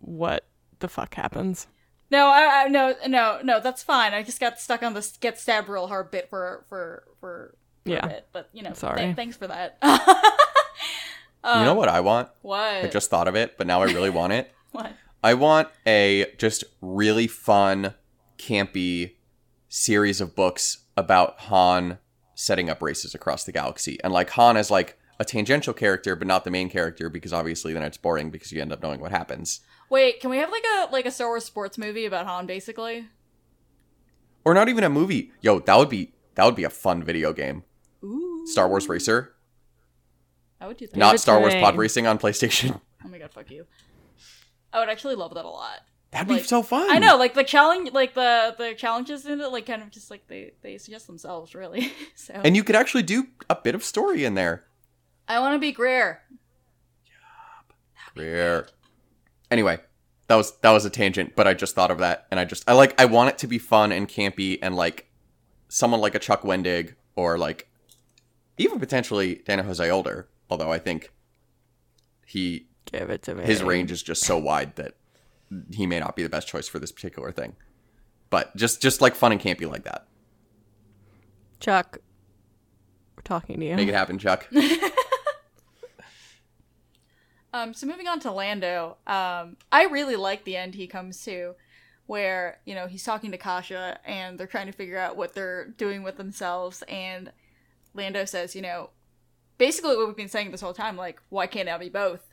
what 0.00 0.44
the 0.80 0.88
fuck 0.88 1.14
happens. 1.14 1.66
no, 2.10 2.26
I, 2.26 2.64
I 2.64 2.68
no, 2.68 2.94
no, 3.06 3.40
no. 3.42 3.60
That's 3.60 3.82
fine. 3.82 4.12
I 4.14 4.22
just 4.22 4.40
got 4.40 4.58
stuck 4.60 4.82
on 4.82 4.94
this 4.94 5.16
get 5.18 5.38
stabbed 5.38 5.68
real 5.68 5.86
hard 5.86 6.10
bit 6.10 6.28
for 6.28 6.64
for 6.68 7.04
for, 7.20 7.54
for 7.84 7.90
Yeah. 7.90 8.04
a 8.04 8.08
bit, 8.08 8.28
but 8.32 8.48
you 8.52 8.62
know, 8.62 8.72
Sorry. 8.74 8.98
th- 9.02 9.16
thanks 9.16 9.36
for 9.36 9.46
that. 9.46 9.78
you 9.82 11.64
know 11.64 11.74
what 11.74 11.88
I 11.88 12.00
want? 12.00 12.28
what? 12.42 12.84
I 12.84 12.88
just 12.88 13.10
thought 13.10 13.28
of 13.28 13.34
it, 13.36 13.56
but 13.58 13.66
now 13.66 13.82
I 13.82 13.86
really 13.86 14.10
want 14.10 14.32
it. 14.32 14.52
what? 14.72 14.92
I 15.24 15.34
want 15.34 15.68
a 15.86 16.26
just 16.38 16.64
really 16.80 17.26
fun, 17.28 17.94
campy 18.38 19.12
series 19.68 20.20
of 20.20 20.34
books 20.34 20.78
about 20.96 21.38
Han 21.42 21.98
setting 22.42 22.68
up 22.68 22.82
races 22.82 23.14
across 23.14 23.44
the 23.44 23.52
galaxy. 23.52 23.98
And 24.02 24.12
like 24.12 24.30
Han 24.30 24.56
is 24.56 24.70
like 24.70 24.98
a 25.20 25.24
tangential 25.24 25.72
character, 25.72 26.16
but 26.16 26.26
not 26.26 26.44
the 26.44 26.50
main 26.50 26.68
character, 26.68 27.08
because 27.08 27.32
obviously 27.32 27.72
then 27.72 27.82
it's 27.82 27.96
boring 27.96 28.30
because 28.30 28.50
you 28.52 28.60
end 28.60 28.72
up 28.72 28.82
knowing 28.82 29.00
what 29.00 29.12
happens. 29.12 29.60
Wait, 29.88 30.20
can 30.20 30.30
we 30.30 30.38
have 30.38 30.50
like 30.50 30.64
a 30.76 30.88
like 30.90 31.06
a 31.06 31.10
Star 31.10 31.28
Wars 31.28 31.44
sports 31.44 31.78
movie 31.78 32.04
about 32.04 32.26
Han, 32.26 32.46
basically? 32.46 33.06
Or 34.44 34.54
not 34.54 34.68
even 34.68 34.82
a 34.82 34.88
movie. 34.88 35.30
Yo, 35.40 35.60
that 35.60 35.78
would 35.78 35.88
be 35.88 36.12
that 36.34 36.44
would 36.44 36.56
be 36.56 36.64
a 36.64 36.70
fun 36.70 37.04
video 37.04 37.32
game. 37.32 37.62
Ooh, 38.02 38.44
Star 38.46 38.68
Wars 38.68 38.88
Racer. 38.88 39.34
I 40.60 40.66
would 40.66 40.76
do 40.76 40.86
that. 40.86 40.96
not 40.96 41.20
Star 41.20 41.38
Wars. 41.40 41.54
Pod 41.54 41.76
Racing 41.76 42.06
on 42.06 42.18
PlayStation. 42.18 42.80
Oh 43.04 43.08
my 43.08 43.18
god, 43.18 43.32
fuck 43.32 43.50
you. 43.50 43.66
I 44.72 44.80
would 44.80 44.88
actually 44.88 45.14
love 45.16 45.34
that 45.34 45.44
a 45.44 45.48
lot. 45.48 45.80
That'd 46.12 46.28
be 46.28 46.42
so 46.42 46.62
fun. 46.62 46.90
I 46.90 46.98
know, 46.98 47.16
like 47.16 47.32
the 47.32 47.42
challenge, 47.42 47.92
like 47.92 48.12
the 48.14 48.54
the 48.58 48.74
challenges 48.74 49.24
in 49.24 49.40
it, 49.40 49.50
like 49.50 49.64
kind 49.64 49.80
of 49.82 49.90
just 49.90 50.10
like 50.10 50.28
they 50.28 50.52
they 50.60 50.76
suggest 50.76 51.06
themselves, 51.06 51.54
really. 51.54 51.90
so 52.14 52.34
And 52.34 52.54
you 52.54 52.62
could 52.62 52.76
actually 52.76 53.02
do 53.02 53.28
a 53.48 53.56
bit 53.56 53.74
of 53.74 53.82
story 53.82 54.24
in 54.24 54.34
there. 54.34 54.64
I 55.26 55.40
want 55.40 55.54
to 55.54 55.58
be 55.58 55.72
Greer. 55.72 56.20
Rare. 58.14 58.68
Anyway, 59.50 59.78
that 60.26 60.36
was 60.36 60.52
that 60.58 60.70
was 60.70 60.84
a 60.84 60.90
tangent, 60.90 61.34
but 61.34 61.46
I 61.46 61.54
just 61.54 61.74
thought 61.74 61.90
of 61.90 61.98
that, 61.98 62.26
and 62.30 62.38
I 62.38 62.44
just 62.44 62.68
I 62.68 62.74
like 62.74 63.00
I 63.00 63.06
want 63.06 63.30
it 63.30 63.38
to 63.38 63.46
be 63.46 63.58
fun 63.58 63.90
and 63.90 64.08
campy, 64.08 64.58
and 64.60 64.76
like 64.76 65.10
someone 65.68 66.00
like 66.00 66.14
a 66.14 66.18
Chuck 66.18 66.42
Wendig 66.42 66.94
or 67.16 67.38
like 67.38 67.68
even 68.58 68.78
potentially 68.78 69.36
Daniel 69.46 69.66
José 69.66 69.90
Older. 69.90 70.28
Although 70.50 70.70
I 70.70 70.78
think 70.78 71.10
he 72.26 72.68
Give 72.90 73.08
it 73.08 73.22
to 73.22 73.34
me. 73.34 73.44
his 73.44 73.62
range 73.62 73.90
is 73.90 74.02
just 74.02 74.22
so 74.22 74.36
wide 74.36 74.76
that 74.76 74.94
he 75.72 75.86
may 75.86 76.00
not 76.00 76.16
be 76.16 76.22
the 76.22 76.28
best 76.28 76.48
choice 76.48 76.68
for 76.68 76.78
this 76.78 76.92
particular 76.92 77.32
thing. 77.32 77.56
But 78.30 78.54
just 78.56 78.80
just 78.80 79.00
like 79.00 79.14
fun 79.14 79.32
and 79.32 79.40
campy 79.40 79.70
like 79.70 79.84
that. 79.84 80.06
Chuck, 81.60 81.98
we're 83.16 83.22
talking 83.22 83.60
to 83.60 83.66
you. 83.66 83.76
Make 83.76 83.88
it 83.88 83.94
happen, 83.94 84.18
Chuck. 84.18 84.48
Um, 87.54 87.74
so 87.74 87.86
moving 87.86 88.08
on 88.08 88.18
to 88.20 88.30
Lando, 88.30 88.96
um, 89.06 89.56
I 89.70 89.84
really 89.90 90.16
like 90.16 90.44
the 90.44 90.56
end 90.56 90.74
he 90.74 90.86
comes 90.86 91.22
to, 91.24 91.54
where 92.06 92.58
you 92.64 92.74
know 92.74 92.86
he's 92.86 93.04
talking 93.04 93.30
to 93.30 93.38
Kasha 93.38 93.98
and 94.04 94.38
they're 94.38 94.46
trying 94.46 94.66
to 94.66 94.72
figure 94.72 94.98
out 94.98 95.16
what 95.16 95.34
they're 95.34 95.68
doing 95.68 96.02
with 96.02 96.16
themselves, 96.16 96.82
and 96.88 97.30
Lando 97.94 98.24
says, 98.24 98.56
you 98.56 98.62
know, 98.62 98.90
basically 99.58 99.96
what 99.96 100.06
we've 100.06 100.16
been 100.16 100.28
saying 100.28 100.50
this 100.50 100.62
whole 100.62 100.72
time, 100.72 100.96
like, 100.96 101.20
why 101.28 101.46
can't 101.46 101.68
I 101.68 101.76
be 101.76 101.90
both? 101.90 102.26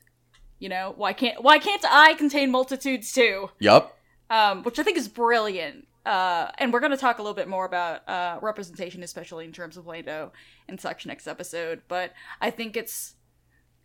You 0.59 0.69
know, 0.69 0.93
why 0.95 1.13
can't 1.13 1.41
why 1.41 1.59
can't 1.59 1.83
I 1.89 2.13
contain 2.15 2.51
multitudes 2.51 3.11
too? 3.11 3.49
yup. 3.59 3.97
um, 4.29 4.63
which 4.63 4.77
I 4.79 4.83
think 4.83 4.97
is 4.97 5.07
brilliant. 5.07 5.87
Uh, 6.05 6.49
and 6.57 6.71
we're 6.73 6.79
going 6.79 6.91
to 6.91 6.97
talk 6.97 7.19
a 7.19 7.21
little 7.21 7.35
bit 7.35 7.47
more 7.47 7.65
about 7.65 8.07
uh, 8.07 8.39
representation, 8.41 9.03
especially 9.03 9.45
in 9.45 9.51
terms 9.51 9.77
of 9.77 9.85
Lando 9.85 10.31
in 10.67 10.77
such 10.77 11.05
next 11.05 11.27
episode. 11.27 11.81
But 11.87 12.13
I 12.41 12.49
think 12.49 12.75
it's 12.75 13.15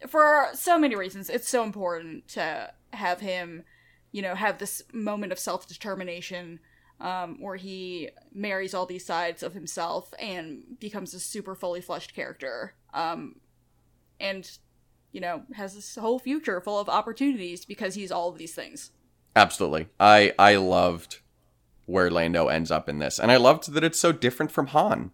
for 0.09 0.49
so 0.55 0.79
many 0.79 0.95
reasons. 0.95 1.29
It's 1.29 1.49
so 1.49 1.65
important 1.65 2.29
to 2.29 2.73
have 2.93 3.21
him, 3.21 3.65
you 4.13 4.23
know, 4.23 4.35
have 4.35 4.59
this 4.59 4.83
moment 4.93 5.33
of 5.33 5.39
self 5.39 5.67
determination 5.69 6.61
um, 7.01 7.41
where 7.41 7.57
he 7.57 8.11
marries 8.33 8.75
all 8.75 8.87
these 8.87 9.05
sides 9.05 9.43
of 9.43 9.53
himself 9.53 10.15
and 10.19 10.79
becomes 10.79 11.13
a 11.15 11.21
super 11.21 11.55
fully 11.55 11.81
fleshed 11.81 12.15
character. 12.15 12.75
Um, 12.93 13.37
and 14.21 14.59
you 15.15 15.21
know 15.21 15.45
has 15.55 15.75
this 15.75 15.95
whole 15.95 16.19
future 16.19 16.61
full 16.61 16.79
of 16.79 16.89
opportunities 16.89 17.65
because 17.65 17.95
he's 17.95 18.13
all 18.13 18.29
of 18.29 18.37
these 18.37 18.55
things. 18.55 18.91
Absolutely. 19.35 19.89
I 19.99 20.35
I 20.39 20.57
loved 20.57 21.21
where 21.87 22.11
Lando 22.11 22.49
ends 22.49 22.71
up 22.71 22.89
in 22.89 22.99
this. 22.99 23.19
And 23.19 23.31
I 23.31 23.37
loved 23.37 23.73
that 23.73 23.85
it's 23.85 23.99
so 23.99 24.13
different 24.13 24.51
from 24.51 24.69
Han. 24.69 25.11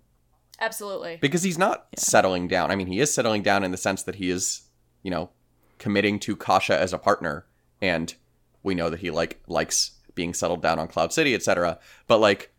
Absolutely. 0.60 1.18
because 1.20 1.42
he's 1.42 1.58
not 1.58 1.86
settling 1.96 2.46
down. 2.46 2.70
I 2.70 2.76
mean, 2.76 2.86
he 2.86 3.00
is 3.00 3.12
settling 3.12 3.42
down 3.42 3.64
in 3.64 3.70
the 3.70 3.78
sense 3.78 4.02
that 4.02 4.16
he 4.16 4.28
is, 4.30 4.62
you 5.02 5.10
know, 5.10 5.30
committing 5.78 6.18
to 6.20 6.36
Kasha 6.36 6.78
as 6.78 6.92
a 6.92 6.98
partner, 6.98 7.46
and 7.80 8.14
we 8.62 8.74
know 8.74 8.90
that 8.90 9.00
he 9.00 9.10
like 9.10 9.40
likes 9.46 9.92
being 10.14 10.34
settled 10.34 10.60
down 10.60 10.78
on 10.78 10.86
Cloud 10.86 11.14
City, 11.14 11.34
etc. 11.34 11.78
But 12.06 12.18
like, 12.18 12.52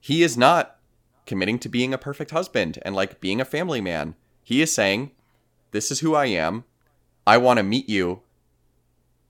he 0.00 0.24
is 0.24 0.36
not 0.36 0.78
committing 1.24 1.60
to 1.60 1.68
being 1.68 1.94
a 1.94 1.98
perfect 1.98 2.32
husband 2.32 2.80
and 2.82 2.96
like 2.96 3.20
being 3.20 3.40
a 3.40 3.44
family 3.44 3.80
man. 3.80 4.16
He 4.42 4.60
is 4.60 4.74
saying, 4.74 5.12
"This 5.70 5.92
is 5.92 6.00
who 6.00 6.16
I 6.16 6.26
am. 6.26 6.64
I 7.26 7.36
want 7.38 7.58
to 7.58 7.62
meet 7.62 7.88
you." 7.88 8.22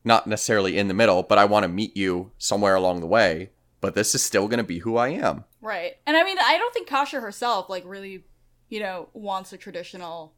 Not 0.04 0.26
necessarily 0.28 0.78
in 0.78 0.86
the 0.88 0.94
middle, 0.94 1.22
but 1.24 1.36
I 1.38 1.44
want 1.46 1.64
to 1.64 1.68
meet 1.68 1.96
you 1.96 2.30
somewhere 2.38 2.76
along 2.76 3.00
the 3.00 3.06
way. 3.08 3.50
But 3.80 3.94
this 3.94 4.14
is 4.14 4.22
still 4.22 4.46
going 4.48 4.58
to 4.58 4.64
be 4.64 4.78
who 4.78 4.96
I 4.96 5.08
am. 5.08 5.44
Right. 5.60 5.96
And 6.06 6.16
I 6.16 6.22
mean, 6.24 6.38
I 6.40 6.56
don't 6.58 6.72
think 6.72 6.88
Kasha 6.88 7.20
herself, 7.20 7.68
like, 7.68 7.82
really, 7.84 8.24
you 8.68 8.80
know, 8.80 9.08
wants 9.12 9.52
a 9.52 9.56
traditional, 9.56 10.32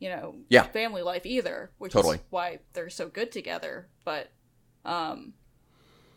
you 0.00 0.08
know, 0.08 0.34
Yeah. 0.48 0.64
family 0.64 1.02
life 1.02 1.24
either, 1.24 1.70
which 1.78 1.92
Totally. 1.92 2.16
is 2.16 2.22
why 2.30 2.58
they're 2.72 2.90
so 2.90 3.08
good 3.08 3.30
together. 3.32 3.88
But, 4.04 4.30
um, 4.84 5.34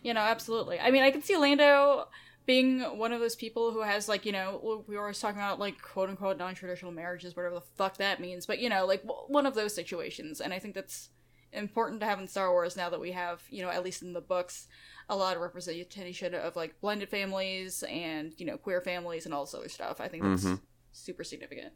you 0.02 0.14
know, 0.14 0.22
absolutely. 0.22 0.80
I 0.80 0.90
mean, 0.92 1.04
I 1.04 1.12
can 1.12 1.22
see 1.22 1.38
Lando 1.38 2.08
being 2.46 2.82
one 2.98 3.12
of 3.14 3.20
those 3.20 3.36
people 3.36 3.72
who 3.72 3.82
has, 3.82 4.08
like, 4.08 4.26
you 4.26 4.32
know, 4.32 4.84
we 4.88 4.96
were 4.96 5.02
always 5.02 5.20
talking 5.20 5.40
about, 5.40 5.60
like, 5.60 5.82
quote 5.82 6.10
unquote 6.10 6.38
non 6.38 6.56
traditional 6.56 6.92
marriages, 6.92 7.36
whatever 7.36 7.56
the 7.56 7.62
fuck 7.62 7.98
that 7.98 8.20
means. 8.20 8.46
But, 8.46 8.60
you 8.60 8.70
know, 8.70 8.86
like, 8.86 9.02
w- 9.04 9.22
one 9.28 9.46
of 9.46 9.56
those 9.56 9.74
situations. 9.74 10.40
And 10.42 10.54
I 10.54 10.60
think 10.60 10.76
that's 10.76 11.10
important 11.54 12.02
to 12.02 12.06
have 12.06 12.20
in 12.20 12.28
Star 12.28 12.52
Wars 12.52 12.76
now 12.76 12.90
that 12.90 13.00
we 13.00 13.12
have, 13.14 13.42
you 13.50 13.64
know, 13.64 13.70
at 13.70 13.84
least 13.84 14.02
in 14.02 14.14
the 14.14 14.22
books, 14.22 14.68
a 15.08 15.16
lot 15.16 15.36
of 15.36 15.42
representation 15.42 16.34
of 16.34 16.56
like 16.56 16.82
blended 16.82 17.08
families 17.10 17.84
and 17.84 18.34
you 18.40 18.46
know 18.46 18.58
queer 18.58 18.82
families 18.82 19.26
and 19.26 19.36
all 19.36 19.46
this 19.46 19.54
other 19.54 19.70
stuff. 19.70 20.02
I 20.02 20.08
think 20.08 20.24
that's 20.24 20.44
Mhm. 20.44 20.60
super 20.92 21.24
significant. 21.24 21.74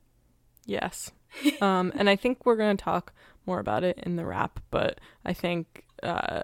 Yes. 0.66 1.12
um, 1.62 1.92
and 1.96 2.10
I 2.10 2.16
think 2.16 2.44
we're 2.46 2.56
going 2.56 2.76
to 2.76 2.84
talk 2.84 3.14
more 3.46 3.60
about 3.60 3.84
it 3.84 4.00
in 4.04 4.16
the 4.16 4.26
wrap, 4.26 4.60
but 4.72 5.00
I 5.24 5.34
think 5.34 5.86
uh, 6.02 6.42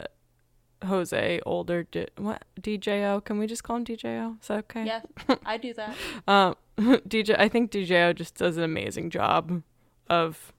José 0.82 1.40
Older 1.46 1.84
di- 1.84 2.08
what 2.18 2.44
DJO, 2.62 3.24
can 3.24 3.38
we 3.40 3.48
just 3.48 3.64
call 3.64 3.78
him 3.78 3.86
DJO? 3.86 4.40
Is 4.42 4.48
that 4.48 4.58
okay? 4.60 4.86
Yeah, 4.86 5.02
I 5.46 5.58
do 5.58 5.74
that. 5.74 5.96
Um, 6.28 6.56
DJ, 6.78 7.36
I 7.40 7.48
think 7.50 7.72
DJO 7.72 8.14
just 8.16 8.36
does 8.36 8.58
an 8.58 8.64
amazing 8.64 9.10
job 9.10 9.64
of 10.10 10.54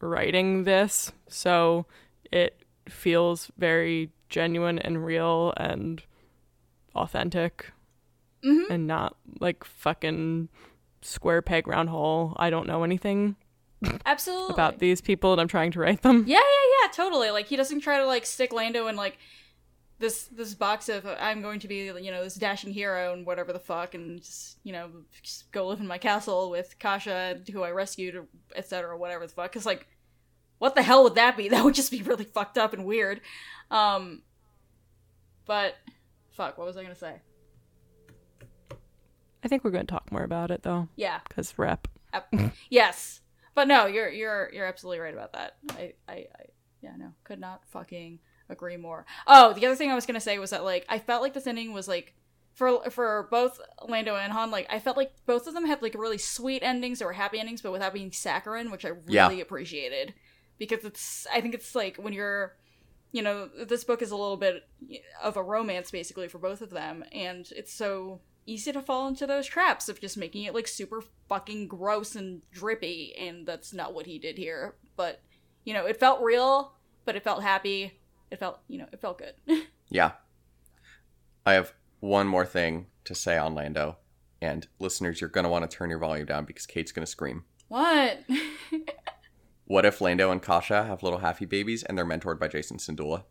writing 0.00 0.64
this, 0.64 1.12
so 1.28 1.86
it 2.30 2.62
feels 2.88 3.50
very 3.58 4.10
genuine 4.28 4.78
and 4.78 5.04
real 5.04 5.52
and 5.56 6.02
authentic, 6.94 7.72
Mhm. 8.44 8.70
and 8.70 8.86
not 8.86 9.16
like 9.40 9.64
fucking 9.64 10.48
square 11.02 11.42
peg 11.42 11.66
round 11.66 11.88
hole. 11.88 12.34
I 12.36 12.50
don't 12.50 12.66
know 12.66 12.84
anything 12.84 13.36
Absolutely. 14.06 14.52
about 14.54 14.78
these 14.78 15.00
people, 15.00 15.32
and 15.32 15.40
I'm 15.40 15.48
trying 15.48 15.70
to 15.72 15.80
write 15.80 16.02
them. 16.02 16.24
Yeah, 16.26 16.38
yeah, 16.38 16.84
yeah, 16.84 16.90
totally. 16.92 17.30
Like 17.30 17.46
he 17.46 17.56
doesn't 17.56 17.80
try 17.80 17.98
to 17.98 18.06
like 18.06 18.26
stick 18.26 18.52
Lando 18.52 18.86
in 18.88 18.96
like 18.96 19.18
this 20.00 20.24
this 20.24 20.54
box 20.54 20.88
of 20.88 21.06
uh, 21.06 21.16
I'm 21.20 21.42
going 21.42 21.60
to 21.60 21.68
be 21.68 21.86
you 21.86 22.10
know 22.10 22.22
this 22.22 22.34
dashing 22.36 22.72
hero 22.72 23.12
and 23.12 23.26
whatever 23.26 23.52
the 23.52 23.58
fuck 23.58 23.94
and 23.94 24.20
just 24.22 24.58
you 24.62 24.72
know 24.72 24.90
just 25.22 25.50
go 25.52 25.66
live 25.68 25.80
in 25.80 25.86
my 25.88 25.98
castle 25.98 26.50
with 26.50 26.76
Kasha 26.78 27.40
who 27.52 27.62
I 27.62 27.70
rescued 27.72 28.26
etc 28.54 28.90
or 28.90 28.96
whatever 28.96 29.26
the 29.26 29.32
fuck 29.32 29.50
because 29.50 29.66
like 29.66 29.86
what 30.58 30.74
the 30.76 30.82
hell 30.82 31.02
would 31.04 31.16
that 31.16 31.36
be 31.36 31.48
that 31.50 31.64
would 31.64 31.74
just 31.74 31.90
be 31.90 32.02
really 32.02 32.24
fucked 32.24 32.56
up 32.58 32.72
and 32.72 32.84
weird 32.84 33.20
um 33.72 34.22
But 35.46 35.74
fuck, 36.30 36.58
what 36.58 36.66
was 36.66 36.76
I 36.76 36.82
gonna 36.84 36.94
say? 36.94 37.16
I 39.42 39.48
think 39.48 39.64
we're 39.64 39.70
going 39.70 39.86
to 39.86 39.90
talk 39.90 40.10
more 40.12 40.22
about 40.24 40.50
it 40.50 40.62
though, 40.62 40.88
Yeah. 40.96 41.20
because 41.28 41.54
rep. 41.58 41.88
Yes. 42.70 43.20
But 43.58 43.66
no, 43.66 43.86
you're 43.86 44.08
you're 44.08 44.50
you're 44.52 44.66
absolutely 44.66 45.00
right 45.00 45.12
about 45.12 45.32
that. 45.32 45.56
I, 45.70 45.92
I, 46.08 46.12
I 46.12 46.26
yeah, 46.80 46.92
no, 46.96 47.10
could 47.24 47.40
not 47.40 47.64
fucking 47.66 48.20
agree 48.48 48.76
more. 48.76 49.04
Oh, 49.26 49.52
the 49.52 49.66
other 49.66 49.74
thing 49.74 49.90
I 49.90 49.96
was 49.96 50.06
gonna 50.06 50.20
say 50.20 50.38
was 50.38 50.50
that 50.50 50.62
like 50.62 50.86
I 50.88 51.00
felt 51.00 51.22
like 51.22 51.34
this 51.34 51.48
ending 51.48 51.72
was 51.72 51.88
like 51.88 52.14
for 52.54 52.88
for 52.90 53.26
both 53.32 53.60
Lando 53.88 54.14
and 54.14 54.32
Han, 54.32 54.52
like 54.52 54.68
I 54.70 54.78
felt 54.78 54.96
like 54.96 55.10
both 55.26 55.48
of 55.48 55.54
them 55.54 55.66
had 55.66 55.82
like 55.82 55.94
really 55.98 56.18
sweet 56.18 56.62
endings 56.62 57.02
or 57.02 57.14
happy 57.14 57.40
endings, 57.40 57.60
but 57.60 57.72
without 57.72 57.92
being 57.92 58.12
saccharine, 58.12 58.70
which 58.70 58.84
I 58.84 58.90
really 58.90 59.38
Yeah. 59.38 59.42
appreciated. 59.42 60.14
Because 60.56 60.84
it's 60.84 61.26
I 61.34 61.40
think 61.40 61.52
it's 61.52 61.74
like 61.74 61.96
when 61.96 62.12
you're 62.12 62.54
you 63.10 63.22
know, 63.22 63.48
this 63.66 63.82
book 63.82 64.02
is 64.02 64.12
a 64.12 64.16
little 64.16 64.36
bit 64.36 64.68
of 65.20 65.36
a 65.36 65.42
romance 65.42 65.90
basically 65.90 66.28
for 66.28 66.38
both 66.38 66.62
of 66.62 66.70
them, 66.70 67.02
and 67.10 67.50
it's 67.56 67.74
so 67.74 68.20
easy 68.48 68.72
to 68.72 68.82
fall 68.82 69.06
into 69.06 69.26
those 69.26 69.46
traps 69.46 69.88
of 69.88 70.00
just 70.00 70.16
making 70.16 70.44
it 70.44 70.54
like 70.54 70.66
super 70.66 71.02
fucking 71.28 71.68
gross 71.68 72.16
and 72.16 72.42
drippy, 72.50 73.14
and 73.18 73.46
that's 73.46 73.72
not 73.72 73.94
what 73.94 74.06
he 74.06 74.18
did 74.18 74.38
here. 74.38 74.74
But 74.96 75.20
you 75.64 75.74
know, 75.74 75.86
it 75.86 76.00
felt 76.00 76.22
real, 76.22 76.72
but 77.04 77.14
it 77.16 77.22
felt 77.22 77.42
happy. 77.42 78.00
It 78.30 78.38
felt, 78.38 78.60
you 78.68 78.78
know, 78.78 78.86
it 78.92 79.00
felt 79.00 79.18
good. 79.18 79.34
Yeah. 79.90 80.12
I 81.46 81.54
have 81.54 81.72
one 82.00 82.28
more 82.28 82.44
thing 82.44 82.88
to 83.04 83.14
say 83.14 83.38
on 83.38 83.54
Lando. 83.54 83.96
And 84.42 84.66
listeners, 84.78 85.18
you're 85.18 85.30
going 85.30 85.44
to 85.44 85.50
want 85.50 85.68
to 85.68 85.74
turn 85.74 85.88
your 85.88 85.98
volume 85.98 86.26
down 86.26 86.44
because 86.44 86.66
Kate's 86.66 86.92
going 86.92 87.06
to 87.06 87.10
scream. 87.10 87.44
what? 87.68 88.18
What 89.64 89.84
if 89.84 90.00
Lando 90.00 90.30
and 90.30 90.40
Kasha 90.40 90.84
have 90.84 91.02
little 91.02 91.18
happy 91.18 91.44
babies 91.44 91.82
and 91.82 91.96
they're 91.96 92.06
mentored 92.06 92.38
by 92.38 92.48
Jacen 92.48 92.78
Syndulla? 92.78 93.24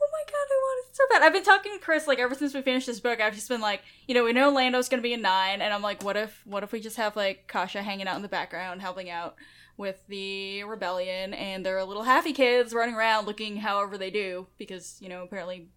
Oh 0.00 0.08
my 0.10 0.24
god, 0.26 0.46
I 0.48 0.84
want 1.22 1.36
it 1.36 1.44
so 1.44 1.50
bad. 1.50 1.58
I've 1.58 1.60
been 1.60 1.62
talking 1.62 1.72
to 1.72 1.78
Chris 1.78 2.06
like 2.06 2.18
ever 2.18 2.34
since 2.34 2.54
we 2.54 2.62
finished 2.62 2.86
this 2.86 3.00
book. 3.00 3.20
I've 3.20 3.34
just 3.34 3.48
been 3.48 3.60
like, 3.60 3.82
you 4.06 4.14
know, 4.14 4.24
we 4.24 4.32
know 4.32 4.50
Lando's 4.50 4.88
gonna 4.88 5.02
be 5.02 5.14
a 5.14 5.18
nine, 5.18 5.60
and 5.60 5.72
I'm 5.72 5.82
like, 5.82 6.02
what 6.02 6.16
if, 6.16 6.42
what 6.44 6.62
if 6.62 6.72
we 6.72 6.80
just 6.80 6.96
have 6.96 7.16
like 7.16 7.46
Kasha 7.48 7.82
hanging 7.82 8.06
out 8.06 8.16
in 8.16 8.22
the 8.22 8.28
background, 8.28 8.80
helping 8.80 9.10
out 9.10 9.36
with 9.76 10.06
the 10.08 10.64
rebellion, 10.64 11.34
and 11.34 11.64
their 11.64 11.82
little 11.84 12.02
happy 12.02 12.32
kids 12.32 12.74
running 12.74 12.94
around 12.94 13.26
looking 13.26 13.58
however 13.58 13.96
they 13.96 14.10
do, 14.10 14.46
because 14.58 14.98
you 15.00 15.08
know 15.08 15.22
apparently, 15.22 15.68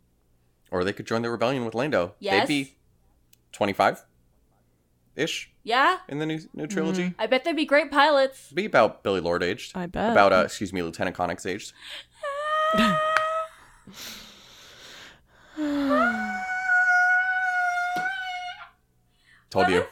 Or 0.72 0.84
they 0.84 0.94
could 0.94 1.08
join 1.08 1.22
the 1.22 1.30
rebellion 1.30 1.66
with 1.66 1.76
Lando. 1.76 2.16
Yes. 2.20 2.48
They'd 2.48 2.64
be 2.64 2.78
25 3.52 4.06
ish 5.16 5.50
yeah, 5.64 6.00
in 6.10 6.20
the 6.20 6.26
new, 6.26 6.40
new 6.54 6.68
trilogy. 6.68 7.14
I 7.18 7.26
bet 7.26 7.44
they'd 7.44 7.56
be 7.56 7.66
great 7.66 7.90
pilots. 7.90 8.52
Be 8.52 8.66
about 8.66 9.02
Billie 9.02 9.22
Lourd 9.22 9.42
aged. 9.42 9.76
I 9.76 9.88
bet. 9.88 10.12
About, 10.12 10.34
uh, 10.34 10.44
excuse 10.46 10.74
me, 10.74 10.84
Lieutenant 10.84 11.16
Connix 11.16 11.46
aged. 11.46 11.74
Told 19.50 19.66
What 19.66 19.72
you. 19.72 19.80
if- 19.82 19.88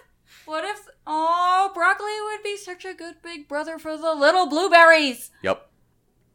What 0.45 0.63
if? 0.65 0.87
Oh, 1.07 1.71
broccoli 1.73 2.11
would 2.25 2.43
be 2.43 2.57
such 2.57 2.83
a 2.83 2.93
good 2.93 3.21
big 3.21 3.47
brother 3.47 3.79
for 3.79 3.95
the 3.97 4.13
little 4.13 4.45
blueberries. 4.47 5.31
Yep. 5.41 5.69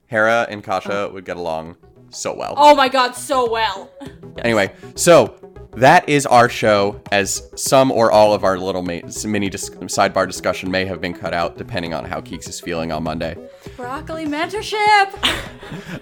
Hera 0.07 0.47
and 0.49 0.65
Kasha 0.65 1.09
oh. 1.09 1.13
would 1.13 1.27
get 1.27 1.37
along 1.37 1.77
so 2.11 2.35
well. 2.35 2.55
Oh 2.57 2.75
my 2.75 2.89
god, 2.89 3.13
so 3.13 3.51
well. 3.51 3.91
Anyway, 4.39 4.73
so 4.95 5.35
that 5.73 6.09
is 6.09 6.27
our 6.27 6.49
show, 6.49 7.01
as 7.13 7.51
some 7.55 7.91
or 7.93 8.11
all 8.11 8.35
of 8.35 8.45
our 8.45 8.59
little 8.59 8.83
ma- 8.83 9.01
mini 9.25 9.49
dis- 9.49 9.71
sidebar 9.71 10.27
discussion 10.27 10.71
may 10.71 10.85
have 10.85 11.01
been 11.01 11.15
cut 11.15 11.33
out, 11.35 11.57
depending 11.57 11.95
on 11.95 12.05
how 12.05 12.21
Keeks 12.21 12.49
is 12.49 12.61
feeling 12.61 12.91
on 12.93 13.03
Monday. 13.03 13.37
Broccoli 13.77 14.27
mentorship. 14.27 15.15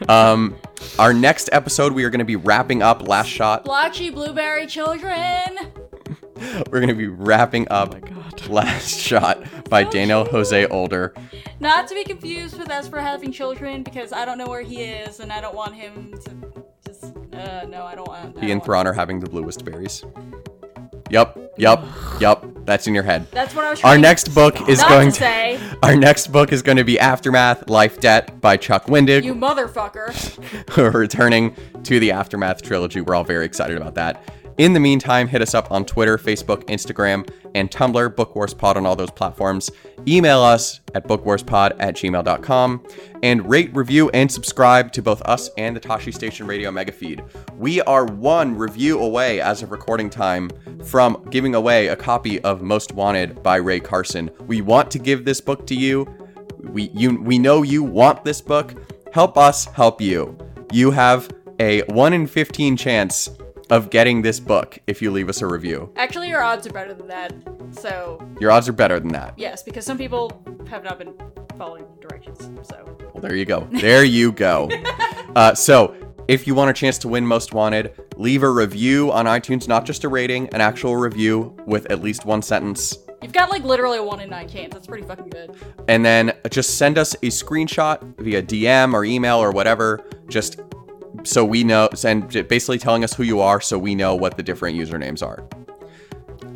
Um, 0.09 0.57
our 1.01 1.13
next 1.13 1.49
episode, 1.51 1.93
we 1.93 2.05
are 2.05 2.11
going 2.11 2.21
to 2.21 2.25
be 2.25 2.37
wrapping 2.37 2.81
up 2.81 3.09
Last 3.09 3.27
Shot. 3.27 3.65
Blotchy 3.65 4.11
blueberry 4.11 4.67
children. 4.69 5.59
We're 6.71 6.81
going 6.81 6.89
to 6.89 6.95
be 6.95 7.09
wrapping 7.09 7.67
up 7.71 7.95
Oh 7.95 8.31
Last 8.53 8.99
Shot 8.99 9.43
by 9.71 9.85
Daniel 9.85 10.25
José 10.25 10.71
Older. 10.71 11.15
Not 11.61 11.89
to 11.89 11.95
be 11.95 12.05
confused 12.05 12.59
with 12.59 12.71
us 12.71 12.87
for 12.87 13.01
having 13.01 13.33
children, 13.33 13.83
because 13.83 14.13
I 14.13 14.25
don't 14.27 14.37
know 14.37 14.47
where 14.47 14.63
he 14.63 14.83
is, 14.83 15.21
and 15.21 15.33
I 15.33 15.41
don't 15.41 15.55
want 15.55 15.75
him 15.75 16.13
to 16.25 16.65
just. 16.85 17.05
Uh, 17.33 17.65
no, 17.69 17.85
I 17.85 17.95
don't 17.95 18.07
want. 18.07 18.37
I 18.37 18.41
He 18.41 18.47
don't 18.49 18.51
and 18.51 18.65
Thrawn 18.65 18.87
are 18.87 18.93
having 18.93 19.21
the 19.21 19.29
bluest 19.31 19.65
berries. 19.65 20.05
Yep, 21.11 21.55
yep, 21.57 21.83
yep. 22.21 22.45
That's 22.65 22.87
in 22.87 22.95
your 22.95 23.05
head. 23.05 23.29
That's 23.31 23.55
what 23.55 23.65
I 23.65 23.71
was. 23.71 23.83
Our 23.85 23.97
next 23.97 24.35
book 24.35 24.69
is 24.69 24.83
going 24.83 25.13
to 25.13 25.19
say. 25.19 25.61
Our 25.83 25.97
next 25.97 26.27
book 26.29 26.53
is 26.53 26.63
going 26.63 26.77
to 26.77 26.85
be 26.85 26.99
Aftermath: 26.99 27.71
Life 27.71 28.01
Debt 28.01 28.41
by 28.41 28.57
Chuck 28.57 28.87
Wendig. 28.87 29.25
You 29.25 29.35
motherfucker. 29.35 30.77
We're 30.77 30.91
returning 30.91 31.57
to 31.85 32.01
the 32.01 32.11
Aftermath 32.11 32.61
trilogy. 32.63 33.01
We're 33.01 33.15
all 33.15 33.25
very 33.25 33.47
excited 33.47 33.77
about 33.77 33.95
that. 33.95 34.23
In 34.59 34.73
the 34.73 34.81
meantime, 34.81 35.29
hit 35.29 35.43
us 35.43 35.55
up 35.55 35.71
on 35.71 35.85
Twitter, 35.85 36.17
Facebook, 36.17 36.65
Instagram, 36.65 37.29
and 37.55 37.71
Tumblr, 37.71 38.17
Book 38.17 38.35
Wars 38.35 38.55
Pod 38.55 38.79
on 38.79 38.87
all 38.87 38.97
those 38.97 39.11
platforms. 39.11 39.71
Email 40.09 40.41
us 40.41 40.81
at 40.95 41.07
bookwarspod 41.07 41.77
at 41.79 41.95
gmail.com 41.95 42.83
and 43.23 43.49
rate, 43.51 43.75
review, 43.77 44.09
and 44.11 44.33
subscribe 44.33 44.93
to 44.93 45.03
both 45.03 45.21
us 45.23 45.51
and 45.59 45.77
the 45.77 45.81
Tosche 45.81 46.15
Station 46.15 46.47
Radio 46.47 46.71
mega 46.71 46.93
feed. 46.93 47.23
We 47.59 47.83
are 47.83 48.07
one 48.07 48.57
review 48.57 48.99
away 48.99 49.43
as 49.43 49.63
of 49.63 49.73
recording 49.73 50.09
time 50.09 50.51
from 50.85 51.23
giving 51.29 51.55
away 51.55 51.89
a 51.89 51.97
copy 51.97 52.41
of 52.41 52.63
Most 52.63 52.93
Wanted 52.93 53.43
by 53.43 53.57
Rae 53.57 53.81
Carson. 53.81 54.31
We 54.47 54.63
want 54.63 54.91
to 54.93 54.99
give 54.99 55.27
this 55.27 55.41
book 55.41 55.67
to 55.67 55.75
you. 55.75 56.07
We 56.61 56.85
you 56.95 57.21
we 57.21 57.39
know 57.39 57.63
you 57.63 57.83
want 57.83 58.25
this 58.25 58.41
book. 58.41 58.75
Help 59.13 59.37
us 59.37 59.67
help 59.67 60.01
you. 60.01 60.37
You 60.73 60.93
have 60.93 61.31
a 61.61 61.83
1 61.83 62.13
in 62.13 62.27
15 62.27 62.77
chance 62.77 63.31
of 63.71 63.91
getting 63.91 64.23
this 64.23 64.39
book 64.41 64.79
if 64.87 65.03
you 65.03 65.11
leave 65.11 65.29
us 65.29 65.43
a 65.43 65.47
review. 65.47 65.93
Actually, 65.97 66.29
your 66.29 66.43
odds 66.43 66.67
are 66.67 66.73
better 66.73 66.95
than 66.95 67.09
that. 67.09 67.33
So 67.73 68.25
Your 68.41 68.51
odds 68.53 68.69
are 68.69 68.73
better 68.73 69.01
than 69.01 69.09
that. 69.13 69.35
yes, 69.37 69.63
because 69.63 69.85
some 69.85 69.99
people 69.99 70.43
have 70.69 70.85
not 70.85 70.99
been 70.99 71.15
following 71.59 71.85
directions. 72.01 72.49
So 72.69 72.97
Well, 73.13 73.21
there 73.23 73.35
you 73.35 73.45
go. 73.45 73.67
There 73.73 74.05
you 74.05 74.33
go. 74.33 74.71
Uh, 75.37 75.55
so, 75.55 75.95
if 76.29 76.47
you 76.47 76.55
want 76.55 76.71
a 76.71 76.73
chance 76.73 76.97
to 76.97 77.09
win 77.09 77.27
Most 77.27 77.53
Wanted, 77.53 77.93
leave 78.17 78.43
a 78.43 78.49
review 78.51 79.13
on 79.13 79.27
iTunes, 79.27 79.69
not 79.69 79.85
just 79.85 80.03
a 80.05 80.09
rating, 80.09 80.49
an 80.55 80.63
actual 80.63 80.97
review 80.97 81.55
with 81.67 81.91
at 81.91 82.01
least 82.03 82.25
one 82.25 82.41
sentence. 82.41 82.97
you've 83.23 83.35
got 83.35 83.51
like 83.51 83.63
literally 83.63 83.99
a 83.99 84.03
one 84.03 84.21
in 84.21 84.31
nine 84.31 84.49
chance. 84.49 84.73
That's 84.73 84.87
pretty 84.87 85.07
fucking 85.07 85.29
good. 85.29 85.55
And 85.89 86.03
then 86.03 86.33
just 86.51 86.79
send 86.79 86.97
us 86.97 87.13
a 87.17 87.27
screenshot 87.27 88.17
via 88.17 88.43
DM 88.43 88.95
or 88.95 89.05
email 89.05 89.37
or 89.37 89.51
whatever, 89.51 90.09
just 90.27 90.59
so 91.27 91.45
we 91.45 91.65
know, 91.65 91.89
send 91.95 92.31
basically 92.49 92.79
telling 92.79 93.05
us 93.05 93.15
who 93.15 93.23
you 93.23 93.41
are 93.41 93.61
so 93.61 93.79
we 93.79 93.95
know 93.95 94.15
what 94.15 94.37
the 94.37 94.43
different 94.43 94.79
usernames 94.79 95.27
are. 95.27 95.47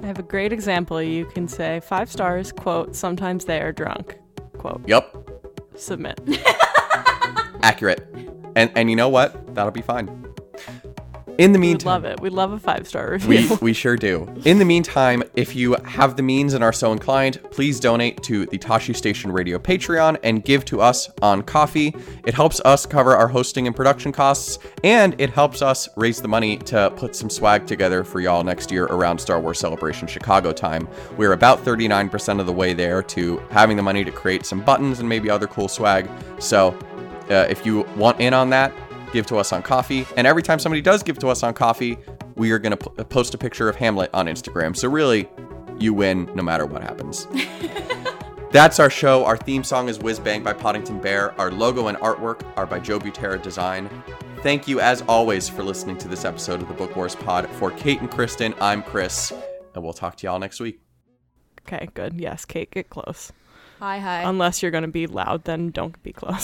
I 0.03 0.07
have 0.07 0.19
a 0.19 0.23
great 0.23 0.53
example. 0.53 1.03
You 1.03 1.27
can 1.27 1.47
say 1.49 1.81
five 1.81 2.11
stars, 2.11 2.53
quote, 2.53 2.97
sometimes 2.97 3.45
they 3.45 3.61
are 3.61 3.73
drunk, 3.73 4.19
quote, 4.59 4.83
Yep, 4.87 5.31
submit. 5.75 6.21
accurate. 7.63 8.07
And 8.57 8.71
and 8.75 8.91
you 8.91 8.97
know 8.97 9.09
what? 9.09 9.55
That'll 9.55 9.73
be 9.73 9.83
fine. 9.83 10.09
In 11.41 11.53
the 11.53 11.59
We'd 11.59 11.69
meantime, 11.69 12.03
love 12.03 12.05
it. 12.05 12.21
We 12.21 12.29
love 12.29 12.53
a 12.53 12.59
five 12.59 12.87
star 12.87 13.17
we, 13.27 13.39
review. 13.39 13.59
we 13.63 13.73
sure 13.73 13.97
do. 13.97 14.29
In 14.45 14.59
the 14.59 14.65
meantime, 14.67 15.23
if 15.37 15.57
you 15.57 15.75
have 15.87 16.15
the 16.17 16.23
means 16.23 16.53
and 16.53 16.63
are 16.63 16.71
so 16.71 16.93
inclined, 16.93 17.41
please 17.51 17.81
donate 17.81 18.23
to 18.25 18.45
the 18.45 18.59
Tosche 18.59 18.95
Station 18.95 19.33
Radio 19.33 19.59
Patreon 19.59 20.19
and 20.23 20.45
give 20.45 20.67
to 20.67 20.83
us 20.83 21.09
on 21.23 21.43
Ko-fi. 21.43 21.95
It 22.27 22.35
helps 22.35 22.61
us 22.67 22.85
cover 22.85 23.17
our 23.17 23.27
hosting 23.27 23.67
and 23.67 23.75
production 23.75 24.13
costs, 24.13 24.59
and 24.85 25.19
it 25.19 25.31
helps 25.31 25.63
us 25.63 25.89
raise 25.97 26.21
the 26.21 26.29
money 26.29 26.59
to 26.59 26.93
put 26.95 27.17
some 27.17 27.31
swag 27.31 27.67
together 27.67 28.05
for 28.05 28.21
y'all 28.21 28.45
next 28.45 28.71
year 28.71 28.85
around 28.85 29.19
Star 29.19 29.41
Wars 29.41 29.59
Celebration 29.59 30.07
Chicago 30.07 30.53
time. 30.53 30.87
We're 31.17 31.33
about 31.33 31.65
39% 31.65 32.39
of 32.39 32.45
the 32.45 32.53
way 32.53 32.75
there 32.75 33.03
to 33.05 33.39
having 33.51 33.79
the 33.79 33.83
money 33.83 34.05
to 34.05 34.13
create 34.13 34.45
some 34.45 34.61
buttons 34.61 35.01
and 35.01 35.09
maybe 35.09 35.31
other 35.31 35.47
cool 35.47 35.69
swag. 35.69 36.07
So, 36.39 36.79
uh, 37.31 37.47
if 37.49 37.65
you 37.65 37.85
want 37.97 38.21
in 38.21 38.35
on 38.35 38.51
that, 38.51 38.75
give 39.13 39.27
to 39.27 39.37
us 39.37 39.53
on 39.53 39.63
Ko-fi. 39.63 40.07
And 40.17 40.27
every 40.27 40.43
time 40.43 40.59
somebody 40.59 40.81
does 40.83 41.03
give 41.03 41.19
to 41.21 41.29
us 41.29 41.43
on 41.43 41.55
Ko-fi, 41.55 41.97
we 42.37 42.51
are 42.53 42.59
going 42.59 42.77
to 42.77 42.91
p- 42.91 43.05
post 43.05 43.35
a 43.35 43.39
picture 43.39 43.69
of 43.69 43.77
Hamlet 43.77 44.11
on 44.15 44.27
Instagram. 44.27 44.77
So 44.77 44.89
really, 44.89 45.29
you 45.79 45.93
win 45.95 46.31
no 46.35 46.43
matter 46.43 46.67
what 46.67 46.83
happens. 46.83 47.27
That's 48.53 48.81
our 48.81 48.91
show. 48.91 49.25
Our 49.25 49.37
theme 49.37 49.63
song 49.63 49.89
is 49.89 49.99
Whiz 50.01 50.19
Bang 50.19 50.43
by 50.43 50.53
Poddington 50.53 51.01
Bear. 51.01 51.39
Our 51.41 51.53
logo 51.53 51.87
and 51.87 51.97
artwork 51.99 52.45
are 52.57 52.67
by 52.67 52.81
Joe 52.81 52.99
Butera 52.99 53.41
Design. 53.41 53.89
Thank 54.43 54.67
you, 54.67 54.81
as 54.81 55.03
always, 55.03 55.49
for 55.49 55.63
listening 55.63 55.99
to 55.99 56.09
this 56.09 56.25
episode 56.25 56.61
of 56.61 56.67
the 56.69 56.75
Book 56.75 56.97
Wars 56.97 57.15
Pod. 57.15 57.49
For 57.51 57.71
Kate 57.71 58.01
and 58.01 58.11
Kristen, 58.11 58.55
I'm 58.61 58.83
Chris, 58.83 59.33
and 59.75 59.85
we'll 59.85 59.93
talk 59.93 60.17
to 60.17 60.27
y'all 60.27 60.39
next 60.41 60.59
week. 60.61 60.81
okay, 61.67 61.89
good. 61.95 62.15
Yes, 62.19 62.45
Kate, 62.45 62.71
get 62.71 62.91
close. 62.91 63.31
Hi, 63.79 63.99
hi. 63.99 64.23
Unless 64.23 64.63
you're 64.63 64.73
going 64.73 64.83
to 64.83 64.89
be 64.89 65.07
loud, 65.07 65.45
then 65.45 65.71
don't 65.71 66.03
be 66.03 66.13
close. 66.13 66.43